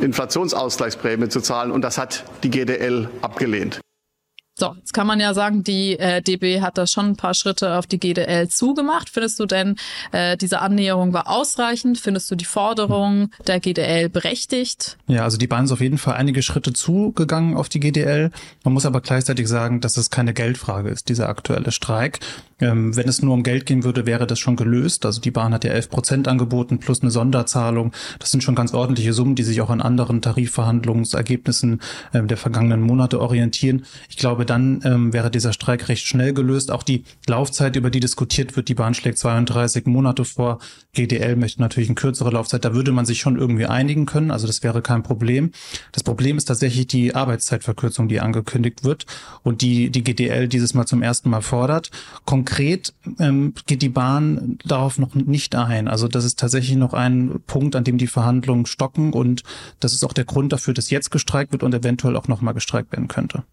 Inflationsausgleichsprämie 0.00 1.28
zu 1.28 1.40
zahlen. 1.40 1.72
Und 1.72 1.82
das 1.82 1.98
hat 1.98 2.24
die 2.42 2.50
GDL 2.50 3.08
abgelehnt. 3.22 3.80
So, 4.60 4.74
jetzt 4.76 4.92
kann 4.92 5.06
man 5.06 5.20
ja 5.20 5.32
sagen, 5.32 5.64
die 5.64 5.98
äh, 5.98 6.20
DB 6.20 6.60
hat 6.60 6.76
da 6.76 6.86
schon 6.86 7.06
ein 7.06 7.16
paar 7.16 7.32
Schritte 7.32 7.78
auf 7.78 7.86
die 7.86 7.98
GDL 7.98 8.46
zugemacht. 8.48 9.08
Findest 9.08 9.40
du 9.40 9.46
denn, 9.46 9.76
äh, 10.12 10.36
diese 10.36 10.60
Annäherung 10.60 11.14
war 11.14 11.30
ausreichend? 11.30 11.98
Findest 11.98 12.30
du 12.30 12.36
die 12.36 12.44
Forderung 12.44 13.30
der 13.46 13.58
GDL 13.58 14.10
berechtigt? 14.10 14.98
Ja, 15.06 15.24
also 15.24 15.38
die 15.38 15.46
Bahn 15.46 15.64
ist 15.64 15.72
auf 15.72 15.80
jeden 15.80 15.96
Fall 15.96 16.16
einige 16.16 16.42
Schritte 16.42 16.74
zugegangen 16.74 17.56
auf 17.56 17.70
die 17.70 17.80
GDL. 17.80 18.32
Man 18.62 18.74
muss 18.74 18.84
aber 18.84 19.00
gleichzeitig 19.00 19.48
sagen, 19.48 19.80
dass 19.80 19.96
es 19.96 20.10
keine 20.10 20.34
Geldfrage 20.34 20.90
ist, 20.90 21.08
dieser 21.08 21.30
aktuelle 21.30 21.72
Streik. 21.72 22.20
Ähm, 22.60 22.96
wenn 22.96 23.08
es 23.08 23.22
nur 23.22 23.34
um 23.34 23.42
Geld 23.42 23.66
gehen 23.66 23.84
würde, 23.84 24.06
wäre 24.06 24.26
das 24.26 24.38
schon 24.38 24.56
gelöst. 24.56 25.06
Also 25.06 25.20
die 25.20 25.30
Bahn 25.30 25.52
hat 25.52 25.64
ja 25.64 25.72
11 25.72 25.88
Prozent 25.88 26.28
angeboten 26.28 26.78
plus 26.78 27.02
eine 27.02 27.10
Sonderzahlung. 27.10 27.92
Das 28.18 28.30
sind 28.30 28.42
schon 28.42 28.54
ganz 28.54 28.74
ordentliche 28.74 29.12
Summen, 29.12 29.34
die 29.34 29.42
sich 29.42 29.60
auch 29.60 29.70
an 29.70 29.80
anderen 29.80 30.22
Tarifverhandlungsergebnissen 30.22 31.80
ähm, 32.14 32.28
der 32.28 32.36
vergangenen 32.36 32.80
Monate 32.82 33.20
orientieren. 33.20 33.84
Ich 34.08 34.16
glaube, 34.16 34.46
dann 34.46 34.80
ähm, 34.84 35.12
wäre 35.12 35.30
dieser 35.30 35.52
Streik 35.52 35.88
recht 35.88 36.06
schnell 36.06 36.32
gelöst. 36.32 36.70
Auch 36.70 36.82
die 36.82 37.04
Laufzeit, 37.26 37.76
über 37.76 37.90
die 37.90 38.00
diskutiert 38.00 38.56
wird, 38.56 38.68
die 38.68 38.74
Bahn 38.74 38.94
schlägt 38.94 39.18
32 39.18 39.86
Monate 39.86 40.24
vor. 40.24 40.58
GDL 40.92 41.36
möchte 41.36 41.60
natürlich 41.60 41.88
eine 41.88 41.94
kürzere 41.94 42.30
Laufzeit. 42.30 42.64
Da 42.64 42.74
würde 42.74 42.92
man 42.92 43.06
sich 43.06 43.20
schon 43.20 43.38
irgendwie 43.38 43.66
einigen 43.66 44.06
können. 44.06 44.30
Also 44.30 44.46
das 44.46 44.62
wäre 44.62 44.82
kein 44.82 45.02
Problem. 45.02 45.52
Das 45.92 46.02
Problem 46.02 46.36
ist 46.36 46.46
tatsächlich 46.46 46.86
die 46.86 47.14
Arbeitszeitverkürzung, 47.14 48.08
die 48.08 48.20
angekündigt 48.20 48.84
wird 48.84 49.06
und 49.42 49.62
die 49.62 49.90
die 49.90 50.04
GDL 50.04 50.48
dieses 50.48 50.74
Mal 50.74 50.86
zum 50.86 51.02
ersten 51.02 51.30
Mal 51.30 51.40
fordert. 51.40 51.90
Konkret 52.24 52.49
ähm, 53.18 53.54
geht 53.66 53.82
die 53.82 53.88
Bahn 53.88 54.58
darauf 54.64 54.98
noch 54.98 55.14
nicht 55.14 55.54
ein. 55.54 55.88
Also 55.88 56.08
das 56.08 56.24
ist 56.24 56.38
tatsächlich 56.38 56.76
noch 56.76 56.94
ein 56.94 57.40
Punkt, 57.46 57.76
an 57.76 57.84
dem 57.84 57.98
die 57.98 58.06
Verhandlungen 58.06 58.66
stocken 58.66 59.12
und 59.12 59.42
das 59.78 59.92
ist 59.92 60.04
auch 60.04 60.12
der 60.12 60.24
Grund 60.24 60.52
dafür, 60.52 60.74
dass 60.74 60.90
jetzt 60.90 61.10
gestreikt 61.10 61.52
wird 61.52 61.62
und 61.62 61.74
eventuell 61.74 62.16
auch 62.16 62.28
noch 62.28 62.40
mal 62.40 62.52
gestreikt 62.52 62.92
werden 62.92 63.08
könnte. 63.08 63.44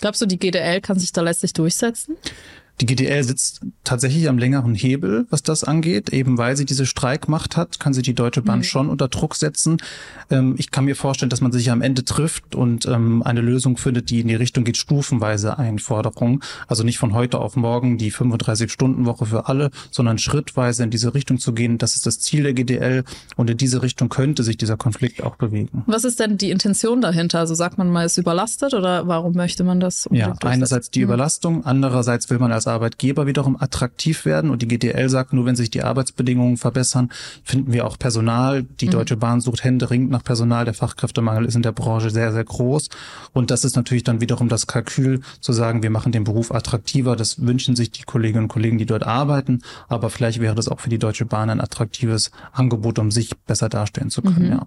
Glaubst 0.00 0.20
du, 0.20 0.26
die 0.26 0.38
GDL 0.38 0.80
kann 0.80 0.98
sich 0.98 1.12
da 1.12 1.20
letztlich 1.20 1.52
durchsetzen? 1.52 2.16
Die 2.82 2.86
GDL 2.86 3.22
sitzt 3.22 3.60
tatsächlich 3.84 4.28
am 4.28 4.38
längeren 4.38 4.74
Hebel, 4.74 5.24
was 5.30 5.44
das 5.44 5.62
angeht. 5.62 6.12
Eben 6.12 6.36
weil 6.36 6.56
sie 6.56 6.64
diese 6.64 6.84
Streikmacht 6.84 7.56
hat, 7.56 7.78
kann 7.78 7.94
sie 7.94 8.02
die 8.02 8.12
Deutsche 8.12 8.42
Bahn 8.42 8.58
mhm. 8.58 8.64
schon 8.64 8.88
unter 8.88 9.06
Druck 9.06 9.36
setzen. 9.36 9.76
Ähm, 10.30 10.56
ich 10.58 10.72
kann 10.72 10.86
mir 10.86 10.96
vorstellen, 10.96 11.30
dass 11.30 11.40
man 11.40 11.52
sich 11.52 11.70
am 11.70 11.80
Ende 11.80 12.04
trifft 12.04 12.56
und 12.56 12.86
ähm, 12.86 13.22
eine 13.22 13.40
Lösung 13.40 13.76
findet, 13.76 14.10
die 14.10 14.18
in 14.18 14.26
die 14.26 14.34
Richtung 14.34 14.64
geht, 14.64 14.76
stufenweise 14.76 15.60
Einforderung. 15.60 16.42
Also 16.66 16.82
nicht 16.82 16.98
von 16.98 17.14
heute 17.14 17.38
auf 17.38 17.54
morgen 17.54 17.98
die 17.98 18.10
35-Stunden-Woche 18.10 19.26
für 19.26 19.46
alle, 19.46 19.70
sondern 19.92 20.18
schrittweise 20.18 20.82
in 20.82 20.90
diese 20.90 21.14
Richtung 21.14 21.38
zu 21.38 21.52
gehen. 21.52 21.78
Das 21.78 21.94
ist 21.94 22.04
das 22.04 22.18
Ziel 22.18 22.42
der 22.42 22.52
GDL 22.52 23.04
und 23.36 23.48
in 23.48 23.58
diese 23.58 23.82
Richtung 23.82 24.08
könnte 24.08 24.42
sich 24.42 24.56
dieser 24.56 24.76
Konflikt 24.76 25.22
auch 25.22 25.36
bewegen. 25.36 25.84
Was 25.86 26.02
ist 26.02 26.18
denn 26.18 26.36
die 26.36 26.50
Intention 26.50 27.00
dahinter? 27.00 27.38
Also 27.38 27.54
sagt 27.54 27.78
man 27.78 27.90
mal, 27.90 28.06
ist 28.06 28.18
überlastet 28.18 28.74
oder 28.74 29.06
warum 29.06 29.34
möchte 29.34 29.62
man 29.62 29.78
das? 29.78 30.08
Ja, 30.10 30.34
einerseits 30.42 30.90
die 30.90 30.98
mhm. 30.98 31.04
Überlastung, 31.04 31.64
andererseits 31.64 32.28
will 32.28 32.40
man 32.40 32.50
als 32.50 32.71
Arbeitgeber 32.72 33.26
wiederum 33.26 33.56
attraktiv 33.60 34.24
werden. 34.24 34.50
Und 34.50 34.62
die 34.62 34.68
GDL 34.68 35.08
sagt, 35.08 35.32
nur 35.32 35.46
wenn 35.46 35.56
sich 35.56 35.70
die 35.70 35.82
Arbeitsbedingungen 35.82 36.56
verbessern, 36.56 37.10
finden 37.44 37.72
wir 37.72 37.86
auch 37.86 37.98
Personal. 37.98 38.62
Die 38.62 38.86
mhm. 38.86 38.90
Deutsche 38.90 39.16
Bahn 39.16 39.40
sucht 39.40 39.64
händeringend 39.64 40.10
nach 40.10 40.24
Personal. 40.24 40.64
Der 40.64 40.74
Fachkräftemangel 40.74 41.44
ist 41.44 41.54
in 41.54 41.62
der 41.62 41.72
Branche 41.72 42.10
sehr, 42.10 42.32
sehr 42.32 42.44
groß. 42.44 42.88
Und 43.32 43.50
das 43.50 43.64
ist 43.64 43.76
natürlich 43.76 44.04
dann 44.04 44.20
wiederum 44.20 44.48
das 44.48 44.66
Kalkül, 44.66 45.20
zu 45.40 45.52
sagen, 45.52 45.82
wir 45.82 45.90
machen 45.90 46.12
den 46.12 46.24
Beruf 46.24 46.52
attraktiver. 46.52 47.16
Das 47.16 47.44
wünschen 47.44 47.76
sich 47.76 47.90
die 47.90 48.02
Kolleginnen 48.02 48.44
und 48.44 48.48
Kollegen, 48.48 48.78
die 48.78 48.86
dort 48.86 49.04
arbeiten. 49.04 49.62
Aber 49.88 50.10
vielleicht 50.10 50.40
wäre 50.40 50.54
das 50.54 50.68
auch 50.68 50.80
für 50.80 50.90
die 50.90 50.98
Deutsche 50.98 51.26
Bahn 51.26 51.50
ein 51.50 51.60
attraktives 51.60 52.30
Angebot, 52.52 52.98
um 52.98 53.10
sich 53.10 53.36
besser 53.46 53.68
darstellen 53.68 54.10
zu 54.10 54.22
können, 54.22 54.46
mhm. 54.46 54.52
ja. 54.52 54.66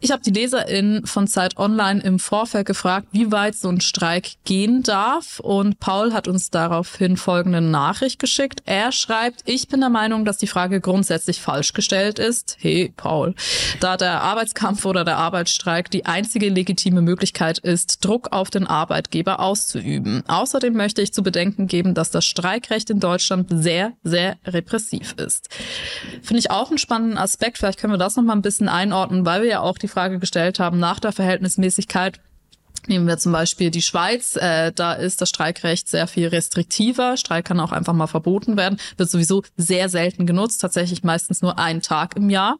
Ich 0.00 0.10
habe 0.12 0.22
die 0.22 0.30
LeserInnen 0.30 1.06
von 1.06 1.26
Zeit 1.26 1.56
Online 1.56 2.00
im 2.02 2.18
Vorfeld 2.18 2.66
gefragt, 2.66 3.08
wie 3.12 3.32
weit 3.32 3.56
so 3.56 3.68
ein 3.68 3.80
Streik 3.80 4.32
gehen 4.44 4.82
darf. 4.82 5.40
Und 5.40 5.80
Paul 5.80 6.12
hat 6.12 6.28
uns 6.28 6.50
daraufhin 6.50 7.16
folgende 7.16 7.60
Nachricht 7.60 8.18
geschickt. 8.18 8.62
Er 8.64 8.92
schreibt, 8.92 9.42
ich 9.44 9.68
bin 9.68 9.80
der 9.80 9.88
Meinung, 9.88 10.24
dass 10.24 10.38
die 10.38 10.46
Frage 10.46 10.80
grundsätzlich 10.80 11.40
falsch 11.40 11.72
gestellt 11.72 12.18
ist. 12.18 12.56
Hey, 12.60 12.92
Paul. 12.96 13.34
Da 13.80 13.96
der 13.96 14.22
Arbeitskampf 14.22 14.84
oder 14.84 15.04
der 15.04 15.16
Arbeitsstreik 15.16 15.90
die 15.90 16.06
einzige 16.06 16.48
legitime 16.48 17.02
Möglichkeit 17.02 17.58
ist, 17.58 18.04
Druck 18.04 18.28
auf 18.32 18.50
den 18.50 18.66
Arbeitgeber 18.66 19.40
auszuüben. 19.40 20.22
Außerdem 20.28 20.74
möchte 20.74 21.02
ich 21.02 21.12
zu 21.12 21.22
bedenken 21.22 21.66
geben, 21.66 21.94
dass 21.94 22.10
das 22.10 22.24
Streikrecht 22.24 22.90
in 22.90 23.00
Deutschland 23.00 23.48
sehr, 23.50 23.92
sehr 24.04 24.36
repressiv 24.46 25.14
ist. 25.18 25.48
Finde 26.22 26.38
ich 26.38 26.50
auch 26.50 26.68
einen 26.68 26.78
spannenden 26.78 27.18
Aspekt. 27.18 27.58
Vielleicht 27.58 27.80
können 27.80 27.92
wir 27.92 27.98
das 27.98 28.16
noch 28.16 28.22
mal 28.22 28.34
ein 28.34 28.42
bisschen 28.42 28.68
einordnen, 28.68 29.26
weil 29.26 29.42
wir 29.42 29.47
ja 29.48 29.60
auch 29.60 29.78
die 29.78 29.88
Frage 29.88 30.18
gestellt 30.18 30.58
haben 30.58 30.78
nach 30.78 31.00
der 31.00 31.12
Verhältnismäßigkeit 31.12 32.20
Nehmen 32.86 33.06
wir 33.06 33.18
zum 33.18 33.32
Beispiel 33.32 33.70
die 33.70 33.82
Schweiz, 33.82 34.36
äh, 34.36 34.72
da 34.72 34.94
ist 34.94 35.20
das 35.20 35.28
Streikrecht 35.28 35.88
sehr 35.88 36.06
viel 36.06 36.28
restriktiver. 36.28 37.16
Streik 37.16 37.44
kann 37.44 37.60
auch 37.60 37.72
einfach 37.72 37.92
mal 37.92 38.06
verboten 38.06 38.56
werden, 38.56 38.78
wird 38.96 39.10
sowieso 39.10 39.42
sehr 39.56 39.88
selten 39.88 40.26
genutzt, 40.26 40.60
tatsächlich 40.60 41.02
meistens 41.02 41.42
nur 41.42 41.58
einen 41.58 41.82
Tag 41.82 42.16
im 42.16 42.30
Jahr. 42.30 42.56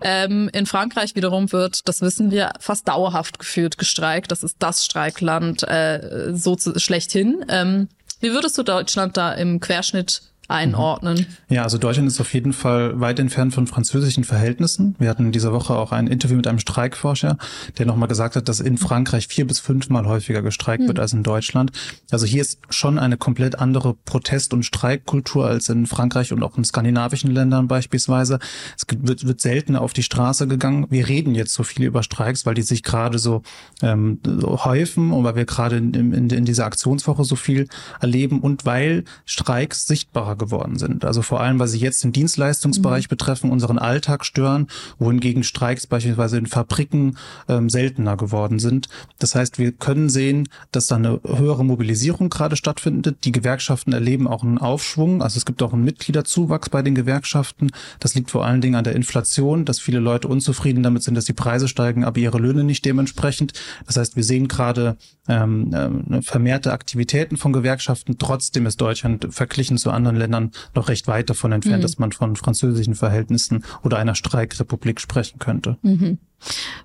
Ähm, 0.00 0.50
in 0.52 0.66
Frankreich 0.66 1.14
wiederum 1.14 1.52
wird, 1.52 1.88
das 1.88 2.00
wissen 2.00 2.30
wir, 2.30 2.52
fast 2.58 2.88
dauerhaft 2.88 3.38
geführt 3.38 3.78
gestreikt. 3.78 4.32
Das 4.32 4.42
ist 4.42 4.56
das 4.58 4.84
Streikland 4.84 5.62
äh, 5.62 6.32
so 6.32 6.56
zu, 6.56 6.78
schlechthin. 6.80 7.44
Ähm, 7.48 7.88
wie 8.20 8.32
würdest 8.32 8.56
du 8.58 8.62
Deutschland 8.62 9.16
da 9.16 9.32
im 9.32 9.60
Querschnitt 9.60 10.22
einordnen. 10.48 11.26
Ja, 11.48 11.62
also 11.62 11.78
Deutschland 11.78 12.08
ist 12.08 12.20
auf 12.20 12.32
jeden 12.34 12.52
Fall 12.52 13.00
weit 13.00 13.18
entfernt 13.18 13.54
von 13.54 13.66
französischen 13.66 14.24
Verhältnissen. 14.24 14.94
Wir 14.98 15.08
hatten 15.08 15.32
diese 15.32 15.52
Woche 15.52 15.74
auch 15.74 15.92
ein 15.92 16.06
Interview 16.06 16.36
mit 16.36 16.46
einem 16.46 16.58
Streikforscher, 16.58 17.36
der 17.78 17.86
nochmal 17.86 18.08
gesagt 18.08 18.36
hat, 18.36 18.48
dass 18.48 18.60
in 18.60 18.78
Frankreich 18.78 19.28
vier 19.28 19.46
bis 19.46 19.60
fünfmal 19.60 20.06
häufiger 20.06 20.42
gestreikt 20.42 20.84
mhm. 20.84 20.88
wird 20.88 20.98
als 20.98 21.12
in 21.12 21.22
Deutschland. 21.22 21.72
Also 22.10 22.26
hier 22.26 22.42
ist 22.42 22.60
schon 22.70 22.98
eine 22.98 23.16
komplett 23.16 23.58
andere 23.58 23.94
Protest- 23.94 24.54
und 24.54 24.64
Streikkultur 24.64 25.46
als 25.46 25.68
in 25.68 25.86
Frankreich 25.86 26.32
und 26.32 26.42
auch 26.42 26.56
in 26.56 26.64
skandinavischen 26.64 27.30
Ländern 27.30 27.68
beispielsweise. 27.68 28.38
Es 28.76 28.86
wird, 28.88 29.26
wird 29.26 29.40
seltener 29.40 29.80
auf 29.80 29.92
die 29.92 30.02
Straße 30.02 30.46
gegangen. 30.46 30.86
Wir 30.90 31.08
reden 31.08 31.34
jetzt 31.34 31.54
so 31.54 31.62
viel 31.62 31.84
über 31.84 32.02
Streiks, 32.02 32.46
weil 32.46 32.54
die 32.54 32.62
sich 32.62 32.82
gerade 32.82 33.18
so, 33.18 33.42
ähm, 33.82 34.20
häufen 34.42 35.12
und 35.12 35.24
weil 35.24 35.36
wir 35.36 35.44
gerade 35.44 35.76
in, 35.76 35.94
in, 35.94 36.30
in 36.30 36.44
dieser 36.44 36.66
Aktionswoche 36.66 37.24
so 37.24 37.36
viel 37.36 37.68
erleben 38.00 38.40
und 38.40 38.64
weil 38.64 39.04
Streiks 39.24 39.86
sichtbarer 39.86 40.35
geworden 40.36 40.78
sind. 40.78 41.04
Also 41.04 41.22
vor 41.22 41.40
allem, 41.40 41.58
weil 41.58 41.68
sie 41.68 41.78
jetzt 41.78 42.04
den 42.04 42.12
Dienstleistungsbereich 42.12 43.06
mhm. 43.06 43.10
betreffen, 43.10 43.50
unseren 43.50 43.78
Alltag 43.78 44.24
stören, 44.24 44.68
wohingegen 44.98 45.42
Streiks 45.42 45.86
beispielsweise 45.86 46.38
in 46.38 46.46
Fabriken 46.46 47.16
ähm, 47.48 47.68
seltener 47.68 48.16
geworden 48.16 48.58
sind. 48.58 48.88
Das 49.18 49.34
heißt, 49.34 49.58
wir 49.58 49.72
können 49.72 50.08
sehen, 50.08 50.48
dass 50.72 50.86
da 50.86 50.96
eine 50.96 51.20
höhere 51.24 51.64
Mobilisierung 51.64 52.30
gerade 52.30 52.56
stattfindet. 52.56 53.24
Die 53.24 53.32
Gewerkschaften 53.32 53.92
erleben 53.92 54.28
auch 54.28 54.42
einen 54.42 54.58
Aufschwung. 54.58 55.22
Also 55.22 55.38
es 55.38 55.46
gibt 55.46 55.62
auch 55.62 55.72
einen 55.72 55.84
Mitgliederzuwachs 55.84 56.68
bei 56.68 56.82
den 56.82 56.94
Gewerkschaften. 56.94 57.70
Das 58.00 58.14
liegt 58.14 58.30
vor 58.30 58.44
allen 58.44 58.60
Dingen 58.60 58.74
an 58.74 58.84
der 58.84 58.94
Inflation, 58.94 59.64
dass 59.64 59.80
viele 59.80 60.00
Leute 60.00 60.28
unzufrieden 60.28 60.82
damit 60.82 61.02
sind, 61.02 61.14
dass 61.14 61.24
die 61.24 61.32
Preise 61.32 61.68
steigen, 61.68 62.04
aber 62.04 62.18
ihre 62.18 62.38
Löhne 62.38 62.64
nicht 62.64 62.84
dementsprechend. 62.84 63.52
Das 63.86 63.96
heißt, 63.96 64.16
wir 64.16 64.24
sehen 64.24 64.48
gerade 64.48 64.96
ähm, 65.28 65.72
äh, 66.10 66.22
vermehrte 66.22 66.72
Aktivitäten 66.72 67.36
von 67.36 67.52
Gewerkschaften. 67.52 68.18
Trotzdem 68.18 68.66
ist 68.66 68.80
Deutschland 68.80 69.28
verglichen 69.30 69.78
zu 69.78 69.90
anderen 69.90 70.16
Ländern 70.16 70.25
Ländern 70.26 70.50
noch 70.74 70.88
recht 70.88 71.06
weit 71.06 71.30
davon 71.30 71.52
entfernt, 71.52 71.78
mhm. 71.78 71.82
dass 71.82 71.98
man 71.98 72.12
von 72.12 72.36
französischen 72.36 72.94
Verhältnissen 72.94 73.64
oder 73.82 73.98
einer 73.98 74.14
Streikrepublik 74.14 75.00
sprechen 75.00 75.38
könnte. 75.38 75.78
Mhm. 75.82 76.18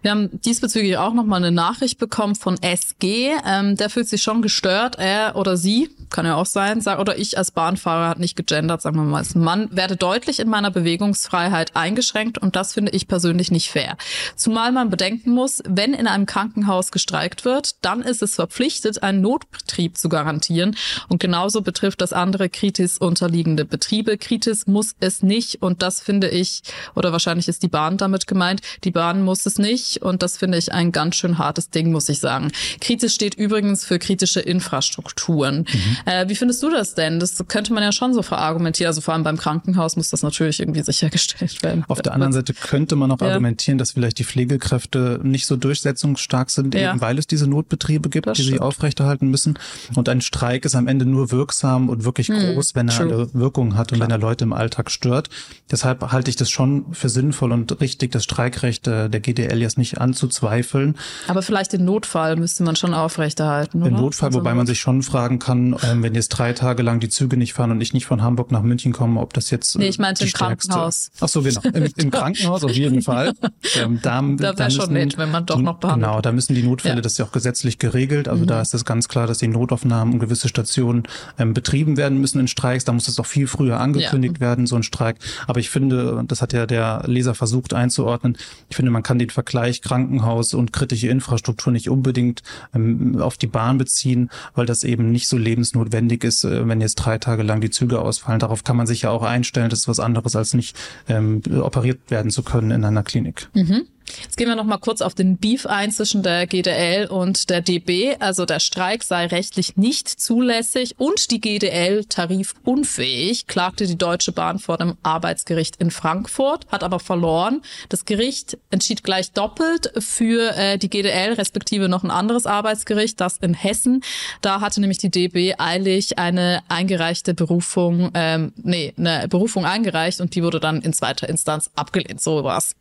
Wir 0.02 0.12
haben 0.12 0.42
diesbezüglich 0.42 0.98
auch 0.98 1.14
noch 1.14 1.26
mal 1.26 1.38
eine 1.38 1.52
Nachricht 1.52 2.00
bekommen 2.00 2.36
von 2.36 2.58
SG. 2.62 3.32
Ähm, 3.46 3.76
der 3.76 3.90
fühlt 3.90 4.08
sich 4.08 4.24
schon 4.24 4.42
gestört, 4.42 4.98
er 4.98 5.36
oder 5.36 5.58
sie, 5.58 5.90
kann 6.10 6.26
ja 6.26 6.36
auch 6.36 6.46
sein, 6.46 6.82
oder 7.00 7.18
ich 7.18 7.38
als 7.38 7.52
Bahnfahrer 7.52 8.10
hat 8.10 8.20
nicht 8.20 8.36
gegendert, 8.36 8.82
sagen 8.82 8.98
wir 8.98 9.04
mal 9.04 9.20
als 9.20 9.36
werde 9.36 9.96
deutlich 9.96 10.40
in 10.40 10.50
meiner 10.50 10.72
Bewegungsfreiheit 10.72 11.76
eingeschränkt 11.76 12.38
und 12.38 12.56
das 12.56 12.74
finde 12.74 12.92
ich 12.92 13.08
persönlich 13.08 13.52
nicht 13.52 13.70
fair. 13.70 13.98
Zumal 14.36 14.72
man 14.72 14.90
bedenken 14.90 15.32
muss, 15.32 15.62
wenn 15.68 15.94
in 15.94 16.08
einem 16.08 16.26
Krankenhaus 16.26 16.92
gestreikt 16.92 17.46
wird, 17.46 17.84
dann 17.84 18.02
ist 18.02 18.22
es 18.22 18.36
verpflichtet, 18.36 19.04
einen 19.04 19.22
Notbetrieb 19.22 19.98
zu 19.98 20.10
garantieren 20.10 20.76
und 21.08 21.20
genauso 21.20 21.62
betrifft 21.62 22.02
das 22.02 22.14
andere 22.14 22.50
Kritis 22.50 22.98
unterliegende 22.98 23.66
Betriebe. 23.66 24.18
Kritis 24.18 24.68
muss 24.68 24.96
es 25.00 25.22
nicht 25.22 25.62
und 25.62 25.82
das 25.82 26.02
finde 26.02 26.30
ich, 26.30 26.64
oder 26.96 27.12
wahrscheinlich 27.12 27.48
ist 27.48 27.64
die 27.64 27.68
Bahn 27.68 27.98
damit 27.98 28.28
gemeint, 28.28 28.62
die 28.84 28.92
Bahn 28.92 29.24
muss 29.24 29.41
es 29.46 29.58
nicht 29.58 30.02
und 30.02 30.24
das 30.24 30.38
finde 30.38 30.58
ich 30.58 30.72
ein 30.72 30.92
ganz 30.92 31.16
schön 31.16 31.38
hartes 31.38 31.70
Ding, 31.70 31.92
muss 31.92 32.10
ich 32.10 32.20
sagen. 32.20 32.52
Kritisch 32.80 33.14
steht 33.14 33.36
übrigens 33.36 33.86
für 33.86 34.00
kritische 34.00 34.40
Infrastrukturen. 34.40 35.66
Mhm. 35.72 35.98
Äh, 36.06 36.30
wie 36.30 36.36
findest 36.36 36.62
du 36.64 36.70
das 36.70 36.96
denn? 36.96 37.20
Das 37.20 37.44
könnte 37.48 37.74
man 37.74 37.84
ja 37.84 37.92
schon 37.92 38.14
so 38.14 38.22
verargumentieren. 38.22 38.88
Also 38.88 39.02
vor 39.02 39.14
allem 39.14 39.24
beim 39.24 39.38
Krankenhaus 39.38 39.96
muss 39.96 40.10
das 40.10 40.24
natürlich 40.24 40.60
irgendwie 40.60 40.82
sichergestellt 40.82 41.64
werden. 41.64 41.86
Auf 41.88 42.02
der 42.02 42.14
anderen 42.14 42.34
Seite 42.34 42.54
könnte 42.54 42.96
man 42.96 43.12
auch 43.12 43.22
ja. 43.22 43.28
argumentieren, 43.28 43.78
dass 43.78 43.92
vielleicht 43.92 44.20
die 44.20 44.24
Pflegekräfte 44.24 45.20
nicht 45.24 45.46
so 45.46 45.56
durchsetzungsstark 45.56 46.50
sind, 46.50 46.76
ja. 46.76 46.92
eben 46.92 47.02
weil 47.02 47.18
es 47.18 47.28
diese 47.28 47.48
Notbetriebe 47.48 48.10
gibt, 48.10 48.28
das 48.28 48.38
die 48.38 48.44
stimmt. 48.44 48.58
sie 48.58 48.62
aufrechterhalten 48.62 49.30
müssen. 49.30 49.58
Und 49.96 50.10
ein 50.10 50.22
Streik 50.22 50.66
ist 50.66 50.76
am 50.76 50.88
Ende 50.88 51.06
nur 51.06 51.32
wirksam 51.32 51.90
und 51.90 52.04
wirklich 52.04 52.30
mhm. 52.30 52.54
groß, 52.54 52.76
wenn 52.76 52.88
er 52.90 52.98
True. 52.98 53.14
eine 53.14 53.34
Wirkung 53.34 53.76
hat 53.76 53.92
und 53.92 53.98
Klar. 53.98 54.08
wenn 54.08 54.12
er 54.12 54.20
Leute 54.20 54.44
im 54.44 54.54
Alltag 54.54 54.92
stört. 54.92 55.30
Deshalb 55.70 56.12
halte 56.12 56.30
ich 56.30 56.36
das 56.36 56.50
schon 56.50 56.94
für 56.94 57.10
sinnvoll 57.10 57.52
und 57.52 57.80
richtig, 57.82 58.12
das 58.12 58.24
Streikrecht 58.24 58.88
äh, 58.88 59.10
der 59.10 59.20
GDL 59.34 59.62
jetzt 59.62 59.78
nicht 59.78 60.00
anzuzweifeln. 60.00 60.96
Aber 61.28 61.42
vielleicht 61.42 61.74
den 61.74 61.86
Notfall 61.86 62.36
müsste 62.36 62.64
man 62.64 62.76
schon 62.76 62.94
aufrechterhalten. 62.94 63.84
Den 63.84 63.94
Notfall, 63.94 64.28
also 64.28 64.40
wobei 64.40 64.54
man 64.54 64.68
sich 64.68 64.80
schon 64.80 65.04
fragen 65.04 65.40
kann, 65.40 65.76
ähm, 65.84 66.04
wenn 66.04 66.16
jetzt 66.16 66.30
drei 66.30 66.54
Tage 66.54 66.84
lang 66.84 67.00
die 67.00 67.10
Züge 67.10 67.38
nicht 67.38 67.54
fahren 67.54 67.72
und 67.72 67.82
ich 67.82 67.94
nicht 67.94 68.06
von 68.06 68.22
Hamburg 68.22 68.52
nach 68.52 68.62
München 68.62 68.94
komme, 68.94 69.20
ob 69.20 69.34
das 69.34 69.50
jetzt. 69.50 69.76
Äh, 69.76 69.80
nee, 69.80 69.88
ich 69.88 70.00
meinte 70.00 70.24
im 70.26 70.32
Krankenhaus. 70.32 71.12
Ach 71.20 71.28
so, 71.28 71.42
genau. 71.42 71.62
Im, 71.64 71.88
Im, 71.96 72.12
Krankenhaus 72.12 72.64
auf 72.64 72.72
jeden 72.72 73.02
Fall. 73.02 73.34
Ähm, 73.76 74.00
da 74.02 74.22
da 74.22 74.58
wäre 74.58 74.72
schon 74.72 74.94
nett, 74.94 75.18
wenn 75.18 75.32
man 75.32 75.46
doch 75.46 75.60
noch 75.60 75.78
behandelt. 75.78 76.10
Genau, 76.10 76.22
da 76.22 76.32
müssen 76.32 76.56
die 76.56 76.64
Notfälle, 76.64 76.96
ja. 76.96 77.02
das 77.02 77.14
ist 77.14 77.18
ja 77.18 77.26
auch 77.26 77.32
gesetzlich 77.32 77.80
geregelt. 77.80 78.28
Also 78.28 78.44
mhm. 78.44 78.48
da 78.48 78.62
ist 78.62 78.74
es 78.74 78.86
ganz 78.86 79.08
klar, 79.08 79.28
dass 79.28 79.40
die 79.40 79.48
Notaufnahmen 79.48 80.16
und 80.16 80.20
gewisse 80.20 80.48
Stationen 80.48 81.04
ähm, 81.40 81.54
betrieben 81.54 81.98
werden 81.98 82.20
müssen 82.20 82.40
in 82.40 82.48
Streiks. 82.48 82.86
Da 82.86 82.92
muss 82.92 83.06
das 83.06 83.20
auch 83.20 83.26
viel 83.26 83.48
früher 83.48 83.80
angekündigt 83.80 84.36
ja. 84.36 84.42
werden, 84.42 84.68
so 84.68 84.76
ein 84.76 84.84
Streik. 84.84 85.18
Aber 85.48 85.60
ich 85.60 85.70
finde, 85.70 86.24
das 86.28 86.42
hat 86.42 86.54
ja 86.54 86.66
der 86.66 87.04
Leser 87.06 87.36
versucht 87.36 87.74
einzuordnen, 87.74 88.38
ich 88.70 88.76
finde, 88.76 88.92
man 88.92 89.04
kann 89.04 89.20
den 89.22 89.30
Vergleich 89.30 89.82
Krankenhaus 89.82 90.54
und 90.54 90.74
kritische 90.74 91.08
Infrastruktur 91.08 91.72
nicht 91.72 91.90
unbedingt 91.90 92.42
ähm, 92.74 93.20
auf 93.22 93.38
die 93.38 93.48
Bahn 93.48 93.78
beziehen, 93.78 94.30
weil 94.56 94.66
das 94.66 94.84
eben 94.84 95.12
nicht 95.12 95.28
so 95.28 95.38
lebensnotwendig 95.38 96.24
ist, 96.24 96.44
äh, 96.44 96.68
wenn 96.68 96.82
jetzt 96.82 96.96
drei 96.96 97.18
Tage 97.18 97.44
lang 97.44 97.62
die 97.62 97.70
Züge 97.70 98.00
ausfallen. 98.00 98.40
Darauf 98.40 98.64
kann 98.64 98.78
man 98.78 98.88
sich 98.88 99.04
ja 99.04 99.10
auch 99.10 99.24
einstellen. 99.24 99.70
Das 99.70 99.80
ist 99.80 99.88
was 99.88 100.00
anderes, 100.00 100.36
als 100.36 100.54
nicht 100.54 100.76
ähm, 101.08 101.42
operiert 101.62 102.00
werden 102.10 102.32
zu 102.32 102.44
können 102.44 102.72
in 102.72 102.84
einer 102.84 103.04
Klinik. 103.04 103.50
Mhm. 103.54 103.84
Jetzt 104.24 104.38
gehen 104.38 104.48
wir 104.48 104.56
noch 104.56 104.66
mal 104.66 104.78
kurz 104.78 105.02
auf 105.02 105.14
den 105.14 105.38
Beef 105.38 105.66
ein 105.66 105.92
zwischen 105.92 106.24
der 106.24 106.48
GDL 106.48 107.08
und 107.08 107.50
der 107.50 107.62
DB. 107.62 108.16
Also 108.20 108.46
der 108.46 108.60
Streik 108.60 109.04
sei 109.04 109.28
rechtlich 109.28 109.78
nicht 109.78 110.08
zulässig 110.08 110.96
und 110.98 111.32
die 111.32 111.42
GDL 111.42 112.06
tarifunfähig, 112.06 113.48
klagte 113.48 113.88
die 113.88 113.98
Deutsche 113.98 114.32
Bahn 114.32 114.60
vor 114.60 114.78
dem 114.78 114.98
Arbeitsgericht 115.04 115.78
in 115.78 115.92
Frankfurt, 115.92 116.68
hat 116.72 116.84
aber 116.84 117.00
verloren. 117.00 117.62
Das 117.90 118.06
Gericht 118.06 118.58
entschied 118.70 119.04
gleich 119.04 119.32
doppelt 119.32 119.92
für 120.00 120.56
äh, 120.56 120.78
die 120.78 120.90
GDL, 120.90 121.34
respektive 121.34 121.90
noch 121.90 122.04
ein 122.04 122.12
anderes 122.12 122.46
Arbeitsgericht, 122.46 123.20
das 123.20 123.38
in 123.38 123.54
Hessen. 123.54 124.04
Da 124.42 124.62
hatte 124.62 124.82
nämlich 124.82 124.98
die 124.98 125.10
DB 125.10 125.56
eilig 125.58 126.18
eine 126.18 126.62
eingereichte 126.68 127.34
Berufung, 127.34 128.12
ähm, 128.14 128.54
nee, 128.58 128.94
eine 128.98 129.28
Berufung 129.28 129.66
eingereicht 129.66 130.22
und 130.22 130.36
die 130.36 130.44
wurde 130.44 130.60
dann 130.60 130.82
in 130.82 130.94
zweiter 130.94 131.30
Instanz 131.30 131.70
abgelehnt. 131.76 132.22
So 132.22 132.44
war's. 132.44 132.76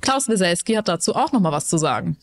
Klaus 0.00 0.28
Wieselski 0.28 0.65
hat 0.74 0.88
dazu 0.88 1.14
auch 1.14 1.32
noch 1.32 1.40
mal 1.40 1.52
was 1.52 1.68
zu 1.68 1.78
sagen. 1.78 2.16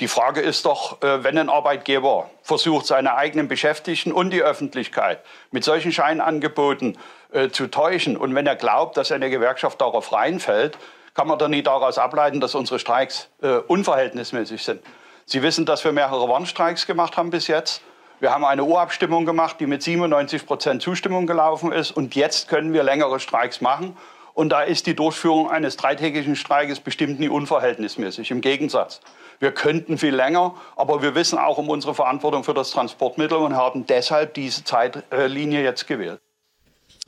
Die 0.00 0.08
Frage 0.08 0.40
ist 0.40 0.64
doch, 0.64 1.00
äh, 1.02 1.22
wenn 1.22 1.38
ein 1.38 1.48
Arbeitgeber 1.48 2.28
versucht, 2.42 2.86
seine 2.86 3.14
eigenen 3.14 3.46
Beschäftigten 3.46 4.10
und 4.10 4.30
die 4.30 4.42
Öffentlichkeit 4.42 5.20
mit 5.52 5.64
solchen 5.64 5.92
Scheinangeboten 5.92 6.98
äh, 7.30 7.50
zu 7.50 7.68
täuschen 7.68 8.16
und 8.16 8.34
wenn 8.34 8.46
er 8.46 8.56
glaubt, 8.56 8.96
dass 8.96 9.12
eine 9.12 9.30
Gewerkschaft 9.30 9.80
darauf 9.80 10.12
reinfällt, 10.12 10.76
kann 11.14 11.28
man 11.28 11.38
doch 11.38 11.48
nie 11.48 11.62
daraus 11.62 11.98
ableiten, 11.98 12.40
dass 12.40 12.54
unsere 12.54 12.78
Streiks 12.78 13.28
äh, 13.42 13.58
unverhältnismäßig 13.58 14.64
sind. 14.64 14.82
Sie 15.26 15.42
wissen, 15.42 15.66
dass 15.66 15.84
wir 15.84 15.92
mehrere 15.92 16.28
Warnstreiks 16.28 16.86
gemacht 16.86 17.16
haben 17.16 17.30
bis 17.30 17.46
jetzt. 17.46 17.82
Wir 18.18 18.32
haben 18.32 18.44
eine 18.44 18.64
Urabstimmung 18.64 19.26
gemacht, 19.26 19.56
die 19.60 19.66
mit 19.66 19.82
97 19.82 20.46
Prozent 20.46 20.82
Zustimmung 20.82 21.26
gelaufen 21.26 21.72
ist. 21.72 21.90
Und 21.90 22.14
jetzt 22.14 22.48
können 22.48 22.72
wir 22.72 22.82
längere 22.82 23.18
Streiks 23.18 23.60
machen. 23.60 23.96
Und 24.34 24.50
da 24.50 24.62
ist 24.62 24.86
die 24.86 24.94
Durchführung 24.94 25.50
eines 25.50 25.76
dreitägigen 25.76 26.36
Streikes 26.36 26.80
bestimmt 26.80 27.20
nie 27.20 27.28
unverhältnismäßig. 27.28 28.30
Im 28.30 28.40
Gegensatz. 28.40 29.00
Wir 29.38 29.52
könnten 29.52 29.98
viel 29.98 30.14
länger, 30.14 30.54
aber 30.76 31.02
wir 31.02 31.14
wissen 31.14 31.38
auch 31.38 31.58
um 31.58 31.68
unsere 31.68 31.94
Verantwortung 31.94 32.44
für 32.44 32.54
das 32.54 32.70
Transportmittel 32.70 33.38
und 33.38 33.56
haben 33.56 33.86
deshalb 33.86 34.34
diese 34.34 34.64
Zeitlinie 34.64 35.62
jetzt 35.62 35.86
gewählt. 35.86 36.20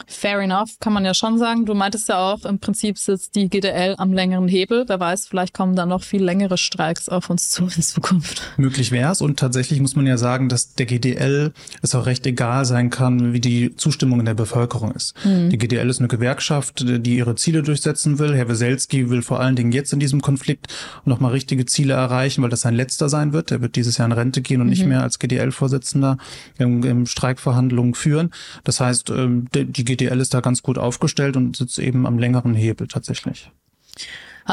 Fair 0.07 0.41
enough, 0.41 0.71
kann 0.81 0.93
man 0.93 1.05
ja 1.05 1.15
schon 1.15 1.39
sagen. 1.39 1.67
Du 1.67 1.75
meintest 1.75 2.09
ja 2.09 2.19
auch, 2.19 2.45
im 2.45 2.59
Prinzip 2.59 2.99
sitzt 2.99 3.37
die 3.37 3.49
GDL 3.49 3.95
am 3.97 4.13
längeren 4.13 4.49
Hebel. 4.49 4.85
Wer 4.89 4.99
weiß, 4.99 5.29
vielleicht 5.29 5.55
kommen 5.55 5.77
da 5.77 5.87
noch 5.87 6.03
viel 6.03 6.23
längere 6.23 6.59
Streiks 6.59 7.09
auf 7.09 7.31
uns 7.31 7.51
zu 7.51 7.63
in 7.65 7.83
Zukunft. 7.83 8.43
Möglich 8.57 8.91
wäre 8.91 9.13
es. 9.13 9.21
Und 9.21 9.39
tatsächlich 9.39 9.81
muss 9.81 9.95
man 9.95 10.05
ja 10.05 10.19
sagen, 10.19 10.49
dass 10.49 10.75
der 10.75 10.87
GDL 10.87 11.53
es 11.81 11.95
auch 11.95 12.07
recht 12.07 12.27
egal 12.27 12.65
sein 12.65 12.91
kann, 12.91 13.33
wie 13.33 13.41
die 13.41 13.77
Zustimmung 13.77 14.19
in 14.19 14.27
der 14.27 14.35
Bevölkerung 14.35 14.91
ist. 14.93 15.15
Mhm. 15.25 15.51
Die 15.51 15.59
GDL 15.59 15.89
ist 15.89 16.01
eine 16.01 16.09
Gewerkschaft, 16.09 16.85
die 16.85 17.17
ihre 17.17 17.37
Ziele 17.37 17.63
durchsetzen 17.63 18.19
will. 18.19 18.35
Herr 18.35 18.49
Weselski 18.49 19.11
will 19.11 19.23
vor 19.23 19.39
allen 19.39 19.55
Dingen 19.55 19.71
jetzt 19.71 19.93
in 19.93 20.01
diesem 20.01 20.21
Konflikt 20.21 20.75
nochmal 21.05 21.31
richtige 21.31 21.67
Ziele 21.67 21.95
erreichen, 21.95 22.43
weil 22.43 22.51
das 22.51 22.63
sein 22.63 22.75
letzter 22.75 23.09
sein 23.09 23.33
wird. 23.33 23.53
Er 23.53 23.61
wird 23.61 23.77
dieses 23.77 23.99
Jahr 23.99 24.07
in 24.07 24.13
Rente 24.13 24.43
gehen 24.43 24.61
und 24.61 24.67
mhm. 24.67 24.73
nicht 24.73 24.87
mehr 24.87 25.03
als 25.03 25.21
GDL-Vorsitzender 25.21 26.19
im, 26.59 26.83
im 26.83 27.07
Streikverhandlungen 27.07 27.95
führen. 27.95 28.33
Das 28.65 28.81
heißt, 28.81 29.11
ähm, 29.11 29.47
die 29.55 29.84
die 29.85 29.97
GDL 29.97 30.21
ist 30.21 30.35
da 30.35 30.41
ganz 30.41 30.63
gut 30.63 30.79
aufgestellt 30.79 31.37
und 31.37 31.57
sitzt 31.57 31.79
eben 31.79 32.07
am 32.07 32.19
längeren 32.19 32.55
Hebel 32.55 32.89
tatsächlich. 32.89 33.51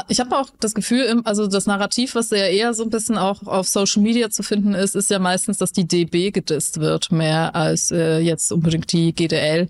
Ich 0.07 0.21
habe 0.21 0.37
auch 0.37 0.49
das 0.61 0.73
Gefühl, 0.73 1.21
also 1.25 1.47
das 1.47 1.65
Narrativ, 1.65 2.15
was 2.15 2.29
ja 2.29 2.45
eher 2.45 2.73
so 2.73 2.83
ein 2.83 2.89
bisschen 2.89 3.17
auch 3.17 3.45
auf 3.45 3.67
Social 3.67 4.01
Media 4.01 4.29
zu 4.29 4.41
finden 4.41 4.73
ist, 4.73 4.95
ist 4.95 5.09
ja 5.09 5.19
meistens, 5.19 5.57
dass 5.57 5.73
die 5.73 5.85
DB 5.85 6.31
gedisst 6.31 6.79
wird, 6.79 7.11
mehr 7.11 7.55
als 7.55 7.91
äh, 7.91 8.19
jetzt 8.19 8.53
unbedingt 8.53 8.91
die 8.93 9.13
GDL. 9.13 9.67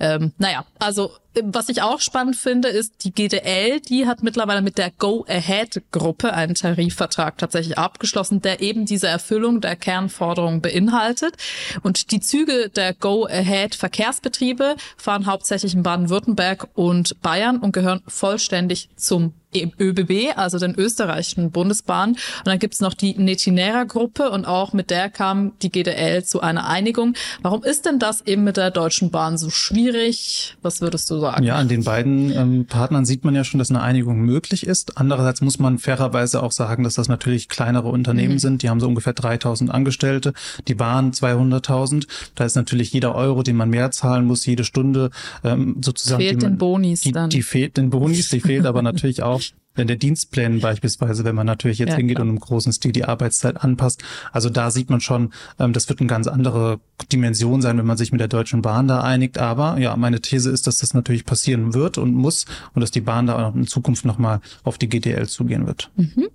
Ähm, 0.00 0.32
naja, 0.38 0.64
also 0.80 1.12
was 1.42 1.68
ich 1.68 1.82
auch 1.82 2.00
spannend 2.00 2.36
finde, 2.36 2.68
ist, 2.68 3.04
die 3.04 3.12
GDL, 3.12 3.80
die 3.80 4.06
hat 4.06 4.22
mittlerweile 4.22 4.62
mit 4.62 4.78
der 4.78 4.90
Go-Ahead-Gruppe 4.90 6.32
einen 6.32 6.54
Tarifvertrag 6.54 7.38
tatsächlich 7.38 7.78
abgeschlossen, 7.78 8.42
der 8.42 8.60
eben 8.60 8.84
diese 8.84 9.06
Erfüllung 9.06 9.60
der 9.60 9.76
Kernforderungen 9.76 10.60
beinhaltet. 10.60 11.36
Und 11.82 12.10
die 12.10 12.20
Züge 12.20 12.68
der 12.68 12.94
Go-Ahead-Verkehrsbetriebe 12.94 14.74
fahren 14.96 15.26
hauptsächlich 15.26 15.74
in 15.74 15.84
Baden-Württemberg 15.84 16.68
und 16.74 17.20
Bayern 17.22 17.58
und 17.58 17.72
gehören 17.72 18.02
vollständig 18.08 18.88
zum 18.96 19.34
ÖBB, 19.54 20.36
also 20.36 20.58
den 20.58 20.74
österreichischen 20.76 21.50
Bundesbahnen. 21.50 22.14
Und 22.14 22.46
dann 22.46 22.58
gibt's 22.58 22.80
noch 22.80 22.94
die 22.94 23.14
Netinera-Gruppe 23.18 24.30
und 24.30 24.44
auch 24.44 24.72
mit 24.72 24.90
der 24.90 25.10
kam 25.10 25.58
die 25.60 25.70
GDL 25.70 26.24
zu 26.24 26.40
einer 26.40 26.68
Einigung. 26.68 27.14
Warum 27.42 27.64
ist 27.64 27.86
denn 27.86 27.98
das 27.98 28.22
eben 28.22 28.44
mit 28.44 28.56
der 28.56 28.70
Deutschen 28.70 29.10
Bahn 29.10 29.38
so 29.38 29.50
schwierig? 29.50 30.56
Was 30.62 30.80
würdest 30.80 31.10
du 31.10 31.19
sagen? 31.20 31.44
Ja, 31.44 31.56
an 31.56 31.68
den 31.68 31.84
beiden 31.84 32.32
ähm, 32.36 32.66
Partnern 32.66 33.04
sieht 33.04 33.24
man 33.24 33.34
ja 33.34 33.44
schon, 33.44 33.58
dass 33.58 33.70
eine 33.70 33.80
Einigung 33.82 34.20
möglich 34.20 34.66
ist. 34.66 34.98
Andererseits 34.98 35.40
muss 35.40 35.58
man 35.58 35.78
fairerweise 35.78 36.42
auch 36.42 36.52
sagen, 36.52 36.84
dass 36.84 36.94
das 36.94 37.08
natürlich 37.08 37.48
kleinere 37.48 37.88
Unternehmen 37.88 38.34
mhm. 38.34 38.38
sind. 38.38 38.62
Die 38.62 38.70
haben 38.70 38.80
so 38.80 38.88
ungefähr 38.88 39.12
3000 39.12 39.70
Angestellte, 39.70 40.32
die 40.68 40.74
Bahn 40.74 41.12
200.000. 41.12 42.06
Da 42.34 42.44
ist 42.44 42.56
natürlich 42.56 42.92
jeder 42.92 43.14
Euro, 43.14 43.42
den 43.42 43.56
man 43.56 43.70
mehr 43.70 43.90
zahlen 43.90 44.26
muss, 44.26 44.46
jede 44.46 44.64
Stunde 44.64 45.10
ähm, 45.44 45.76
sozusagen. 45.82 46.22
Fehlt 46.22 46.42
den 46.42 46.58
Bonis 46.58 47.02
die, 47.02 47.12
dann. 47.12 47.30
Die 47.30 47.42
fehlt 47.42 47.76
den 47.76 47.90
Bonis, 47.90 48.28
die 48.30 48.40
fehlt 48.40 48.66
aber 48.66 48.82
natürlich 48.90 49.22
auch 49.22 49.40
in 49.80 49.88
der 49.88 49.96
Dienstplänen 49.96 50.60
beispielsweise, 50.60 51.24
wenn 51.24 51.34
man 51.34 51.46
natürlich 51.46 51.78
jetzt 51.78 51.90
ja, 51.90 51.96
hingeht 51.96 52.16
klar. 52.16 52.26
und 52.26 52.34
im 52.34 52.40
großen 52.40 52.72
Stil 52.72 52.92
die 52.92 53.04
Arbeitszeit 53.04 53.62
anpasst. 53.62 54.02
Also 54.32 54.50
da 54.50 54.70
sieht 54.70 54.90
man 54.90 55.00
schon, 55.00 55.32
ähm, 55.58 55.72
das 55.72 55.88
wird 55.88 56.00
eine 56.00 56.08
ganz 56.08 56.26
andere 56.26 56.80
Dimension 57.12 57.62
sein, 57.62 57.78
wenn 57.78 57.86
man 57.86 57.96
sich 57.96 58.12
mit 58.12 58.20
der 58.20 58.28
Deutschen 58.28 58.62
Bahn 58.62 58.88
da 58.88 59.00
einigt. 59.02 59.38
Aber 59.38 59.78
ja, 59.78 59.96
meine 59.96 60.20
These 60.20 60.50
ist, 60.50 60.66
dass 60.66 60.78
das 60.78 60.94
natürlich 60.94 61.24
passieren 61.24 61.74
wird 61.74 61.98
und 61.98 62.14
muss 62.14 62.46
und 62.74 62.80
dass 62.80 62.90
die 62.90 63.00
Bahn 63.00 63.26
da 63.26 63.48
auch 63.48 63.54
in 63.54 63.66
Zukunft 63.66 64.04
nochmal 64.04 64.40
auf 64.62 64.78
die 64.78 64.88
GDL 64.88 65.28
zugehen 65.28 65.66
wird. 65.66 65.90
Mhm. 65.96 66.28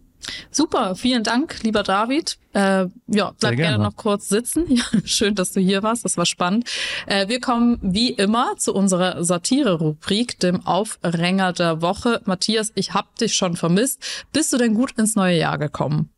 Super, 0.51 0.95
vielen 0.95 1.23
Dank, 1.23 1.63
lieber 1.63 1.83
David. 1.83 2.37
Äh, 2.53 2.87
ja, 3.07 3.33
bleib 3.39 3.39
gerne. 3.39 3.55
gerne. 3.55 3.83
noch 3.83 3.95
kurz 3.95 4.29
sitzen. 4.29 4.65
Ja, 4.75 4.83
schön, 5.05 5.35
dass 5.35 5.51
du 5.53 5.59
hier 5.59 5.83
warst. 5.83 6.03
Das 6.05 6.17
war 6.17 6.25
spannend. 6.25 6.69
Äh, 7.07 7.27
wir 7.27 7.39
kommen 7.39 7.79
wie 7.81 8.09
immer 8.11 8.55
zu 8.57 8.73
unserer 8.73 9.23
Satire-Rubrik, 9.23 10.39
dem 10.39 10.65
Aufränger 10.65 11.53
der 11.53 11.81
Woche. 11.81 12.21
Matthias, 12.25 12.71
ich 12.75 12.93
hab 12.93 13.15
dich 13.17 13.35
schon 13.35 13.55
vermisst. 13.55 14.25
Bist 14.33 14.51
du 14.51 14.57
denn 14.57 14.73
gut 14.73 14.93
ins 14.97 15.15
neue 15.15 15.37
Jahr 15.37 15.57
gekommen? 15.57 16.09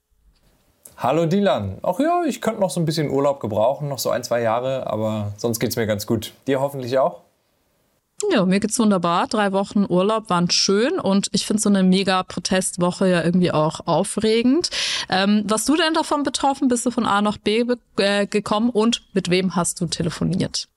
Hallo 0.97 1.27
Dylan. 1.27 1.77
Ach 1.83 1.99
ja, 1.99 2.23
ich 2.25 2.41
könnte 2.41 2.59
noch 2.59 2.71
so 2.71 2.79
ein 2.79 2.85
bisschen 2.85 3.11
Urlaub 3.11 3.39
gebrauchen, 3.39 3.87
noch 3.87 3.99
so 3.99 4.09
ein, 4.09 4.23
zwei 4.23 4.41
Jahre, 4.41 4.87
aber 4.87 5.33
sonst 5.37 5.59
geht's 5.59 5.75
mir 5.75 5.85
ganz 5.85 6.07
gut. 6.07 6.33
Dir 6.47 6.59
hoffentlich 6.59 6.97
auch? 6.97 7.21
Ja, 8.31 8.45
mir 8.45 8.59
geht's 8.59 8.79
wunderbar. 8.79 9.27
Drei 9.27 9.51
Wochen 9.51 9.85
Urlaub 9.87 10.29
waren 10.31 10.49
schön 10.49 10.99
und 10.99 11.29
ich 11.33 11.45
finde 11.45 11.61
so 11.61 11.69
eine 11.69 11.83
mega 11.83 12.23
Protestwoche 12.23 13.07
ja 13.07 13.23
irgendwie 13.23 13.51
auch 13.51 13.85
aufregend. 13.85 14.71
Ähm, 15.07 15.43
warst 15.47 15.69
du 15.69 15.75
denn 15.75 15.93
davon 15.93 16.23
betroffen? 16.23 16.67
Bist 16.67 16.85
du 16.85 16.91
von 16.91 17.05
A 17.05 17.21
nach 17.21 17.37
B 17.37 17.63
äh, 17.97 18.25
gekommen 18.25 18.71
und 18.71 19.03
mit 19.13 19.29
wem 19.29 19.55
hast 19.55 19.81
du 19.81 19.85
telefoniert? 19.85 20.67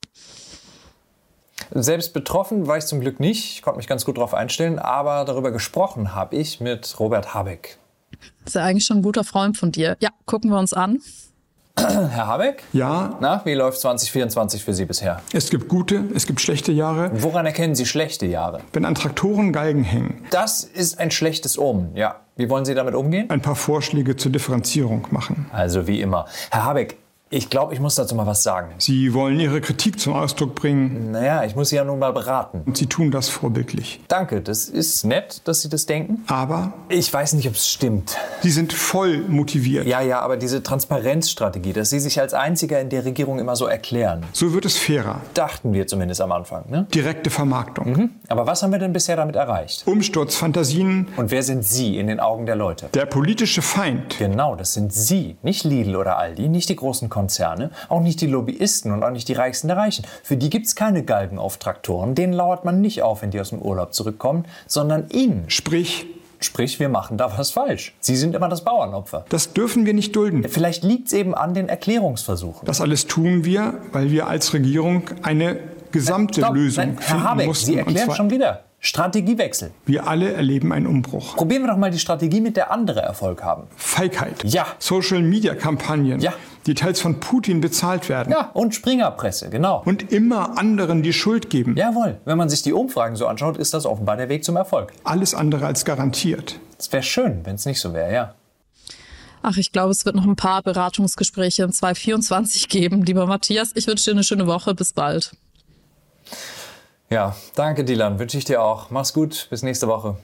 Selbst 1.70 2.12
betroffen 2.12 2.66
war 2.66 2.76
ich 2.76 2.84
zum 2.84 3.00
Glück 3.00 3.20
nicht. 3.20 3.54
Ich 3.54 3.62
konnte 3.62 3.78
mich 3.78 3.86
ganz 3.86 4.04
gut 4.04 4.18
darauf 4.18 4.34
einstellen, 4.34 4.78
aber 4.78 5.24
darüber 5.24 5.50
gesprochen 5.50 6.14
habe 6.14 6.36
ich 6.36 6.60
mit 6.60 6.98
Robert 7.00 7.32
Habeck. 7.32 7.78
Das 8.44 8.48
ist 8.48 8.54
ja 8.54 8.64
eigentlich 8.64 8.84
schon 8.84 8.98
ein 8.98 9.02
guter 9.02 9.24
Freund 9.24 9.56
von 9.56 9.72
dir. 9.72 9.96
Ja, 10.00 10.10
gucken 10.26 10.50
wir 10.50 10.58
uns 10.58 10.74
an. 10.74 11.00
Herr 11.78 12.26
Habeck? 12.26 12.64
Ja. 12.72 13.16
Na, 13.20 13.42
wie 13.44 13.54
läuft 13.54 13.80
2024 13.80 14.64
für 14.64 14.74
Sie 14.74 14.84
bisher? 14.84 15.20
Es 15.32 15.50
gibt 15.50 15.68
gute, 15.68 16.04
es 16.14 16.26
gibt 16.26 16.40
schlechte 16.40 16.72
Jahre. 16.72 17.10
Woran 17.14 17.46
erkennen 17.46 17.74
Sie 17.74 17.86
schlechte 17.86 18.26
Jahre? 18.26 18.60
Wenn 18.72 18.84
an 18.84 18.94
Traktoren 18.94 19.52
Galgen 19.52 19.82
hängen. 19.82 20.24
Das 20.30 20.64
ist 20.64 20.98
ein 20.98 21.10
schlechtes 21.10 21.58
Omen, 21.58 21.94
ja. 21.96 22.16
Wie 22.36 22.48
wollen 22.48 22.64
Sie 22.64 22.74
damit 22.74 22.94
umgehen? 22.94 23.28
Ein 23.30 23.42
paar 23.42 23.56
Vorschläge 23.56 24.16
zur 24.16 24.32
Differenzierung 24.32 25.06
machen. 25.10 25.50
Also 25.52 25.86
wie 25.86 26.00
immer. 26.00 26.26
Herr 26.50 26.64
Habeck, 26.64 26.96
ich 27.32 27.48
glaube, 27.48 27.72
ich 27.74 27.78
muss 27.78 27.94
dazu 27.94 28.16
mal 28.16 28.26
was 28.26 28.42
sagen. 28.42 28.74
Sie 28.78 29.14
wollen 29.14 29.38
Ihre 29.38 29.60
Kritik 29.60 30.00
zum 30.00 30.14
Ausdruck 30.14 30.56
bringen. 30.56 31.12
Naja, 31.12 31.44
ich 31.44 31.54
muss 31.54 31.68
Sie 31.68 31.76
ja 31.76 31.84
nun 31.84 32.00
mal 32.00 32.12
beraten. 32.12 32.62
Und 32.66 32.76
Sie 32.76 32.86
tun 32.86 33.12
das 33.12 33.28
vorbildlich. 33.28 34.00
Danke, 34.08 34.40
das 34.40 34.64
ist 34.68 35.04
nett, 35.04 35.42
dass 35.44 35.62
Sie 35.62 35.68
das 35.68 35.86
denken. 35.86 36.24
Aber? 36.26 36.72
Ich 36.88 37.12
weiß 37.12 37.34
nicht, 37.34 37.46
ob 37.46 37.54
es 37.54 37.68
stimmt. 37.68 38.16
Sie 38.42 38.50
sind 38.50 38.72
voll 38.72 39.18
motiviert. 39.28 39.86
Ja, 39.86 40.00
ja, 40.00 40.18
aber 40.22 40.36
diese 40.36 40.64
Transparenzstrategie, 40.64 41.72
dass 41.72 41.90
Sie 41.90 42.00
sich 42.00 42.18
als 42.20 42.34
Einziger 42.34 42.80
in 42.80 42.88
der 42.88 43.04
Regierung 43.04 43.38
immer 43.38 43.54
so 43.54 43.66
erklären. 43.66 44.26
So 44.32 44.52
wird 44.52 44.64
es 44.64 44.76
fairer. 44.76 45.20
Dachten 45.34 45.72
wir 45.72 45.86
zumindest 45.86 46.20
am 46.22 46.32
Anfang, 46.32 46.68
ne? 46.68 46.88
Direkte 46.92 47.30
Vermarktung. 47.30 47.92
Mhm. 47.92 48.10
Aber 48.26 48.48
was 48.48 48.64
haben 48.64 48.72
wir 48.72 48.80
denn 48.80 48.92
bisher 48.92 49.14
damit 49.14 49.36
erreicht? 49.36 49.86
Umsturzfantasien. 49.86 51.06
Und 51.16 51.30
wer 51.30 51.44
sind 51.44 51.64
Sie 51.64 51.96
in 51.96 52.08
den 52.08 52.18
Augen 52.18 52.46
der 52.46 52.56
Leute? 52.56 52.88
Der 52.92 53.06
politische 53.06 53.62
Feind. 53.62 54.18
Genau, 54.18 54.56
das 54.56 54.74
sind 54.74 54.92
Sie. 54.92 55.36
Nicht 55.42 55.62
Lidl 55.62 55.94
oder 55.94 56.18
Aldi, 56.18 56.48
nicht 56.48 56.68
die 56.68 56.76
großen 56.76 57.08
Konzerne, 57.20 57.70
auch 57.90 58.00
nicht 58.00 58.22
die 58.22 58.26
Lobbyisten 58.26 58.92
und 58.92 59.04
auch 59.04 59.10
nicht 59.10 59.28
die 59.28 59.34
Reichsten 59.34 59.68
der 59.68 59.76
Reichen. 59.76 60.06
Für 60.22 60.38
die 60.38 60.48
gibt 60.48 60.66
es 60.66 60.74
keine 60.74 61.02
Galgen 61.02 61.38
auf 61.38 61.58
Traktoren. 61.58 62.14
Denen 62.14 62.32
lauert 62.32 62.64
man 62.64 62.80
nicht 62.80 63.02
auf, 63.02 63.20
wenn 63.20 63.30
die 63.30 63.38
aus 63.38 63.50
dem 63.50 63.60
Urlaub 63.60 63.92
zurückkommen, 63.92 64.46
sondern 64.66 65.08
ihnen. 65.10 65.44
Sprich, 65.48 66.06
Sprich, 66.42 66.80
wir 66.80 66.88
machen 66.88 67.18
da 67.18 67.36
was 67.36 67.50
falsch. 67.50 67.94
Sie 68.00 68.16
sind 68.16 68.34
immer 68.34 68.48
das 68.48 68.64
Bauernopfer. 68.64 69.26
Das 69.28 69.52
dürfen 69.52 69.84
wir 69.84 69.92
nicht 69.92 70.16
dulden. 70.16 70.42
Vielleicht 70.48 70.82
liegt 70.84 71.08
es 71.08 71.12
eben 71.12 71.34
an 71.34 71.52
den 71.52 71.68
Erklärungsversuchen. 71.68 72.64
Das 72.64 72.80
alles 72.80 73.06
tun 73.06 73.44
wir, 73.44 73.74
weil 73.92 74.10
wir 74.10 74.26
als 74.26 74.54
Regierung 74.54 75.02
eine 75.22 75.58
gesamte 75.92 76.40
Stopp, 76.40 76.54
Lösung 76.54 76.94
nein, 76.94 76.98
Herr 76.98 77.22
Habeck, 77.24 77.46
mussten. 77.46 77.66
Sie 77.66 77.76
erklären 77.76 78.10
schon 78.12 78.30
wieder. 78.30 78.64
Strategiewechsel. 78.82 79.72
Wir 79.84 80.08
alle 80.08 80.32
erleben 80.32 80.72
einen 80.72 80.86
Umbruch. 80.86 81.36
Probieren 81.36 81.64
wir 81.64 81.68
doch 81.68 81.76
mal 81.76 81.90
die 81.90 81.98
Strategie, 81.98 82.40
mit 82.40 82.56
der 82.56 82.72
andere 82.72 83.00
Erfolg 83.00 83.42
haben. 83.42 83.64
Feigheit. 83.76 84.42
Ja. 84.44 84.66
Social-Media-Kampagnen. 84.78 86.20
Ja. 86.20 86.32
Die 86.70 86.74
teils 86.74 87.00
von 87.00 87.18
Putin 87.18 87.60
bezahlt 87.60 88.08
werden. 88.08 88.30
Ja, 88.30 88.52
und 88.54 88.76
Springerpresse, 88.76 89.50
genau. 89.50 89.82
Und 89.84 90.12
immer 90.12 90.56
anderen 90.56 91.02
die 91.02 91.12
Schuld 91.12 91.50
geben. 91.50 91.76
Jawohl. 91.76 92.20
Wenn 92.24 92.38
man 92.38 92.48
sich 92.48 92.62
die 92.62 92.72
Umfragen 92.72 93.16
so 93.16 93.26
anschaut, 93.26 93.56
ist 93.56 93.74
das 93.74 93.86
offenbar 93.86 94.16
der 94.16 94.28
Weg 94.28 94.44
zum 94.44 94.54
Erfolg. 94.54 94.92
Alles 95.02 95.34
andere 95.34 95.66
als 95.66 95.84
garantiert. 95.84 96.60
Es 96.78 96.92
wäre 96.92 97.02
schön, 97.02 97.44
wenn 97.44 97.56
es 97.56 97.66
nicht 97.66 97.80
so 97.80 97.92
wäre, 97.92 98.14
ja. 98.14 98.34
Ach, 99.42 99.56
ich 99.56 99.72
glaube, 99.72 99.90
es 99.90 100.04
wird 100.04 100.14
noch 100.14 100.24
ein 100.24 100.36
paar 100.36 100.62
Beratungsgespräche 100.62 101.64
in 101.64 101.72
2024 101.72 102.68
geben. 102.68 103.02
Lieber 103.02 103.26
Matthias, 103.26 103.72
ich 103.74 103.88
wünsche 103.88 104.04
dir 104.04 104.12
eine 104.12 104.22
schöne 104.22 104.46
Woche. 104.46 104.72
Bis 104.72 104.92
bald. 104.92 105.32
Ja, 107.10 107.34
danke, 107.56 107.82
Dylan. 107.82 108.20
Wünsche 108.20 108.38
ich 108.38 108.44
dir 108.44 108.62
auch. 108.62 108.90
Mach's 108.90 109.12
gut. 109.12 109.48
Bis 109.50 109.64
nächste 109.64 109.88
Woche. 109.88 110.18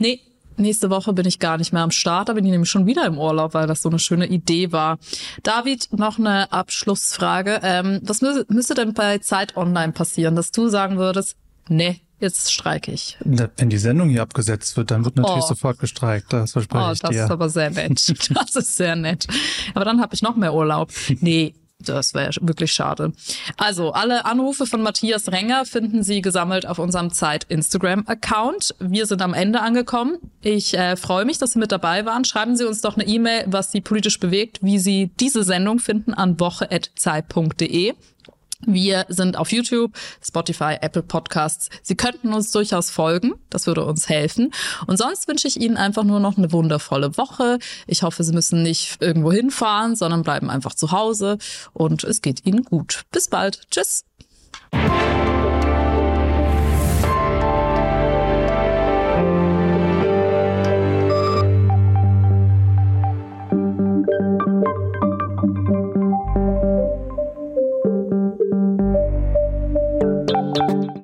Nee, 0.00 0.20
nächste 0.58 0.90
Woche 0.90 1.12
bin 1.12 1.26
ich 1.26 1.38
gar 1.38 1.58
nicht 1.58 1.72
mehr 1.72 1.82
am 1.82 1.90
Start. 1.90 2.28
Da 2.28 2.32
bin 2.34 2.44
ich 2.44 2.50
nämlich 2.50 2.70
schon 2.70 2.86
wieder 2.86 3.06
im 3.06 3.18
Urlaub, 3.18 3.54
weil 3.54 3.66
das 3.66 3.82
so 3.82 3.88
eine 3.88 3.98
schöne 3.98 4.26
Idee 4.26 4.72
war. 4.72 4.98
David, 5.42 5.88
noch 5.96 6.18
eine 6.18 6.52
Abschlussfrage. 6.52 7.60
Ähm, 7.62 8.00
was 8.02 8.20
mü 8.20 8.44
müsste 8.48 8.74
denn 8.74 8.94
bei 8.94 9.18
Zeit 9.18 9.56
Online 9.56 9.92
passieren, 9.92 10.36
dass 10.36 10.50
du 10.50 10.68
sagen 10.68 10.98
würdest, 10.98 11.36
nee, 11.68 12.00
jetzt 12.20 12.52
streike 12.52 12.92
ich? 12.92 13.16
Wenn 13.24 13.70
die 13.70 13.78
Sendung 13.78 14.08
hier 14.08 14.22
abgesetzt 14.22 14.76
wird, 14.76 14.90
dann 14.90 15.04
wird 15.04 15.16
natürlich 15.16 15.44
oh. 15.44 15.48
sofort 15.48 15.78
gestreikt. 15.78 16.32
Das 16.32 16.52
verspreche 16.52 16.84
oh, 16.84 16.92
ich 16.92 17.00
dir. 17.00 17.08
Das 17.08 17.16
ist 17.16 17.30
aber 17.30 17.48
sehr 17.48 17.70
nett. 17.70 18.14
Das 18.34 18.56
ist 18.56 18.76
sehr 18.76 18.96
nett. 18.96 19.26
Aber 19.74 19.84
dann 19.84 20.00
habe 20.00 20.14
ich 20.14 20.22
noch 20.22 20.36
mehr 20.36 20.54
Urlaub. 20.54 20.90
Nee, 21.20 21.54
das 21.80 22.12
wäre 22.12 22.32
wirklich 22.40 22.72
schade. 22.72 23.12
Also, 23.56 23.92
alle 23.92 24.24
Anrufe 24.24 24.66
von 24.66 24.82
Matthias 24.82 25.30
Renger 25.30 25.64
finden 25.64 26.02
Sie 26.02 26.22
gesammelt 26.22 26.66
auf 26.66 26.78
unserem 26.78 27.12
Zeit-Instagram-Account. 27.12 28.74
Wir 28.80 29.06
sind 29.06 29.22
am 29.22 29.32
Ende 29.32 29.60
angekommen. 29.60 30.18
Ich 30.42 30.74
äh, 30.74 30.96
freue 30.96 31.24
mich, 31.24 31.38
dass 31.38 31.52
Sie 31.52 31.58
mit 31.58 31.70
dabei 31.70 32.04
waren. 32.04 32.24
Schreiben 32.24 32.56
Sie 32.56 32.66
uns 32.66 32.80
doch 32.80 32.96
eine 32.96 33.06
E-Mail, 33.06 33.44
was 33.46 33.70
Sie 33.70 33.80
politisch 33.80 34.18
bewegt, 34.18 34.58
wie 34.60 34.78
Sie 34.78 35.10
diese 35.20 35.44
Sendung 35.44 35.78
finden 35.78 36.14
an 36.14 36.40
woche.zeit.de. 36.40 37.94
Wir 38.66 39.06
sind 39.08 39.36
auf 39.36 39.52
YouTube, 39.52 39.92
Spotify, 40.20 40.76
Apple 40.80 41.02
Podcasts. 41.02 41.68
Sie 41.82 41.94
könnten 41.94 42.32
uns 42.32 42.50
durchaus 42.50 42.90
folgen. 42.90 43.34
Das 43.50 43.66
würde 43.66 43.84
uns 43.84 44.08
helfen. 44.08 44.52
Und 44.86 44.98
sonst 44.98 45.28
wünsche 45.28 45.46
ich 45.46 45.60
Ihnen 45.60 45.76
einfach 45.76 46.04
nur 46.04 46.18
noch 46.18 46.36
eine 46.36 46.50
wundervolle 46.50 47.16
Woche. 47.16 47.58
Ich 47.86 48.02
hoffe, 48.02 48.24
Sie 48.24 48.32
müssen 48.32 48.62
nicht 48.62 49.00
irgendwo 49.00 49.32
hinfahren, 49.32 49.94
sondern 49.94 50.22
bleiben 50.22 50.50
einfach 50.50 50.74
zu 50.74 50.90
Hause. 50.90 51.38
Und 51.72 52.02
es 52.04 52.20
geht 52.20 52.44
Ihnen 52.46 52.64
gut. 52.64 53.02
Bis 53.12 53.28
bald. 53.28 53.62
Tschüss. 53.70 54.04